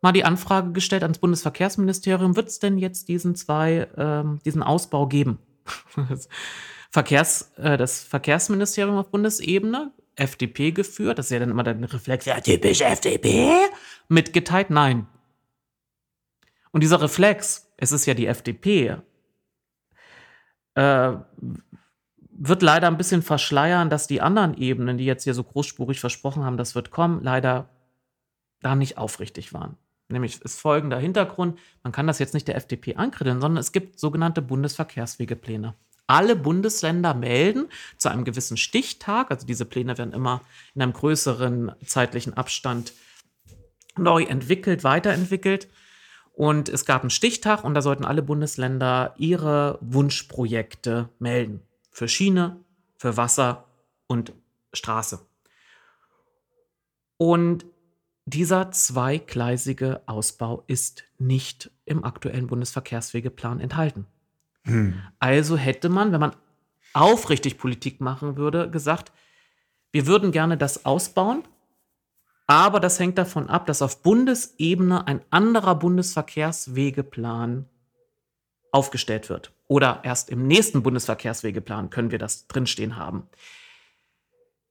[0.01, 5.07] mal die Anfrage gestellt ans Bundesverkehrsministerium, wird es denn jetzt diesen zwei, ähm, diesen Ausbau
[5.07, 5.39] geben?
[6.91, 12.25] Verkehrs, äh, das Verkehrsministerium auf Bundesebene, FDP geführt, das ist ja dann immer der Reflex,
[12.25, 13.53] ja, typisch FDP,
[14.09, 15.07] mitgeteilt, nein.
[16.73, 18.97] Und dieser Reflex, es ist ja die FDP,
[20.75, 21.13] äh,
[22.43, 26.45] wird leider ein bisschen verschleiern, dass die anderen Ebenen, die jetzt hier so großspurig versprochen
[26.45, 27.69] haben, das wird kommen, leider
[28.61, 29.77] da nicht aufrichtig waren.
[30.09, 33.99] Nämlich ist folgender Hintergrund, man kann das jetzt nicht der FDP ankreditieren, sondern es gibt
[33.99, 35.75] sogenannte Bundesverkehrswegepläne.
[36.07, 40.43] Alle Bundesländer melden zu einem gewissen Stichtag, also diese Pläne werden immer
[40.75, 42.93] in einem größeren zeitlichen Abstand
[43.97, 45.69] neu entwickelt, weiterentwickelt.
[46.41, 51.61] Und es gab einen Stichtag und da sollten alle Bundesländer ihre Wunschprojekte melden.
[51.91, 52.57] Für Schiene,
[52.97, 53.67] für Wasser
[54.07, 54.33] und
[54.73, 55.21] Straße.
[57.19, 57.67] Und
[58.25, 64.07] dieser zweigleisige Ausbau ist nicht im aktuellen Bundesverkehrswegeplan enthalten.
[64.65, 64.95] Hm.
[65.19, 66.37] Also hätte man, wenn man
[66.95, 69.13] aufrichtig Politik machen würde, gesagt,
[69.93, 71.43] wir würden gerne das ausbauen,
[72.51, 77.67] aber das hängt davon ab, dass auf Bundesebene ein anderer Bundesverkehrswegeplan
[78.73, 79.53] aufgestellt wird.
[79.69, 83.29] Oder erst im nächsten Bundesverkehrswegeplan können wir das drinstehen haben.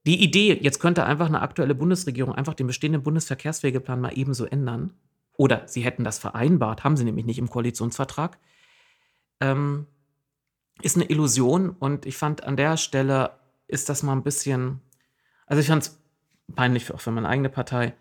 [0.06, 4.92] Die Idee, jetzt könnte einfach eine aktuelle Bundesregierung einfach den bestehenden Bundesverkehrswegeplan mal ebenso ändern,
[5.38, 8.36] oder sie hätten das vereinbart, haben sie nämlich nicht im Koalitionsvertrag,
[9.40, 9.86] ähm,
[10.82, 11.70] ist eine Illusion.
[11.70, 13.30] Und ich fand an der Stelle
[13.68, 14.82] ist das mal ein bisschen,
[15.46, 15.99] also ich fand es
[16.54, 17.94] peinlich auch für meine eigene Partei.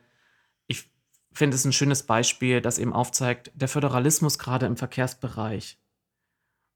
[0.67, 0.89] Ich
[1.31, 5.77] finde es ein schönes Beispiel, das eben aufzeigt, der Föderalismus gerade im Verkehrsbereich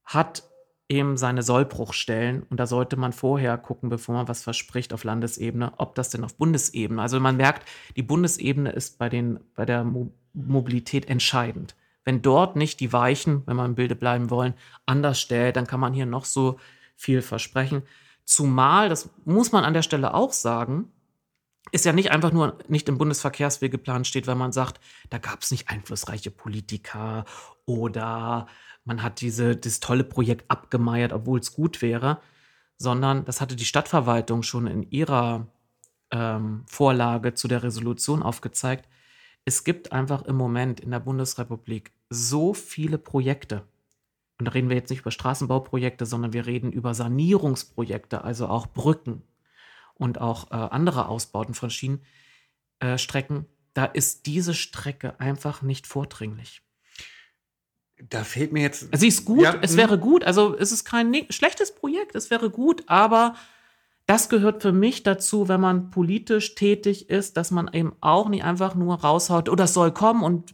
[0.06, 0.44] hat
[0.90, 5.74] eben seine Sollbruchstellen und da sollte man vorher gucken, bevor man was verspricht auf Landesebene,
[5.78, 7.02] ob das denn auf Bundesebene.
[7.02, 11.76] Also man merkt, die Bundesebene ist bei, den, bei der Mo Mobilität entscheidend.
[12.04, 14.56] Wenn dort nicht die Weichen, wenn wir im Bilde bleiben wollen,
[14.88, 16.60] anders stellt, dann kann man hier noch so
[16.95, 17.84] viel versprechen.
[18.26, 20.91] Zumal, das muss man an der Stelle auch sagen,
[21.72, 24.80] ist ja nicht einfach nur nicht im Bundesverkehrswegeplan steht, weil man sagt,
[25.10, 27.26] da gab es nicht einflussreiche Politiker
[27.65, 28.48] oder
[28.85, 32.19] man hat diese, dieses tolle Projekt abgemeiert, obwohl es gut wäre,
[32.77, 35.48] sondern das hatte die Stadtverwaltung schon in ihrer
[36.11, 38.90] ähm, Vorlage zu der Resolution aufgezeigt.
[39.45, 43.64] Es gibt einfach im Moment in der Bundesrepublik so viele Projekte.
[44.38, 48.68] Und da reden wir jetzt nicht über Straßenbauprojekte, sondern wir reden über Sanierungsprojekte, also auch
[48.68, 49.23] Brücken
[49.95, 53.38] und auch äh, andere Ausbauten von Schienenstrecken.
[53.38, 56.61] Äh, da ist diese Strecke einfach nicht vordringlich.
[58.10, 58.90] Da fehlt mir jetzt.
[58.95, 59.78] Sie ist gut, ja, es hm.
[59.78, 60.24] wäre gut.
[60.24, 63.36] Also es ist kein schlechtes Projekt, es wäre gut, aber
[64.06, 68.44] das gehört für mich dazu, wenn man politisch tätig ist, dass man eben auch nicht
[68.44, 70.53] einfach nur raushaut, oder oh, es soll kommen und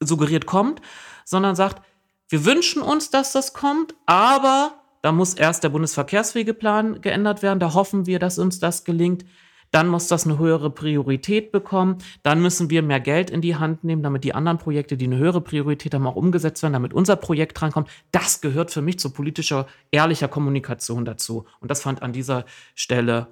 [0.00, 0.80] suggeriert kommt,
[1.24, 1.82] sondern sagt,
[2.28, 7.60] wir wünschen uns, dass das kommt, aber da muss erst der Bundesverkehrswegeplan geändert werden.
[7.60, 9.24] Da hoffen wir, dass uns das gelingt
[9.70, 11.98] dann muss das eine höhere Priorität bekommen.
[12.22, 15.18] Dann müssen wir mehr Geld in die Hand nehmen, damit die anderen Projekte, die eine
[15.18, 17.88] höhere Priorität haben, auch umgesetzt werden, damit unser Projekt drankommt.
[18.10, 21.46] Das gehört für mich zu politischer, ehrlicher Kommunikation dazu.
[21.60, 22.44] Und das fand an dieser
[22.74, 23.28] Stelle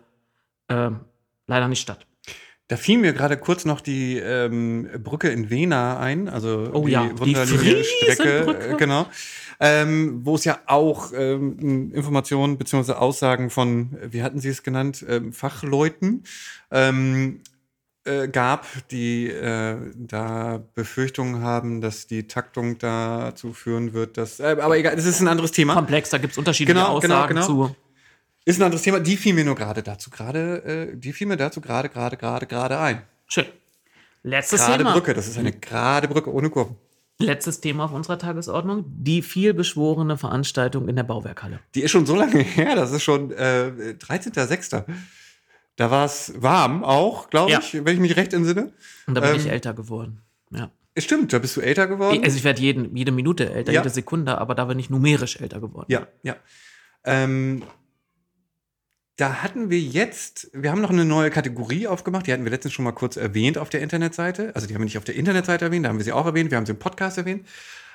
[0.68, 0.90] äh,
[1.46, 2.06] leider nicht statt.
[2.68, 6.92] Da fiel mir gerade kurz noch die ähm, Brücke in Vena ein, also oh, die
[6.92, 9.06] ja, wunderliche Strecke, äh, genau
[9.60, 12.92] ähm, wo es ja auch ähm, Informationen bzw.
[12.92, 16.24] Aussagen von, wie hatten Sie es genannt, ähm, Fachleuten
[16.70, 17.40] ähm,
[18.04, 24.38] äh, gab, die äh, da Befürchtungen haben, dass die Taktung dazu führen wird, dass.
[24.38, 25.74] Äh, aber egal, das ist ein anderes Thema.
[25.74, 27.68] Komplex, da gibt es unterschiedliche genau, genau Aussagen genau, genau.
[27.68, 27.76] zu.
[28.48, 28.98] Ist ein anderes Thema.
[28.98, 32.46] Die fiel mir nur gerade dazu gerade, äh, die fiel mir dazu gerade, gerade, gerade,
[32.46, 33.02] gerade ein.
[33.26, 33.44] Schön.
[34.22, 34.94] Letztes gerade Thema.
[34.94, 36.76] Brücke, das ist eine gerade Brücke ohne Kurven.
[37.18, 41.60] Letztes Thema auf unserer Tagesordnung, die vielbeschworene Veranstaltung in der Bauwerkhalle.
[41.74, 44.82] Die ist schon so lange her, das ist schon äh, 13.06.
[45.76, 47.58] Da war es warm auch, glaube ja.
[47.58, 48.72] ich, wenn ich mich recht entsinne.
[49.06, 50.22] Und da bin ähm, ich älter geworden.
[50.52, 50.70] Ja.
[50.96, 52.22] Stimmt, da bist du älter geworden.
[52.24, 53.82] Also ich werde jede Minute älter, ja.
[53.82, 55.92] jede Sekunde, aber da bin ich numerisch älter geworden.
[55.92, 56.36] Ja, ja.
[57.04, 57.62] Ähm,
[59.18, 62.72] da hatten wir jetzt, wir haben noch eine neue Kategorie aufgemacht, die hatten wir letztens
[62.72, 64.52] schon mal kurz erwähnt auf der Internetseite.
[64.54, 66.52] Also die haben wir nicht auf der Internetseite erwähnt, da haben wir sie auch erwähnt,
[66.52, 67.44] wir haben sie im Podcast erwähnt.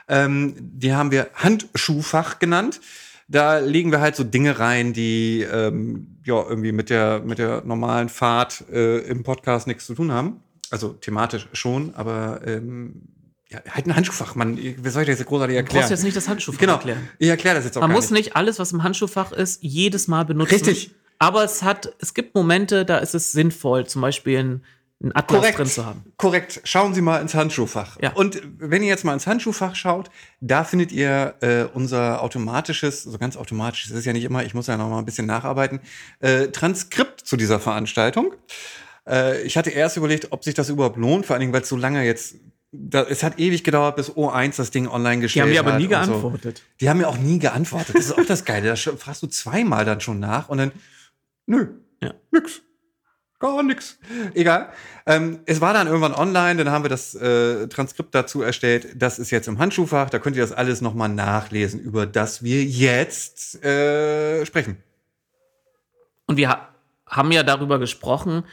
[0.09, 2.81] Ähm, die haben wir Handschuhfach genannt.
[3.29, 7.63] Da legen wir halt so Dinge rein, die ähm, ja irgendwie mit der, mit der
[7.63, 10.41] normalen Fahrt äh, im Podcast nichts zu tun haben.
[10.71, 13.03] Also thematisch schon, aber ähm,
[13.49, 14.57] ja, halt ein Handschuhfach, man.
[14.57, 15.73] Wie soll ich das jetzt großartig erklären?
[15.73, 16.73] Du brauchst jetzt nicht das Handschuhfach genau.
[16.73, 17.07] erklären.
[17.17, 20.25] Ich erkläre das jetzt auch Man muss nicht alles, was im Handschuhfach ist, jedes Mal
[20.25, 20.55] benutzen.
[20.55, 20.93] Richtig.
[21.19, 24.63] Aber es hat, es gibt Momente, da ist es sinnvoll, zum Beispiel ein,
[25.01, 25.59] einen Atlas Korrekt.
[25.59, 26.03] drin zu haben.
[26.17, 26.61] Korrekt.
[26.63, 27.97] Schauen Sie mal ins Handschuhfach.
[28.01, 28.13] Ja.
[28.13, 30.09] Und wenn ihr jetzt mal ins Handschuhfach schaut,
[30.41, 34.53] da findet ihr äh, unser automatisches, so ganz automatisch, das ist ja nicht immer, ich
[34.53, 35.79] muss ja noch mal ein bisschen nacharbeiten,
[36.19, 38.33] äh, Transkript zu dieser Veranstaltung.
[39.07, 41.69] Äh, ich hatte erst überlegt, ob sich das überhaupt lohnt, vor allen Dingen, weil es
[41.69, 42.35] so lange jetzt,
[42.71, 45.73] da, es hat ewig gedauert, bis O1 das Ding online Die gestellt haben mir aber
[45.73, 46.11] hat nie und so.
[46.11, 46.63] geantwortet.
[46.79, 47.95] Die haben mir auch nie geantwortet.
[47.95, 48.69] Das ist auch das Geile.
[48.69, 50.71] Da fragst du zweimal dann schon nach und dann,
[51.45, 51.67] nö,
[52.01, 52.13] Ja.
[52.31, 52.61] nix.
[53.39, 53.99] Gar nix.
[54.35, 54.69] Egal.
[55.05, 58.93] Ähm, es war dann irgendwann online, dann haben wir das äh, Transkript dazu erstellt.
[58.95, 60.09] Das ist jetzt im Handschuhfach.
[60.09, 64.77] Da könnt ihr das alles nochmal nachlesen, über das wir jetzt äh, sprechen.
[66.25, 66.69] Und wir ha
[67.05, 68.45] haben ja darüber gesprochen,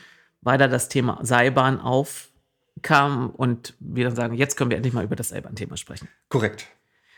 [0.43, 5.05] weil da das Thema Seilbahn aufkam und wir dann sagen, jetzt können wir endlich mal
[5.05, 6.09] über das Seilbahn-Thema sprechen.
[6.29, 6.67] Korrekt.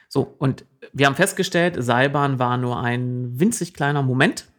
[0.08, 4.51] So, und wir haben festgestellt, Seilbahn war nur ein winzig kleiner Moment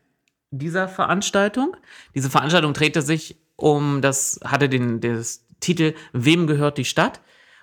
[0.58, 1.76] dieser Veranstaltung.
[2.14, 7.22] Diese Veranstaltung drehte sich um, das hatte den das Titel Wem gehört die Stadt?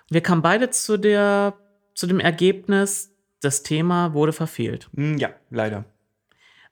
[0.09, 1.57] Wir kamen beide zu, der,
[1.95, 4.89] zu dem Ergebnis, das Thema wurde verfehlt.
[4.95, 5.85] Hm, ja, leider.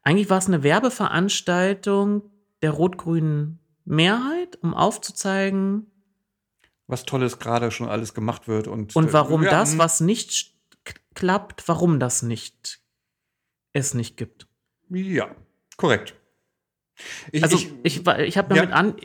[0.04, 2.30] Eigentlich war es eine Werbeveranstaltung
[2.62, 5.88] der rot-grünen Mehrheit, um aufzuzeigen,
[6.88, 8.68] Was Tolles gerade schon alles gemacht wird.
[8.68, 10.56] Und, und warum ja, das, hm, was nicht
[11.14, 12.82] klappt, warum das nicht
[13.72, 14.48] es nicht gibt.
[14.90, 15.36] Ja,
[15.80, 16.14] korrekt.
[17.32, 18.66] Ich, Also ich, ich, ich, habe mir Ja.
[18.66, 18.96] mit An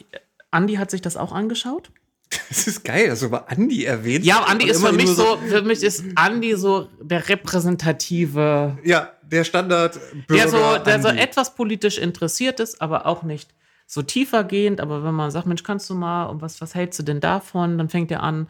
[0.51, 1.90] Andi hat sich das auch angeschaut.
[2.48, 4.24] das ist geil, dass du über Andi erwähnt.
[4.24, 9.44] Ja, Andi ist für mich so, für mich ist Andi so der repräsentative, Ja, der
[9.44, 9.98] Standard.
[10.28, 13.55] der so, der so etwas politisch interessiert ist, aber auch nicht
[13.86, 14.80] so tiefergehend.
[14.80, 17.78] Aber wenn man sagt, Mensch, kannst du mal, und was, was hältst du denn davon?
[17.78, 18.48] Dann fängt er an,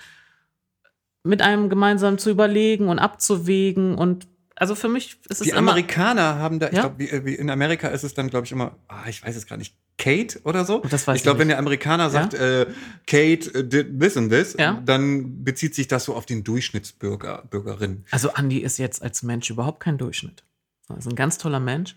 [1.22, 3.94] mit einem gemeinsam zu überlegen und abzuwägen.
[3.96, 4.26] Und
[4.56, 5.58] also für mich ist es Die immer.
[5.58, 6.80] Amerikaner haben da, ich Ja?
[6.82, 9.46] glaube, wie, wie in Amerika ist es dann, glaube ich, immer, ah, ich weiß es
[9.46, 10.80] gar nicht, Kate oder so.
[10.90, 12.66] Das weiß ich glaube, wenn der Amerikaner sagt, äh,
[13.06, 14.80] Kate äh, did this and this, Ja.
[14.84, 18.04] dann bezieht sich das so auf den Durchschnittsbürger, Bürgerin.
[18.10, 20.42] Also Andi ist jetzt als Mensch überhaupt kein Durchschnitt.
[20.88, 21.96] Er ist ein ganz toller Mensch.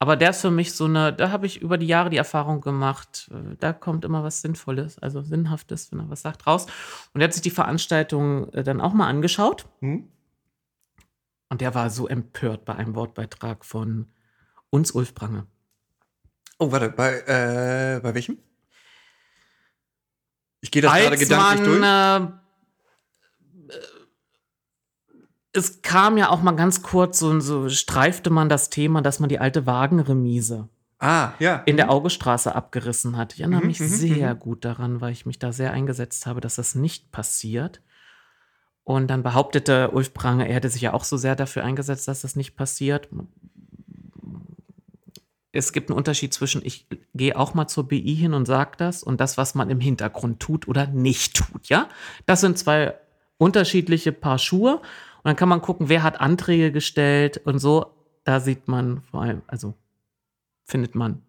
[0.00, 2.60] Aber der ist für mich so eine, da habe ich über die Jahre die Erfahrung
[2.60, 6.66] gemacht, äh, da kommt immer was Sinnvolles, also Sinnhaftes, wenn er was sagt, raus.
[7.14, 9.66] Und er hat sich die Veranstaltung äh, dann auch mal angeschaut.
[9.80, 10.08] Hm?
[11.54, 14.08] Und der war so empört bei einem Wortbeitrag von
[14.70, 15.46] uns Ulf Prange.
[16.58, 18.38] Oh, warte, bei, äh, bei welchem?
[20.60, 21.78] Ich gehe das gerade Als gedanklich durch.
[21.78, 22.40] man,
[23.68, 23.72] äh,
[25.52, 29.28] es kam ja auch mal ganz kurz, so, so streifte man das Thema, dass man
[29.28, 30.68] die alte Wagenremise
[30.98, 31.62] Ah, ja.
[31.66, 33.34] in der Augestraße abgerissen hat.
[33.34, 36.40] Ich erinnere Mhm, mich mhm, sehr gut daran, weil ich mich da sehr eingesetzt habe,
[36.40, 37.80] dass das nicht passiert.
[38.84, 42.20] Und dann behauptete Ulf Prange, er hätte sich ja auch so sehr dafür eingesetzt, dass
[42.20, 43.08] das nicht passiert.
[45.52, 49.02] Es gibt einen Unterschied zwischen, ich gehe auch mal zur BI hin und sage das
[49.02, 51.88] und das, was man im Hintergrund tut oder nicht tut, ja?
[52.26, 52.94] Das sind zwei
[53.38, 54.76] unterschiedliche Paar Schuhe.
[54.76, 57.94] Und dann kann man gucken, wer hat Anträge gestellt und so.
[58.24, 59.74] Da sieht man vor allem, also
[60.64, 61.22] findet man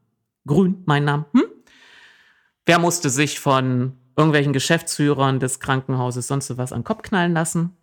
[0.46, 1.26] grün, mein Name.
[1.34, 1.44] Hm?
[2.66, 7.76] Wer musste sich von irgendwelchen Geschäftsführern des Krankenhauses sonst was an den Kopf knallen lassen?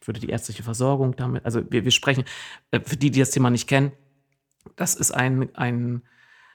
[0.00, 1.44] Für die ärztliche Versorgung damit.
[1.44, 2.24] Also wir, wir sprechen,
[2.70, 3.92] äh, für die, die das Thema nicht kennen,
[4.76, 6.02] das ist ein, ein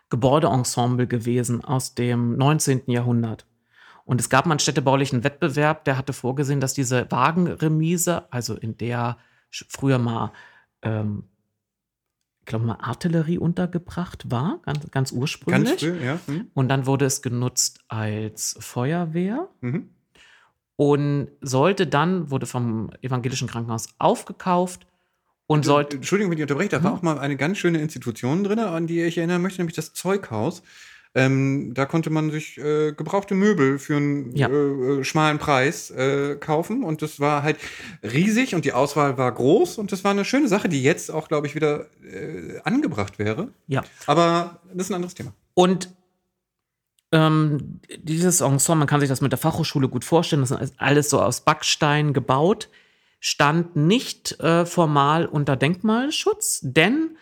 [0.09, 2.83] Gebäudeensemble gewesen aus dem 19.
[2.87, 3.45] Jahrhundert.
[4.05, 8.77] Und es gab mal einen städtebaulichen Wettbewerb, der hatte vorgesehen, dass diese Wagenremise, also in
[8.77, 9.17] der
[9.49, 10.33] früher mal,
[10.81, 11.29] ähm,
[12.45, 15.69] glaube mal, Artillerie untergebracht war, ganz, ganz ursprünglich.
[15.69, 16.19] Ganz früh, ja.
[16.27, 16.47] Hm?
[16.53, 19.89] Und dann wurde es genutzt als Feuerwehr Mhm.
[20.75, 24.87] und sollte dann, wurde vom evangelischen Krankenhaus aufgekauft
[25.47, 25.97] und sollte.
[25.97, 26.97] Entschuldigung, wenn ich unterbreche, da war Mhm.
[26.97, 30.63] auch mal eine ganz schöne Institution drin, an die ich erinnern möchte, nämlich das Zeughaus.
[31.15, 34.47] Ähm, da konnte man sich äh, gebrauchte Möbel für einen Ja.
[34.47, 34.51] äh,
[34.99, 37.57] äh, schmalen Preis äh, kaufen und das war halt
[38.01, 41.27] riesig und die Auswahl war groß und das war eine schöne Sache, die jetzt auch,
[41.27, 43.49] glaube ich, wieder äh, angebracht wäre.
[43.67, 43.83] Ja.
[44.07, 45.33] Aber das ist ein anderes Thema.
[45.53, 45.89] Und
[47.11, 51.11] ähm, dieses Ensemble, man kann sich das mit der Fachhochschule gut vorstellen, das ist alles
[51.11, 52.69] so aus Backstein gebaut,
[53.19, 57.17] stand nicht äh, formal unter Denkmalschutz, denn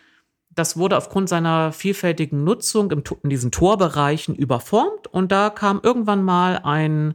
[0.54, 6.22] das wurde aufgrund seiner vielfältigen Nutzung im, in diesen Torbereichen überformt und da kam irgendwann
[6.22, 7.14] mal ein,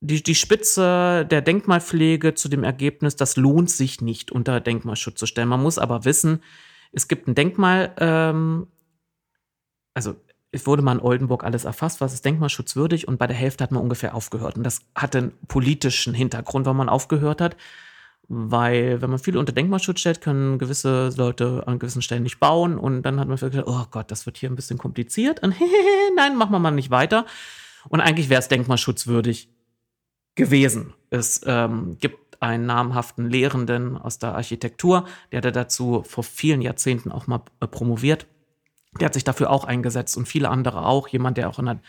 [0.00, 5.26] die, die Spitze der Denkmalpflege zu dem Ergebnis, das lohnt sich nicht unter Denkmalschutz zu
[5.26, 5.48] stellen.
[5.48, 6.42] Man muss aber wissen,
[6.92, 8.66] es gibt ein Denkmal, ähm,
[9.94, 10.16] also
[10.52, 13.70] es wurde mal in Oldenburg alles erfasst, was ist denkmalschutzwürdig und bei der Hälfte hat
[13.70, 14.56] man ungefähr aufgehört.
[14.56, 17.56] Und das hatte einen politischen Hintergrund, warum man aufgehört hat.
[18.32, 22.78] Weil, wenn man viel unter Denkmalschutz stellt, können gewisse Leute an gewissen Stellen nicht bauen.
[22.78, 25.42] Und dann hat man gesagt, oh Gott, das wird hier ein bisschen kompliziert.
[25.42, 25.56] Und
[26.16, 27.26] nein, machen wir mal nicht weiter.
[27.88, 29.48] Und eigentlich wäre es denkmalschutzwürdig
[30.36, 30.94] gewesen.
[31.10, 37.10] Es ähm, gibt einen namhaften Lehrenden aus der Architektur, der hatte dazu vor vielen Jahrzehnten
[37.10, 38.28] auch mal äh, promoviert.
[39.00, 41.08] Der hat sich dafür auch eingesetzt und viele andere auch.
[41.08, 41.80] Jemand, der auch in, einer,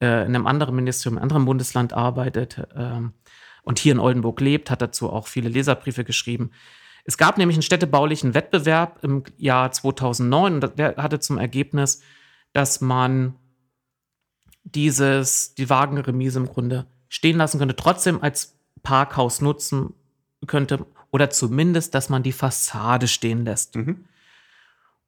[0.00, 3.14] äh, in einem anderen Ministerium, in einem anderen Bundesland arbeitet ähm,
[3.62, 6.50] und hier in Oldenburg lebt, hat dazu auch viele Leserbriefe geschrieben.
[7.04, 12.02] Es gab nämlich einen städtebaulichen Wettbewerb im Jahr 2009 und der hatte zum Ergebnis,
[12.52, 13.34] dass man
[14.64, 19.94] dieses, die Wagenremise im Grunde stehen lassen könnte, trotzdem als Parkhaus nutzen
[20.46, 23.76] könnte oder zumindest, dass man die Fassade stehen lässt.
[23.76, 24.04] Mhm.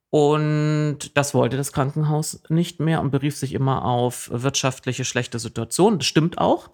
[0.09, 5.99] Und das wollte das Krankenhaus nicht mehr und berief sich immer auf wirtschaftliche schlechte Situationen.
[5.99, 6.69] Das stimmt auch.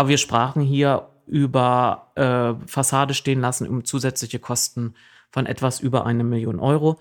[0.00, 4.94] Aber wir sprachen hier über äh, Fassade stehen lassen um zusätzliche Kosten
[5.30, 6.98] von etwas über eine Million Euro.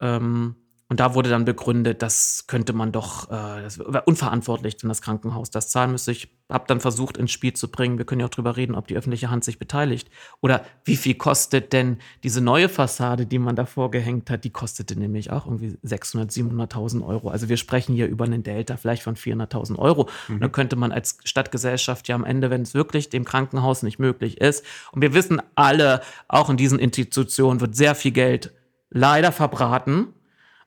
[0.00, 0.56] Ähm,
[0.92, 5.00] und da wurde dann begründet, das könnte man doch, äh, das wäre unverantwortlich, wenn das
[5.00, 6.12] Krankenhaus das zahlen müsste.
[6.12, 7.96] Ich habe dann versucht, ins Spiel zu bringen.
[7.96, 10.10] Wir können ja auch drüber reden, ob die öffentliche Hand sich beteiligt.
[10.42, 14.44] Oder wie viel kostet denn diese neue Fassade, die man davor gehängt hat?
[14.44, 17.30] Die kostete nämlich auch irgendwie 600, 700.000 Euro.
[17.30, 20.10] Also wir sprechen hier über einen Delta vielleicht von 400.000 Euro.
[20.28, 20.34] Mhm.
[20.34, 23.98] Und dann könnte man als Stadtgesellschaft ja am Ende, wenn es wirklich dem Krankenhaus nicht
[23.98, 24.62] möglich ist,
[24.92, 28.52] und wir wissen alle, auch in diesen Institutionen wird sehr viel Geld
[28.90, 30.08] leider verbraten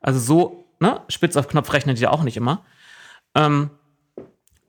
[0.05, 2.63] also so, ne, spitz auf Knopf rechnet ja auch nicht immer.
[3.33, 3.71] Ähm,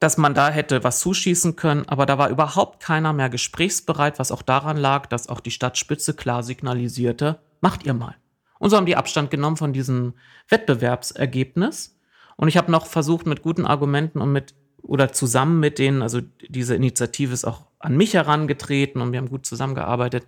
[0.00, 4.32] dass man da hätte was zuschießen können, aber da war überhaupt keiner mehr gesprächsbereit, was
[4.32, 8.16] auch daran lag, dass auch die Stadtspitze klar signalisierte, macht ihr mal.
[8.58, 10.14] Und so haben die Abstand genommen von diesem
[10.48, 11.98] Wettbewerbsergebnis.
[12.36, 16.20] Und ich habe noch versucht, mit guten Argumenten und mit oder zusammen mit denen, also
[16.48, 20.26] diese Initiative ist auch an mich herangetreten und wir haben gut zusammengearbeitet,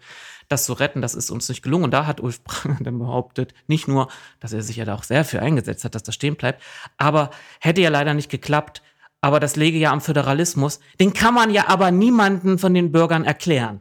[0.49, 1.03] das zu retten.
[1.03, 1.85] Das ist uns nicht gelungen.
[1.85, 4.09] Und da hat Ulf Pranger dann behauptet, nicht nur,
[4.41, 6.63] dass er sich ja da auch sehr für eingesetzt hat, dass das stehen bleibt,
[6.97, 7.31] aber
[7.61, 8.83] hätte ja leider nicht geklappt.
[9.21, 10.79] Aber das lege ja am Föderalismus.
[11.01, 13.81] Den kann man ja aber niemanden von den Bürgern erklären.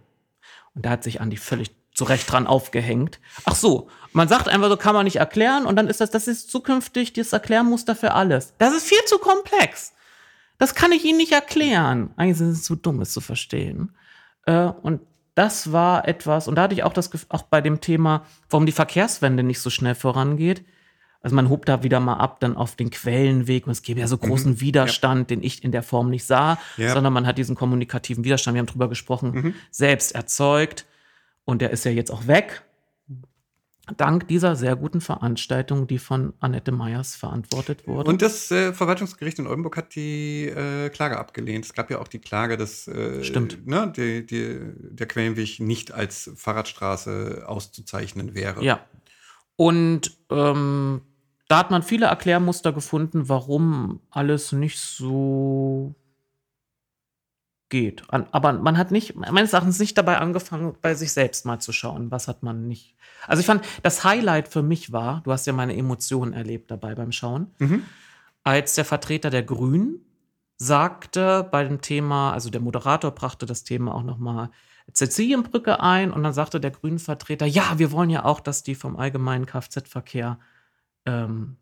[0.74, 3.20] Und da hat sich Andi völlig zu Recht dran aufgehängt.
[3.46, 6.28] Ach so, man sagt einfach so, kann man nicht erklären und dann ist das, das
[6.28, 8.54] ist zukünftig das Erklärmuster für alles.
[8.60, 9.94] Das ist viel zu komplex.
[10.60, 12.12] Das kann ich Ihnen nicht erklären.
[12.16, 13.96] Eigentlich ist es zu dumm, es zu verstehen.
[14.46, 15.02] Äh, und
[15.38, 18.66] das war etwas, und da hatte ich auch das Gefühl, auch bei dem Thema, warum
[18.66, 20.66] die Verkehrswende nicht so schnell vorangeht.
[21.22, 24.08] Also man hob da wieder mal ab, dann auf den Quellenweg und es gäbe ja
[24.08, 24.62] so großen mhm.
[24.62, 25.36] Widerstand, ja.
[25.36, 26.92] den ich in der Form nicht sah, ja.
[26.92, 29.54] sondern man hat diesen kommunikativen Widerstand, wir haben drüber gesprochen, mhm.
[29.70, 30.86] selbst erzeugt
[31.46, 32.64] und der ist ja jetzt auch weg
[33.96, 38.10] dank dieser sehr guten Veranstaltung, die von Annette Meyers verantwortet wurde.
[38.10, 41.66] Und das äh, Verwaltungsgericht in Oldenburg hat die äh, Klage abgelehnt.
[41.66, 43.66] Es gab ja auch die Klage, dass äh, Stimmt.
[43.66, 48.64] Ne, die, die, der Quellenweg nicht als Fahrradstraße auszuzeichnen wäre.
[48.64, 48.82] Ja.
[49.56, 51.02] Und ähm,
[51.48, 55.96] da hat man viele Erklärmuster gefunden, warum alles nicht so
[57.70, 58.04] geht.
[58.10, 62.12] Aber man hat nicht, meines Erachtens nicht dabei angefangen, bei sich selbst mal zu schauen,
[62.12, 62.96] was hat man nicht.
[63.28, 66.96] Also ich fand, das Highlight für mich war, du hast ja meine Emotionen erlebt dabei
[66.96, 67.84] beim Schauen, mhm.
[68.44, 70.00] als der Vertreter der Grünen
[70.58, 74.50] sagte bei dem Thema, also der Moderator brachte das Thema auch nochmal
[74.92, 78.76] Sizilienbrücke ein und dann sagte der grünen Vertreter, ja, wir wollen ja auch, dass die
[78.76, 80.40] vom allgemeinen Kfz-Verkehr,
[81.06, 81.58] ähm,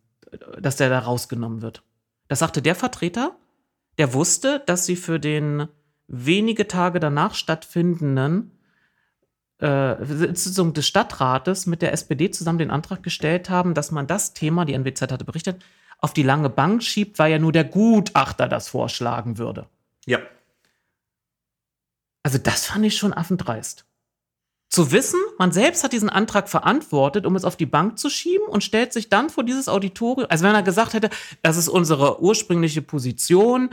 [0.60, 1.84] dass der da rausgenommen wird.
[2.28, 3.36] Das sagte der Vertreter,
[3.98, 5.68] der wusste, dass sie für den
[6.08, 8.52] wenige Tage danach stattfindenden
[9.60, 14.34] äh, Sitzung des Stadtrates mit der SPD zusammen den Antrag gestellt haben, dass man das
[14.34, 15.64] Thema, die NWZ hatte berichtet,
[16.00, 19.68] auf die lange Bank schiebt, weil ja nur der Gutachter das vorschlagen würde.
[20.06, 20.20] Ja.
[22.24, 23.86] Also das fand ich schon affendreist.
[24.70, 28.48] Zu wissen, man selbst hat diesen Antrag verantwortet, um es auf die Bank zu schieben
[28.48, 31.10] und stellt sich dann vor dieses Auditorium, also wenn er gesagt hätte,
[31.44, 33.70] das ist unsere ursprüngliche Position,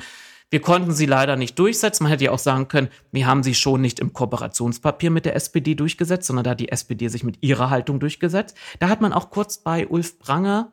[0.53, 2.05] wir konnten sie leider nicht durchsetzen.
[2.05, 5.35] Man hätte ja auch sagen können, wir haben sie schon nicht im Kooperationspapier mit der
[5.35, 8.55] SPD durchgesetzt, sondern da hat die SPD sich mit ihrer Haltung durchgesetzt.
[8.79, 10.71] Da hat man auch kurz bei Ulf Branger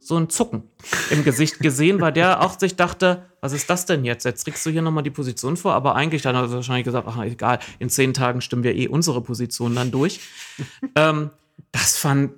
[0.00, 0.64] so ein Zucken
[1.10, 4.24] im Gesicht gesehen, weil der auch sich dachte, was ist das denn jetzt?
[4.24, 7.06] Jetzt trägst du hier nochmal die Position vor, aber eigentlich dann hat er wahrscheinlich gesagt,
[7.08, 10.20] ach egal, in zehn Tagen stimmen wir eh unsere Position dann durch.
[10.96, 11.30] ähm,
[11.70, 12.32] das fand,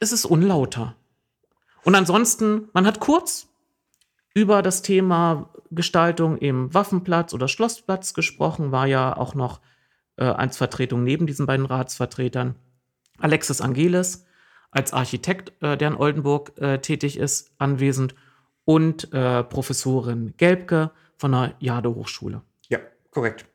[0.00, 0.94] es ist unlauter.
[1.84, 3.48] Und ansonsten, man hat kurz
[4.32, 9.60] über das Thema Gestaltung im Waffenplatz oder Schlossplatz gesprochen, war ja auch noch
[10.16, 12.56] äh, als Vertretung neben diesen beiden Ratsvertretern
[13.18, 14.26] Alexis Angelis
[14.70, 18.14] als Architekt, äh, der in Oldenburg äh, tätig ist, anwesend
[18.64, 22.42] und äh, Professorin Gelbke von der Jade Hochschule.
[22.68, 22.78] Ja,
[23.10, 23.46] korrekt.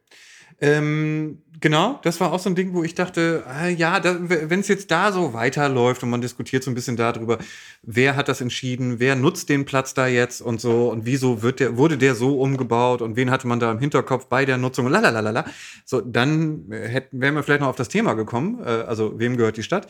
[0.63, 4.67] Ähm, genau, das war auch so ein Ding, wo ich dachte, ah, ja, wenn es
[4.67, 7.39] jetzt da so weiterläuft und man diskutiert so ein bisschen darüber,
[7.81, 11.59] wer hat das entschieden, wer nutzt den Platz da jetzt und so und wieso wird
[11.59, 14.87] der, wurde der so umgebaut und wen hatte man da im Hinterkopf bei der Nutzung
[14.87, 15.45] lalalala.
[15.83, 19.57] So, dann hätten, wären wir vielleicht noch auf das Thema gekommen, äh, also wem gehört
[19.57, 19.87] die Stadt.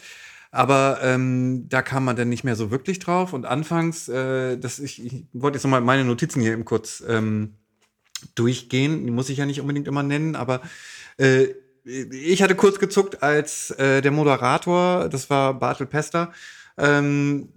[0.53, 3.31] Aber ähm, da kam man dann nicht mehr so wirklich drauf.
[3.31, 7.53] Und anfangs, äh, das, ich, ich wollte jetzt nochmal meine Notizen hier eben kurz ähm,
[8.35, 9.05] durchgehen.
[9.05, 10.61] Die muss ich ja nicht unbedingt immer nennen, aber
[11.17, 11.47] äh,
[11.83, 16.31] ich hatte kurz gezuckt, als äh, der Moderator, das war Bartel Pester,
[16.77, 17.49] ähm,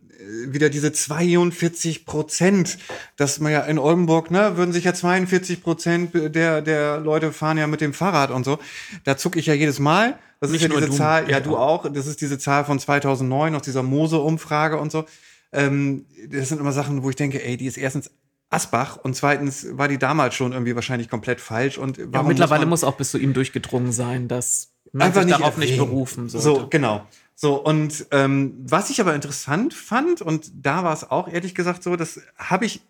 [0.46, 2.78] wieder diese 42 Prozent,
[3.16, 7.58] dass man ja in Oldenburg, ne, würden sich ja 42 Prozent der, der Leute fahren
[7.58, 8.58] ja mit dem Fahrrad und so.
[9.04, 10.18] Da zucke ich ja jedes Mal.
[10.40, 11.90] Das Nicht ist ja diese du, Zahl, ja, du auch.
[11.90, 15.04] Das ist diese Zahl von 2009 aus dieser Mose-Umfrage und so.
[15.52, 18.10] Ähm, das sind immer Sachen, wo ich denke, ey, die ist erstens
[18.54, 22.82] Asbach und zweitens war die damals schon irgendwie wahrscheinlich komplett falsch und ja, mittlerweile muss,
[22.82, 26.60] muss, auch bis zu ihm durchgedrungen sein, dass man sich nicht darauf nicht berufen sollte.
[26.60, 27.06] So, genau.
[27.34, 31.82] So, und ähm, was ich aber interessant fand, und da war es auch ehrlich gesagt
[31.82, 32.80] so, das habe ich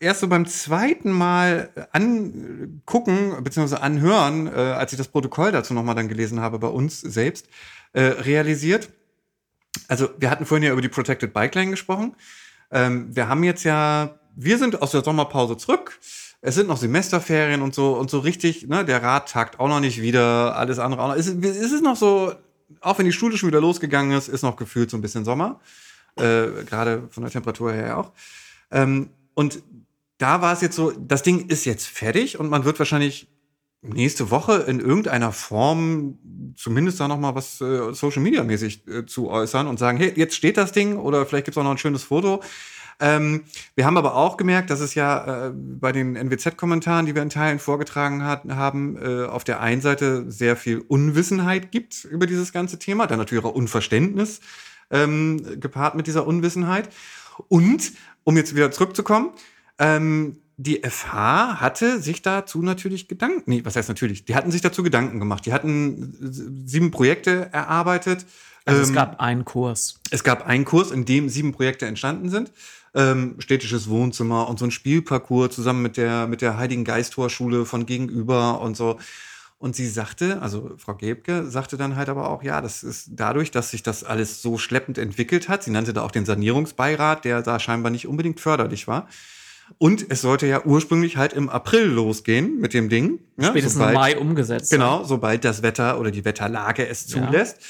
[0.00, 5.94] erst so beim zweiten Mal angucken, beziehungsweise anhören, äh, als ich das Protokoll dazu nochmal
[5.94, 7.48] dann gelesen habe bei uns selbst,
[7.92, 8.88] äh, realisiert.
[9.88, 12.14] Also, wir hatten vorhin ja über die Protected Bike Lane gesprochen.
[12.70, 15.98] Ähm, wir haben jetzt ja wir sind aus der Sommerpause zurück.
[16.40, 19.80] Es sind noch Semesterferien und so und so richtig, ne, der Rat tagt auch noch
[19.80, 21.16] nicht wieder, alles andere auch noch.
[21.16, 22.32] Es, es ist noch so,
[22.80, 25.60] auch wenn die Schule schon wieder losgegangen ist, ist noch gefühlt so ein bisschen Sommer.
[26.16, 28.12] Äh, Gerade von der Temperatur her auch.
[28.70, 29.62] Ähm, und
[30.18, 33.28] da war es jetzt so, das Ding ist jetzt fertig und man wird wahrscheinlich
[33.82, 36.18] nächste Woche in irgendeiner Form
[36.56, 40.12] zumindest da noch mal was äh, Social Media mäßig äh, zu äußern und sagen, hey,
[40.14, 42.42] jetzt steht das Ding oder vielleicht gibt's auch noch ein schönes Foto.
[43.00, 43.42] Ähm,
[43.74, 47.30] wir haben aber auch gemerkt, dass es ja äh, bei den NWZ-Kommentaren, die wir in
[47.30, 52.52] Teilen vorgetragen hat, haben, äh, auf der einen Seite sehr viel Unwissenheit gibt über dieses
[52.52, 54.40] ganze Thema, dann natürlich auch Unverständnis
[54.90, 56.88] ähm, gepaart mit dieser Unwissenheit.
[57.48, 57.92] Und,
[58.24, 59.30] um jetzt wieder zurückzukommen,
[59.78, 64.60] ähm, die FH hatte sich dazu natürlich Gedanken, nee, was heißt natürlich, die hatten sich
[64.60, 65.44] dazu Gedanken gemacht.
[65.46, 68.26] Die hatten sieben Projekte erarbeitet.
[68.64, 69.98] Also es ähm, gab einen Kurs.
[70.10, 72.52] Es gab einen Kurs, in dem sieben Projekte entstanden sind
[72.94, 77.86] ähm, städtisches Wohnzimmer und so ein Spielparcours zusammen mit der, mit der Heiligen Geistorschule von
[77.86, 78.98] gegenüber und so.
[79.58, 83.52] Und sie sagte, also Frau Gebke sagte dann halt aber auch, ja, das ist dadurch,
[83.52, 85.62] dass sich das alles so schleppend entwickelt hat.
[85.62, 89.06] Sie nannte da auch den Sanierungsbeirat, der da scheinbar nicht unbedingt förderlich war.
[89.78, 93.20] Und es sollte ja ursprünglich halt im April losgehen mit dem Ding.
[93.36, 94.72] Ja, Spätestens sobald, im Mai umgesetzt.
[94.72, 97.58] Genau, sobald das Wetter oder die Wetterlage es zulässt.
[97.58, 97.66] Ja.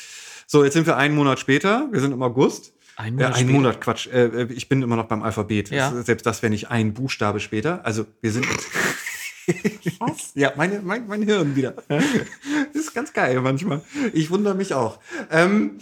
[0.46, 2.71] So, jetzt sind wir einen Monat später, wir sind im August.
[2.96, 4.06] Ein Monat, ja, ein Monat Quatsch.
[4.08, 5.70] Äh, äh, ich bin immer noch beim Alphabet.
[5.70, 5.90] Ja.
[5.90, 7.84] Das, selbst das wäre nicht ein Buchstabe später.
[7.84, 8.46] Also wir sind.
[9.98, 10.32] Was?
[10.34, 11.74] Ja, meine, mein, mein Hirn wieder.
[11.88, 12.04] Das
[12.74, 13.82] ist ganz geil manchmal.
[14.12, 15.00] Ich wundere mich auch.
[15.30, 15.78] Ähm,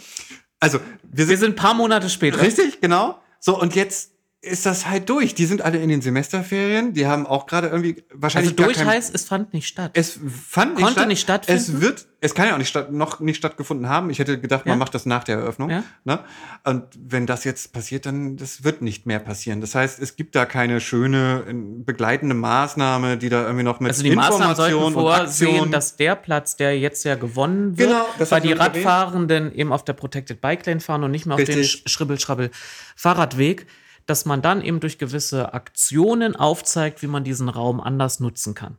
[0.59, 2.41] also, wir sind, wir sind ein paar Monate später.
[2.41, 3.19] Richtig, genau.
[3.39, 4.11] So, und jetzt
[4.43, 5.35] ist das halt durch.
[5.35, 6.93] Die sind alle in den Semesterferien.
[6.93, 8.53] Die haben auch gerade irgendwie wahrscheinlich.
[8.53, 9.91] Also durch kein, heißt, es fand nicht statt.
[9.93, 11.07] Es fand nicht Konnte statt.
[11.07, 11.61] nicht stattfinden.
[11.61, 14.09] Es wird, es kann ja auch nicht statt, noch nicht stattgefunden haben.
[14.09, 14.71] Ich hätte gedacht, ja.
[14.71, 15.69] man macht das nach der Eröffnung.
[15.69, 15.83] Ja.
[16.05, 16.19] Ne?
[16.63, 19.61] Und wenn das jetzt passiert, dann das wird nicht mehr passieren.
[19.61, 21.43] Das heißt, es gibt da keine schöne
[21.85, 26.55] begleitende Maßnahme, die da irgendwie noch mit also die Maßnahmen sollten vorsehen, dass der Platz,
[26.55, 29.59] der jetzt ja gewonnen wird, genau, weil die Radfahrenden erwähnt.
[29.59, 31.83] eben auf der Protected Bike Lane fahren und nicht mehr auf Richtig.
[31.83, 32.49] den Schribbel-Schrabbel
[32.95, 33.67] Fahrradweg
[34.05, 38.77] dass man dann eben durch gewisse Aktionen aufzeigt, wie man diesen Raum anders nutzen kann.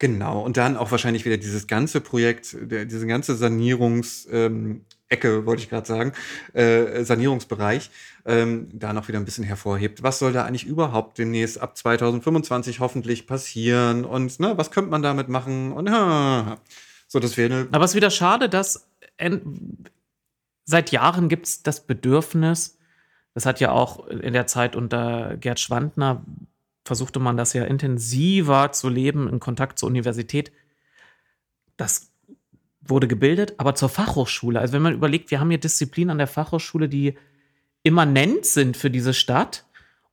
[0.00, 4.84] Genau, und dann auch wahrscheinlich wieder dieses ganze Projekt, diese ganze Sanierungsecke, ähm,
[5.44, 6.12] wollte ich gerade sagen,
[6.54, 7.90] äh, Sanierungsbereich,
[8.24, 10.02] ähm, da noch wieder ein bisschen hervorhebt.
[10.02, 15.02] Was soll da eigentlich überhaupt demnächst ab 2025 hoffentlich passieren und ne, was könnte man
[15.02, 15.72] damit machen?
[15.72, 16.58] Und ha,
[17.06, 18.88] so, das wäre Aber es ist wieder schade, dass
[20.64, 22.78] seit Jahren gibt es das Bedürfnis,
[23.34, 26.24] das hat ja auch in der Zeit unter Gerd Schwandner
[26.84, 30.50] versuchte man das ja intensiver zu leben in Kontakt zur Universität.
[31.76, 32.10] Das
[32.80, 34.58] wurde gebildet, aber zur Fachhochschule.
[34.58, 37.16] Also wenn man überlegt, wir haben hier Disziplinen an der Fachhochschule, die
[37.82, 39.66] immanent sind für diese Stadt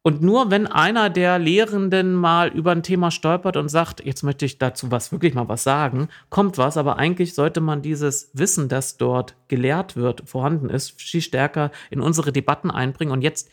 [0.08, 4.46] und nur wenn einer der Lehrenden mal über ein Thema stolpert und sagt, jetzt möchte
[4.46, 8.70] ich dazu was wirklich mal was sagen, kommt was, aber eigentlich sollte man dieses Wissen,
[8.70, 13.12] das dort gelehrt wird, vorhanden ist, viel stärker in unsere Debatten einbringen.
[13.12, 13.52] Und jetzt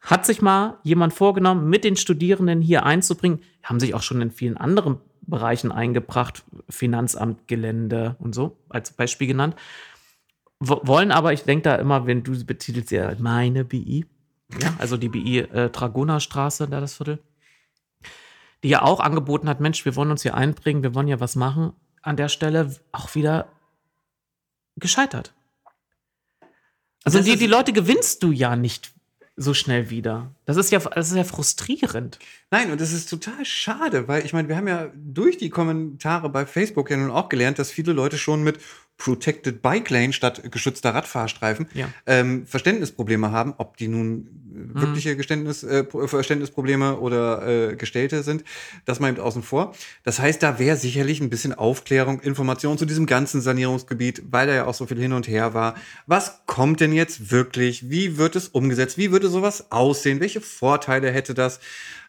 [0.00, 4.32] hat sich mal jemand vorgenommen, mit den Studierenden hier einzubringen, haben sich auch schon in
[4.32, 9.54] vielen anderen Bereichen eingebracht, Finanzamt, Gelände und so, als Beispiel genannt.
[10.58, 14.06] wollen aber, ich denke da immer, wenn du betitelst ja meine BI,
[14.60, 17.18] ja, also die BI äh, Dragonerstraße, da das Viertel.
[18.62, 21.36] die ja auch angeboten hat, Mensch, wir wollen uns hier einbringen, wir wollen ja was
[21.36, 21.72] machen,
[22.02, 23.52] an der Stelle auch wieder
[24.76, 25.34] gescheitert.
[27.04, 28.92] Also Das die, die Leute gewinnst du ja nicht
[29.36, 30.34] so schnell wieder.
[30.46, 32.18] Das ist ja, das ist ja frustrierend.
[32.50, 36.28] Nein, und das ist total schade, weil ich meine, wir haben ja durch die Kommentare
[36.28, 38.58] bei Facebook ja nun auch gelernt, dass viele Leute schon mit
[38.98, 41.88] Protected Bike Lane statt geschützter Radfahrstreifen Ja.
[42.06, 44.26] ähm, Verständnisprobleme haben, ob die nun
[44.76, 48.42] äh, wirkliche Geständnis, äh, Pro- Verständnisprobleme oder äh, gestellte sind,
[48.84, 49.74] das mal eben außen vor.
[50.02, 54.54] Das heißt, da wäre sicherlich ein bisschen Aufklärung, Information zu diesem ganzen Sanierungsgebiet, weil da
[54.54, 55.76] ja auch so viel hin und her war.
[56.06, 57.88] Was kommt denn jetzt wirklich?
[57.90, 58.98] Wie wird es umgesetzt?
[58.98, 60.18] Wie würde sowas aussehen?
[60.18, 61.60] Welche Vorteile hätte das?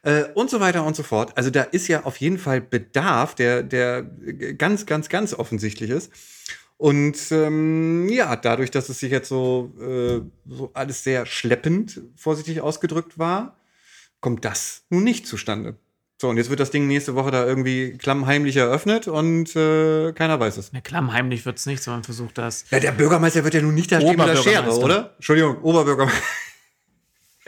[0.01, 1.37] Äh, und so weiter und so fort.
[1.37, 4.01] Also da ist ja auf jeden Fall Bedarf, der, der
[4.57, 6.11] ganz, ganz, ganz offensichtlich ist.
[6.79, 12.61] Und ähm, ja, dadurch, dass es sich jetzt so, äh, so alles sehr schleppend, vorsichtig
[12.61, 13.57] ausgedrückt war,
[14.21, 15.75] kommt das nun nicht zustande.
[16.21, 20.39] So, und jetzt wird das Ding nächste Woche da irgendwie klammheimlich eröffnet und äh, keiner
[20.39, 20.71] weiß es.
[20.73, 22.63] Ja, klammheimlich wird es nicht, sondern versucht das.
[22.71, 25.15] Ja, der Bürgermeister wird ja nun nicht da stehen mit der Schere, oder?
[25.17, 26.23] Entschuldigung, Oberbürgermeister.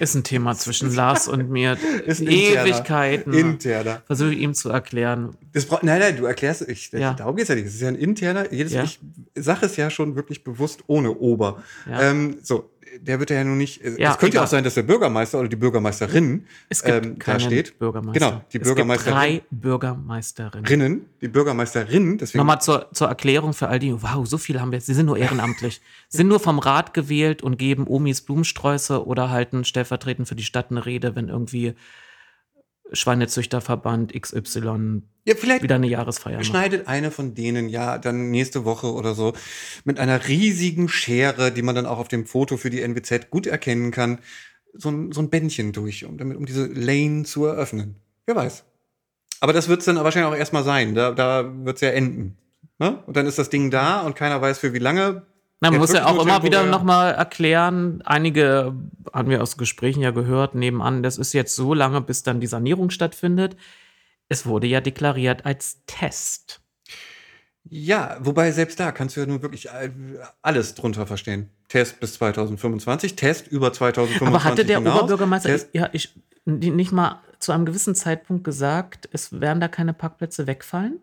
[0.01, 1.77] Ist ein Thema zwischen Lars und mir.
[2.07, 3.33] Ist Ewigkeiten.
[3.33, 4.01] Interner.
[4.07, 5.37] Versuche ihm zu erklären.
[5.53, 7.13] Das nein, nein, du erklärst, ich, Ja.
[7.13, 7.67] darum geht's ja nicht.
[7.67, 8.83] Es ist ja ein interner, jedes, Ja.
[8.83, 8.99] ich
[9.35, 11.61] sage es ja schon wirklich bewusst ohne Ober.
[11.87, 12.01] Ja.
[12.01, 14.73] Ähm, so, der wird ja nun nicht, äh, Ja, es könnte ja auch sein, dass
[14.73, 17.79] der Bürgermeister oder die Bürgermeisterin Es gibt ähm, da steht.
[17.79, 18.19] Bürgermeister.
[18.29, 19.13] Genau, die Es Bürgermeisterin.
[19.31, 20.65] gibt drei Bürgermeisterinnen.
[20.65, 22.39] Rinnen, die Bürgermeisterin, deswegen.
[22.39, 25.05] Nochmal zur, zur Erklärung für all die, wow, so viele haben wir jetzt, sie sind
[25.05, 30.35] nur ehrenamtlich, sind nur vom Rat gewählt und geben Omis Blumensträuße oder halten stellvertretend für
[30.35, 31.73] die Stadt eine Rede, wenn irgendwie
[32.91, 36.45] Schweinezüchterverband XY ja, vielleicht wieder eine Jahresfeier macht.
[36.45, 39.33] schneidet eine von denen ja dann nächste Woche oder so
[39.83, 43.47] mit einer riesigen Schere, die man dann auch auf dem Foto für die NWZ gut
[43.47, 44.19] erkennen kann,
[44.73, 47.95] so ein, so ein Bändchen durch, um, damit, um diese Lane zu eröffnen.
[48.25, 48.63] Wer weiß.
[49.41, 50.95] Aber das wird es dann wahrscheinlich auch erstmal sein.
[50.95, 52.37] Da, da wird es ja enden.
[52.79, 53.03] Ne?
[53.05, 55.23] Und dann ist das Ding da und keiner weiß für wie lange.
[55.61, 58.73] Na, man muss ja auch immer wieder nochmal erklären, einige
[59.13, 62.47] haben wir aus Gesprächen ja gehört, nebenan, das ist jetzt so lange, bis dann die
[62.47, 63.55] Sanierung stattfindet.
[64.27, 66.61] Es wurde ja deklariert als Test.
[67.69, 69.69] Ja, wobei selbst da kannst du ja nun wirklich
[70.41, 71.51] alles drunter verstehen.
[71.67, 76.15] Test bis 2025, Test über 2025 Aber hatte der hinaus, Oberbürgermeister Test, ja, ich,
[76.45, 80.99] nicht mal zu einem gewissen Zeitpunkt gesagt, es werden da keine Parkplätze wegfallen?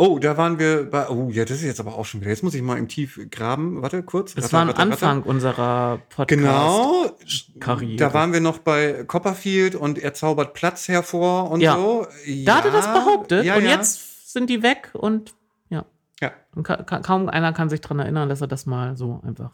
[0.00, 1.08] Oh, da waren wir bei.
[1.08, 2.30] Oh, ja, das ist jetzt aber auch schon wieder.
[2.30, 3.82] Jetzt muss ich mal im Tief graben.
[3.82, 4.34] Warte kurz.
[4.34, 4.92] Das Ratter, war am ratter, ratter.
[4.92, 6.28] Anfang unserer Podcast.
[6.28, 7.10] Genau.
[7.58, 7.96] Karriere.
[7.96, 11.74] Da waren wir noch bei Copperfield und er zaubert Platz hervor und Ja.
[11.74, 12.06] so.
[12.44, 13.70] Da hat er das Ja, behauptet Ja, und ja.
[13.72, 15.34] jetzt sind die weg und
[15.68, 15.84] ja.
[16.20, 19.20] Ja, Und ka ka kaum einer kann sich daran erinnern, dass er das mal so
[19.26, 19.50] einfach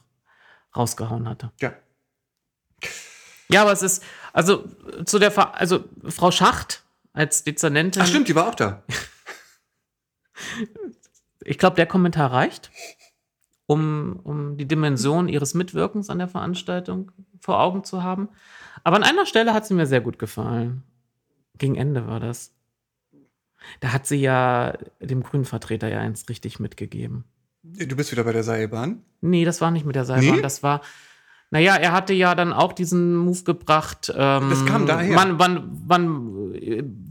[0.76, 1.52] rausgehauen hatte.
[1.60, 1.72] ja.
[3.50, 4.02] Ja, aber es ist,
[4.32, 4.64] also
[5.04, 8.02] zu der, Ver also Frau Schacht als Dezernentin.
[8.02, 8.82] Ach, stimmt, die war auch da.
[11.44, 12.70] Ich glaube, der Kommentar reicht,
[13.66, 18.28] um, um die Dimension ihres Mitwirkens an der Veranstaltung vor Augen zu haben.
[18.82, 20.82] Aber an einer Stelle hat sie mir sehr gut gefallen.
[21.58, 22.54] Gegen Ende war das.
[23.80, 27.24] Da hat sie ja dem grünen Vertreter ja eins richtig mitgegeben.
[27.62, 29.02] Du bist wieder bei der Seilbahn.
[29.20, 30.36] Nee, das war nicht mit der Seilbahn.
[30.36, 30.42] Nee?
[30.42, 30.82] Das war.
[31.54, 34.12] Naja, er hatte ja dann auch diesen Move gebracht.
[34.12, 35.14] Ähm, Das kam daher.
[35.14, 36.52] Man, man, man,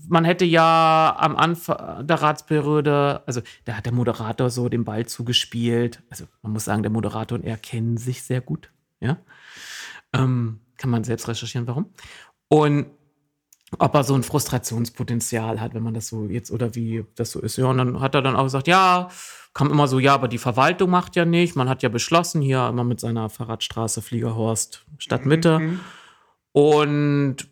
[0.10, 5.06] man hätte ja am Anfang der Ratsperiode, also da hat der Moderator so den Ball
[5.06, 6.04] zugespielt.
[6.10, 8.70] Also man muss sagen, der Moderator und er kennen sich sehr gut.
[9.00, 9.16] Ja.
[10.12, 11.94] Ähm, kann man selbst recherchieren, warum.
[12.50, 12.88] Und
[13.80, 17.40] ob er so ein Frustrationspotenzial hat, wenn man das so jetzt oder wie das so
[17.40, 17.58] ist.
[17.58, 19.10] Ja, und dann hat er dann auch gesagt, ja,
[19.54, 21.56] kam immer so, ja, aber die Verwaltung macht ja nicht.
[21.56, 25.80] Man hat ja beschlossen, hier immer mit seiner Fahrradstraße Fliegerhorst Stadtmitte.
[26.52, 27.50] Und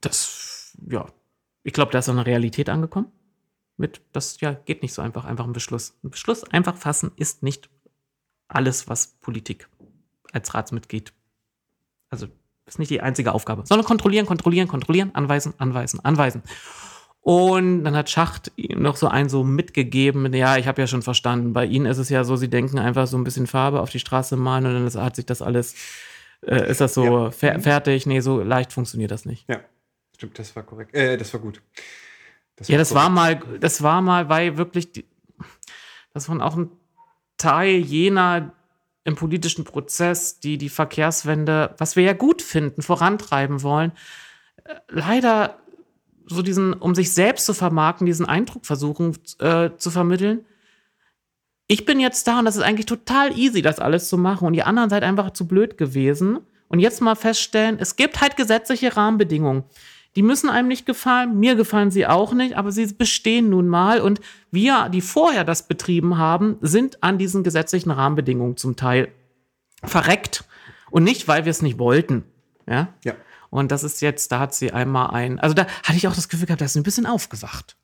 [0.00, 1.06] das, ja,
[1.62, 3.12] ich glaube, da ist so eine Realität angekommen.
[3.76, 5.96] Mit, das ja, geht nicht so einfach, einfach ein Beschluss.
[6.02, 7.70] Ein Beschluss einfach fassen ist nicht
[8.48, 9.68] alles, was Politik
[10.32, 11.12] als Ratsmitglied,
[12.10, 12.28] also
[12.68, 16.42] ist nicht die einzige Aufgabe, sondern kontrollieren, kontrollieren, kontrollieren, anweisen, anweisen, anweisen.
[17.20, 21.02] Und dann hat Schacht ihm noch so ein so mitgegeben, ja, ich habe ja schon
[21.02, 23.90] verstanden, bei Ihnen ist es ja so, Sie denken einfach so ein bisschen Farbe auf
[23.90, 25.74] die Straße malen und dann ist- hat sich das alles,
[26.46, 27.30] äh, ist das so Ja.
[27.30, 28.06] fer fertig?
[28.06, 29.46] Nee, so leicht funktioniert das nicht.
[29.48, 29.60] Ja,
[30.14, 30.94] stimmt, das war korrekt.
[30.94, 31.60] Äh, das war gut.
[32.66, 33.46] Ja, das war korrekt.
[33.46, 35.04] mal, das war mal, weil wirklich, die,
[36.14, 36.70] das war auch ein
[37.36, 38.52] Teil jener
[39.04, 43.92] im politischen Prozess, die die Verkehrswende, was wir ja gut finden, vorantreiben wollen,
[44.64, 45.58] äh, leider
[46.26, 50.44] so diesen, um sich selbst zu vermarkten, diesen Eindruck versuchen äh, zu vermitteln.
[51.66, 54.46] Ich bin jetzt da und das ist eigentlich total easy, das alles zu machen.
[54.46, 56.40] Und die anderen seid einfach zu blöd gewesen.
[56.68, 59.64] Und jetzt mal feststellen, es gibt halt gesetzliche Rahmenbedingungen
[60.18, 64.00] Die müssen einem nicht gefallen, mir gefallen sie auch nicht, aber sie bestehen nun mal
[64.00, 64.18] und
[64.50, 69.12] wir, die vorher das betrieben haben, sind an diesen gesetzlichen Rahmenbedingungen zum Teil
[69.84, 70.44] verreckt
[70.90, 72.24] und nicht, weil wir es nicht wollten.
[72.66, 72.92] Ja.
[73.04, 73.14] Ja.
[73.48, 76.28] Und das ist jetzt, da hat sie einmal ein, also da hatte ich auch das
[76.28, 77.76] Gefühl gehabt, da ist sie ein bisschen aufgewacht.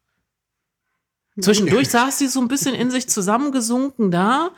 [1.40, 4.50] Zwischendurch saß sie so ein bisschen in sich zusammengesunken da,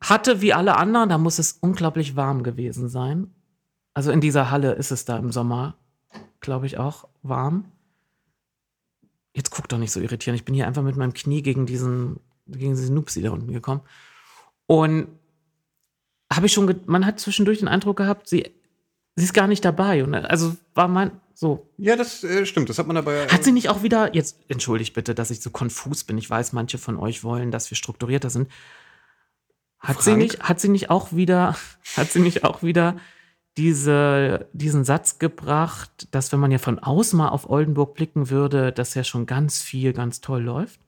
[0.00, 3.32] hatte wie alle anderen, da muss es unglaublich warm gewesen sein.
[3.92, 5.76] Also in dieser Halle ist es da im Sommer,
[6.44, 7.64] glaube ich, auch warm.
[9.34, 10.38] Jetzt guck doch nicht so irritierend.
[10.38, 13.80] Ich bin hier einfach mit meinem Knie gegen diesen, gegen diesen Nupsi da unten gekommen.
[14.66, 15.08] Und
[16.32, 18.50] habe ich schon, man hat zwischendurch den Eindruck gehabt, sie,
[19.16, 20.04] sie ist gar nicht dabei.
[20.04, 21.68] Und also war mein, so.
[21.78, 22.68] Ja, das äh, stimmt.
[22.68, 23.26] Das hat man dabei.
[23.26, 26.16] Hat sie nicht auch wieder, jetzt entschuldigt bitte, dass ich so konfus bin.
[26.16, 28.48] Ich weiß, manche von euch wollen, dass wir strukturierter sind.
[29.80, 30.22] Hat sie Frank?
[30.22, 31.56] nicht, hat sie nicht auch wieder,
[31.96, 32.96] hat sie nicht auch wieder
[33.56, 38.72] diese, diesen Satz gebracht, dass wenn man ja von außen mal auf Oldenburg blicken würde,
[38.72, 40.80] dass ja schon ganz viel ganz toll läuft?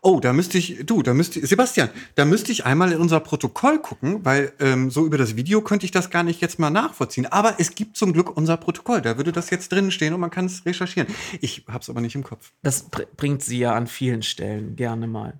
[0.00, 3.80] Oh, da müsste ich, du, da müsste Sebastian, da müsste ich einmal in unser Protokoll
[3.80, 7.26] gucken, weil ähm, so über das Video könnte ich das gar nicht jetzt mal nachvollziehen.
[7.26, 10.30] Aber es gibt zum Glück unser Protokoll, da würde das jetzt drinnen stehen und man
[10.30, 11.08] kann es recherchieren.
[11.40, 12.52] Ich hab's aber nicht im Kopf.
[12.62, 15.38] Das br- bringt sie ja an vielen Stellen gerne mal.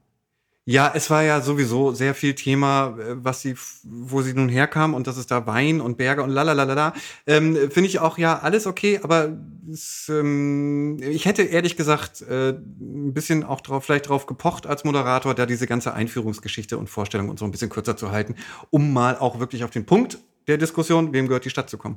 [0.70, 3.54] Ja, es war ja sowieso sehr viel Thema, äh, was sie,
[3.84, 6.92] wo sie nun herkam und dass es da Wein und Berge und lalalala.
[7.26, 9.30] Ähm, Finde ich auch ja alles okay, aber
[9.72, 14.84] es, ähm, ich hätte ehrlich gesagt äh, ein bisschen auch drauf, vielleicht drauf gepocht als
[14.84, 18.34] Moderator, da diese ganze Einführungsgeschichte und Vorstellung und so ein bisschen kürzer zu halten,
[18.68, 20.18] um mal auch wirklich auf den Punkt
[20.48, 21.96] der Diskussion, wem gehört die Stadt zu kommen.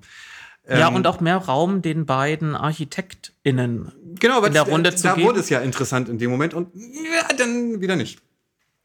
[0.65, 3.91] ja, Ähm, und auch mehr Raum den beiden ArchitektInnen.
[4.17, 5.27] genau, in der Runde zu da geben.
[5.27, 8.21] wurde es ja interessant in dem Moment und ja, dann wieder nicht.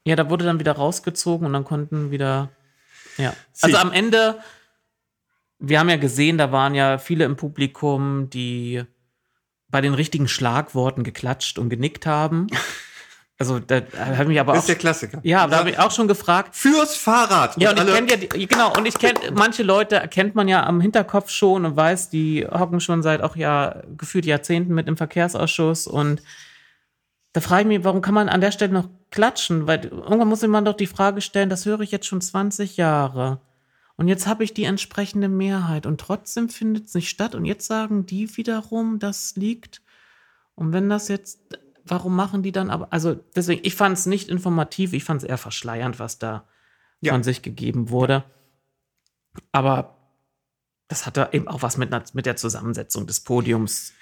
[0.07, 2.49] Ja, da wurde dann wieder rausgezogen und dann konnten wieder.
[3.17, 3.33] Ja.
[3.61, 4.39] Also am Ende,
[5.59, 8.83] wir haben ja gesehen, da waren ja viele im Publikum, die
[9.69, 12.47] bei den richtigen Schlagworten geklatscht und genickt haben.
[13.39, 14.63] Also da habe ich mich aber Das auch.
[14.63, 15.19] ist der Klassiker.
[15.21, 16.55] Ja, da habe ich auch schon gefragt.
[16.55, 17.55] Fürs Fahrrad.
[17.61, 20.65] Ja, und ich kenne ja, die, genau, und ich kenne, manche Leute erkennt man ja
[20.65, 24.97] am Hinterkopf schon und weiß, die hocken schon seit auch ja gefühlt Jahrzehnten mit im
[24.97, 26.23] Verkehrsausschuss und
[27.37, 29.67] da frage ich mich, warum kann man an der Stelle noch klatschen?
[29.67, 33.41] Weil irgendwann muss man doch die Frage stellen, das höre ich jetzt schon 20 Jahre.
[33.95, 37.35] Und jetzt habe ich die entsprechende Mehrheit und trotzdem findet es nicht statt.
[37.35, 39.83] Und jetzt sagen die wiederum, das liegt.
[40.55, 41.39] Und wenn das jetzt,
[41.85, 45.29] warum machen die dann aber, also deswegen, ich fand es nicht informativ, ich fand es
[45.29, 46.43] eher verschleiernd, was da
[47.01, 47.13] Ja.
[47.13, 48.23] von sich gegeben wurde.
[49.51, 49.95] Aber
[50.87, 53.93] das hatte eben auch was mit, mit der Zusammensetzung des Podiums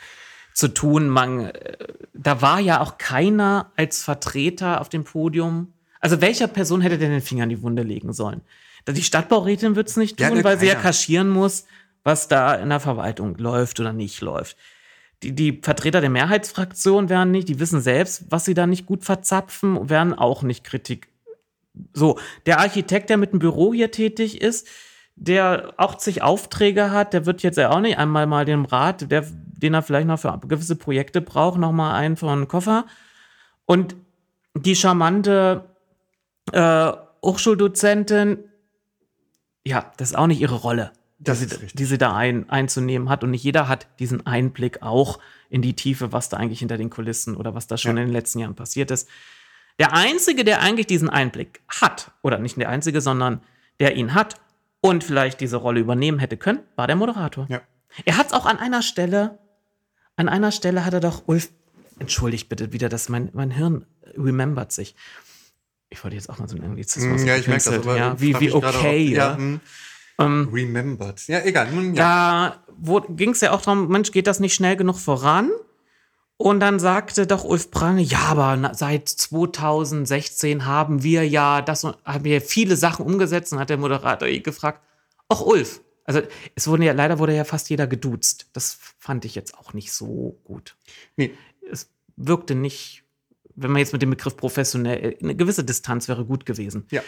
[0.56, 1.08] zu tun.
[1.10, 1.78] Man, äh,
[2.16, 5.74] da war ja auch keiner als Vertreter auf dem Podium.
[6.00, 8.42] Also welcher Person hätte denn den Finger in die Wunde legen sollen?
[8.88, 10.84] Die Stadtbaurätin wird es nicht Ja, tun, ne, weil sie ja keiner.
[10.84, 11.66] kaschieren muss,
[12.04, 14.58] was da in der Verwaltung läuft oder nicht läuft.
[15.24, 19.04] Die, die Vertreter der Mehrheitsfraktion werden nicht, die wissen selbst, was sie da nicht gut
[19.04, 21.08] verzapfen, werden auch nicht Kritik.
[21.94, 24.68] So, der Architekt, der mit dem Büro hier tätig ist,
[25.16, 29.10] der auch zig Aufträge hat, der wird jetzt ja auch nicht einmal mal dem Rat,
[29.10, 29.26] der,
[29.58, 32.86] den er vielleicht noch für gewisse Projekte braucht, noch mal einen von Koffer.
[33.66, 33.96] Und
[34.54, 35.66] die charmante
[36.52, 36.92] äh,
[37.24, 38.40] Hochschuldozentin,
[39.66, 43.10] ja, das ist auch nicht ihre Rolle, Das die, sie, die sie da ein, einzunehmen
[43.10, 43.24] hat.
[43.24, 45.20] Und nicht jeder hat diesen Einblick auch
[45.50, 48.04] in die Tiefe, was da eigentlich hinter den Kulissen oder was da schon Ja.
[48.04, 49.10] in den letzten Jahren passiert ist.
[49.80, 53.42] Der Einzige, der eigentlich diesen Einblick hat, oder nicht der Einzige, sondern
[53.80, 54.36] der ihn hat
[54.82, 57.48] und vielleicht diese Rolle übernehmen hätte können, war der Moderator.
[57.50, 57.62] Ja.
[58.06, 59.40] Er hat es auch an einer Stelle,
[60.16, 61.50] an einer Stelle hat er doch, Ulf,
[62.00, 63.86] entschuldigt bitte wieder, dass mein, mein Hirn
[64.18, 64.96] remembert sich.
[65.90, 67.22] Ich wollte jetzt auch mal so einen Anglizismus.
[67.22, 67.74] Mm, Ja, ich merke das.
[67.80, 69.08] Aber ja, wie, wie okay.
[69.10, 69.30] ob- ja.
[69.32, 69.60] Ja, hm,
[70.18, 71.28] Ähm, remembered.
[71.28, 71.72] Ja, egal.
[71.72, 72.58] Nun, ja.
[72.82, 75.52] da ging es ja auch darum, Mensch, geht das nicht schnell genug voran?
[76.38, 81.96] Und dann sagte doch Ulf Prange, ja, aber seit 2016 haben wir ja das und
[82.04, 84.82] haben wir viele Sachen umgesetzt und hat der Moderator ihn gefragt,
[85.30, 85.82] ach Ulf.
[86.06, 86.22] Also
[86.54, 88.48] es wurde ja, leider wurde ja fast jeder geduzt.
[88.54, 90.78] Das fand ich jetzt auch nicht so gut.
[91.18, 91.34] Nee.
[91.70, 93.04] Es wirkte nicht,
[93.56, 96.86] wenn man jetzt mit dem Begriff professionell, eine gewisse Distanz wäre gut gewesen.
[96.92, 97.02] Ja.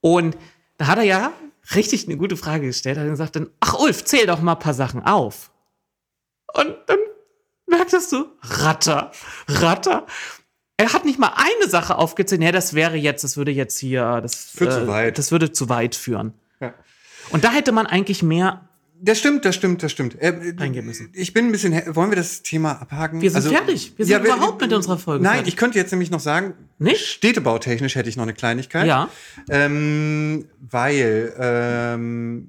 [0.00, 0.36] Und
[0.76, 1.32] da hat er ja
[1.74, 2.96] richtig eine gute Frage gestellt.
[2.96, 5.52] Er hat gesagt dann, ach Ulf, zähl doch mal ein paar Sachen auf.
[6.52, 6.98] Und dann
[7.66, 9.12] merktest du, Ratter,
[9.46, 10.06] Ratter.
[10.76, 12.42] Er hat nicht mal eine Sache aufgezählt.
[12.42, 15.18] Ja, das wäre jetzt, das würde jetzt hier, das, äh, zu weit.
[15.18, 16.32] das würde zu weit führen.
[16.60, 16.74] Ja.
[17.30, 18.66] Und da hätte man eigentlich mehr.
[19.02, 20.14] Das stimmt, das stimmt, das stimmt.
[20.20, 20.28] Äh,
[20.58, 21.08] Reingehen müssen.
[21.14, 21.72] Ich bin ein bisschen.
[21.72, 23.22] he- Wollen wir das Thema abhaken?
[23.22, 23.94] Wir sind fertig.
[23.96, 25.54] Wir sind überhaupt mit unserer Folge Nein, fertig.
[25.54, 27.06] ich könnte jetzt nämlich noch sagen, Nicht?
[27.06, 28.86] städtebautechnisch hätte ich noch eine Kleinigkeit.
[28.86, 29.08] Ja.
[29.48, 32.48] Ähm, weil ähm,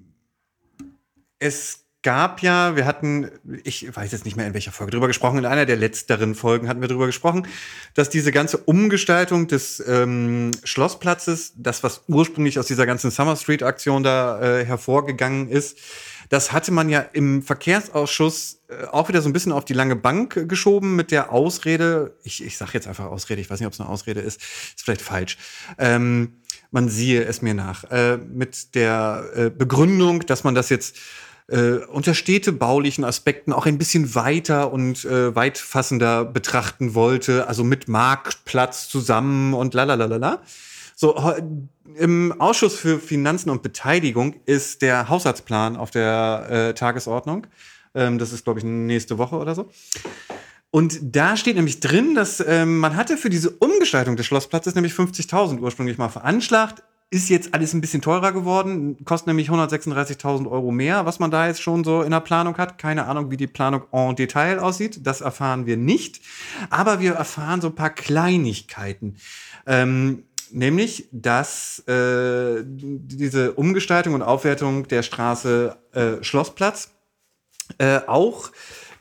[1.40, 3.30] es gab ja, wir hatten,
[3.64, 6.68] ich weiß jetzt nicht mehr in welcher Folge drüber gesprochen, in einer der letzteren Folgen
[6.68, 7.48] hatten wir drüber gesprochen,
[7.94, 13.62] dass diese ganze Umgestaltung des ähm, Schlossplatzes, das was ursprünglich aus dieser ganzen Summer Street
[13.62, 15.78] Aktion da äh, hervorgegangen ist,
[16.30, 19.96] das hatte man ja im Verkehrsausschuss äh, auch wieder so ein bisschen auf die lange
[19.96, 23.74] Bank geschoben mit der Ausrede, ich, ich sage jetzt einfach Ausrede, ich weiß nicht, ob
[23.74, 25.38] es eine Ausrede ist, ist vielleicht falsch.
[25.78, 26.38] Ähm,
[26.72, 30.96] man siehe es mir nach, äh, mit der äh, Begründung, dass man das jetzt
[31.48, 37.88] äh, unter städtebaulichen Aspekten auch ein bisschen weiter und äh, weitfassender betrachten wollte, also mit
[37.88, 40.42] Marktplatz zusammen und lalalala.
[40.96, 41.16] So,
[41.96, 47.48] im Ausschuss für Finanzen und Beteiligung ist der Haushaltsplan auf der äh, Tagesordnung.
[47.96, 49.70] Ähm, das ist, glaube ich, nächste Woche oder so.
[50.70, 54.94] Und da steht nämlich drin, dass ähm, man hatte für diese Umgestaltung des Schlossplatzes nämlich
[54.94, 56.82] 50.000 ursprünglich mal veranschlagt.
[57.14, 61.46] Ist jetzt alles ein bisschen teurer geworden, kostet nämlich 136.000 Euro mehr, was man da
[61.46, 62.78] jetzt schon so in der Planung hat.
[62.78, 65.06] Keine Ahnung, wie die Planung en Detail aussieht.
[65.06, 66.22] Das erfahren wir nicht.
[66.70, 69.18] Aber wir erfahren so ein paar Kleinigkeiten.
[69.68, 76.92] Ähm, nämlich, dass äh, diese Umgestaltung und Aufwertung der Straße äh, Schlossplatz
[77.78, 78.52] äh, auch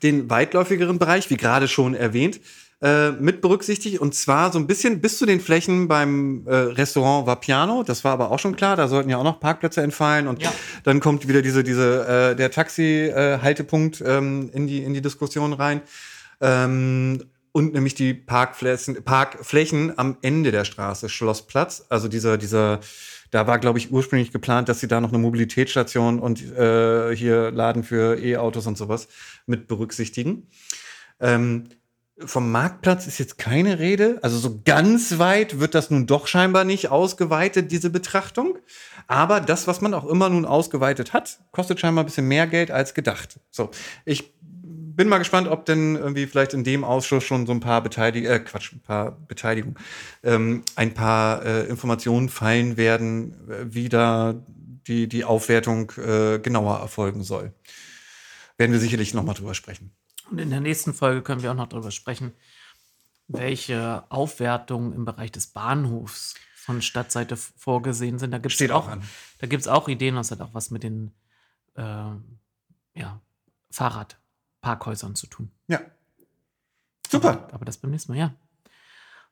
[0.02, 2.40] den weitläufigeren Bereich, wie gerade schon erwähnt,
[2.82, 4.00] äh, mit berücksichtigt.
[4.00, 7.82] Und zwar so ein bisschen bis zu den Flächen beim äh, Restaurant Vapiano.
[7.82, 8.76] Das war aber auch schon klar.
[8.76, 10.26] Da sollten ja auch noch Parkplätze entfallen.
[10.26, 10.52] Und ja.
[10.84, 15.82] dann kommt wieder diese, diese, äh, der Taxi-Haltepunkt ähm, in, die, in die Diskussion rein.
[16.40, 21.84] Ähm, und nämlich die Parkflächen, Parkflächen am Ende der Straße, Schlossplatz.
[21.88, 22.80] Also dieser, dieser,
[23.30, 27.50] da war, glaube ich, ursprünglich geplant, dass sie da noch eine Mobilitätsstation und äh, hier
[27.50, 29.08] Laden für E-Autos und sowas
[29.46, 30.46] mit berücksichtigen.
[31.18, 31.68] Ähm,
[32.24, 34.18] vom Marktplatz ist jetzt keine Rede.
[34.22, 38.58] Also so ganz weit wird das nun doch scheinbar nicht ausgeweitet, diese Betrachtung.
[39.06, 42.70] Aber das, was man auch immer nun ausgeweitet hat, kostet scheinbar ein bisschen mehr Geld
[42.70, 43.40] als gedacht.
[43.50, 43.70] So,
[44.04, 44.34] ich
[45.00, 48.30] bin mal gespannt, ob denn irgendwie vielleicht in dem Ausschuss schon so ein paar Beteiligung,
[48.30, 49.78] äh, Quatsch, ein paar Beteiligung,
[50.22, 54.34] ähm, ein paar äh, Informationen fallen werden, äh, wie da
[54.86, 57.52] die, die Aufwertung äh, genauer erfolgen soll.
[58.58, 59.92] Werden wir sicherlich noch mal drüber sprechen.
[60.30, 62.32] Und in der nächsten Folge können wir auch noch darüber sprechen,
[63.28, 68.32] welche Aufwertungen im Bereich des Bahnhofs von Stadtseite vorgesehen sind.
[68.32, 71.12] Da gibt es auch, auch, auch Ideen, das hat auch was mit den
[71.74, 71.82] äh,
[72.94, 73.20] ja,
[73.70, 74.18] Fahrrad
[74.60, 75.50] Parkhäusern zu tun.
[75.68, 75.80] Ja.
[77.08, 77.30] Super.
[77.30, 78.34] Aber, aber das beim nächsten Mal, ja.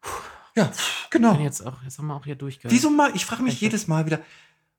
[0.01, 0.11] Puh.
[0.57, 0.73] Ja,
[1.11, 1.39] genau.
[1.39, 2.73] Jetzt, auch, jetzt haben wir auch hier durchgehört.
[2.73, 3.15] Wieso mal?
[3.15, 4.21] Ich frage mich jedes Mal wieder,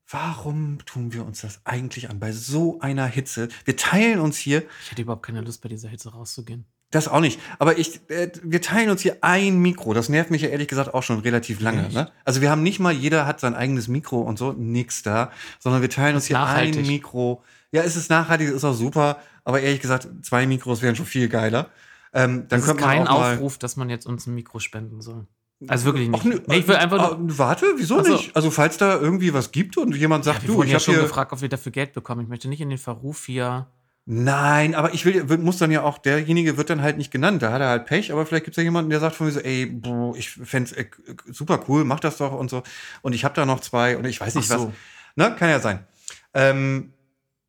[0.09, 3.49] warum tun wir uns das eigentlich an bei so einer Hitze?
[3.65, 4.63] Wir teilen uns hier.
[4.83, 6.65] Ich hätte überhaupt keine Lust, bei dieser Hitze rauszugehen.
[6.91, 7.39] Das auch nicht.
[7.59, 9.93] Aber ich, äh, wir teilen uns hier ein Mikro.
[9.93, 11.87] Das nervt mich ja ehrlich gesagt auch schon relativ lange.
[11.89, 12.11] Ne?
[12.25, 15.83] Also wir haben nicht mal, jeder hat sein eigenes Mikro und so, nix da, sondern
[15.83, 16.81] wir teilen uns hier nachhaltig.
[16.81, 17.43] ein Mikro.
[17.71, 19.19] Ja, es ist nachhaltig, ist auch super.
[19.43, 21.69] Aber ehrlich gesagt, zwei Mikros wären schon viel geiler.
[22.11, 25.27] Ähm, dann das ist kein Aufruf, dass man jetzt uns ein Mikro spenden soll.
[25.67, 26.21] Also wirklich nicht.
[26.21, 27.37] Ach, nee, ich will einfach nur.
[27.37, 28.35] Warte, wieso also, nicht?
[28.35, 31.33] Also falls da irgendwie was gibt und jemand sagt, ja, du, ich habe schon gefragt,
[31.33, 32.21] ob wir dafür Geld bekommen.
[32.21, 33.67] Ich möchte nicht in den Verruf hier.
[34.05, 37.43] Nein, aber ich will, muss dann ja auch, derjenige wird dann halt nicht genannt.
[37.43, 39.33] Da hat er halt Pech, aber vielleicht gibt es ja jemanden, der sagt von mir
[39.33, 42.63] so, ey, boah, ich fände es super cool, mach das doch und so.
[43.01, 44.69] Und ich habe da noch zwei und ich weiß nicht so.
[44.69, 44.73] was.
[45.15, 45.85] Ne, kann ja sein.
[46.33, 46.93] Ähm,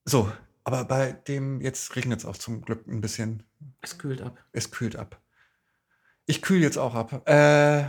[0.04, 0.30] so,
[0.64, 3.42] aber bei dem, jetzt regnet es auch zum Glück ein bisschen.
[3.80, 4.36] Es kühlt ab.
[4.52, 5.18] Es kühlt ab.
[6.26, 7.26] Ich kühle jetzt auch ab.
[7.28, 7.84] Äh,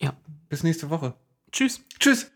[0.00, 0.16] ja.
[0.48, 1.14] Bis nächste Woche.
[1.52, 1.82] Tschüss.
[1.98, 2.30] Tschüss.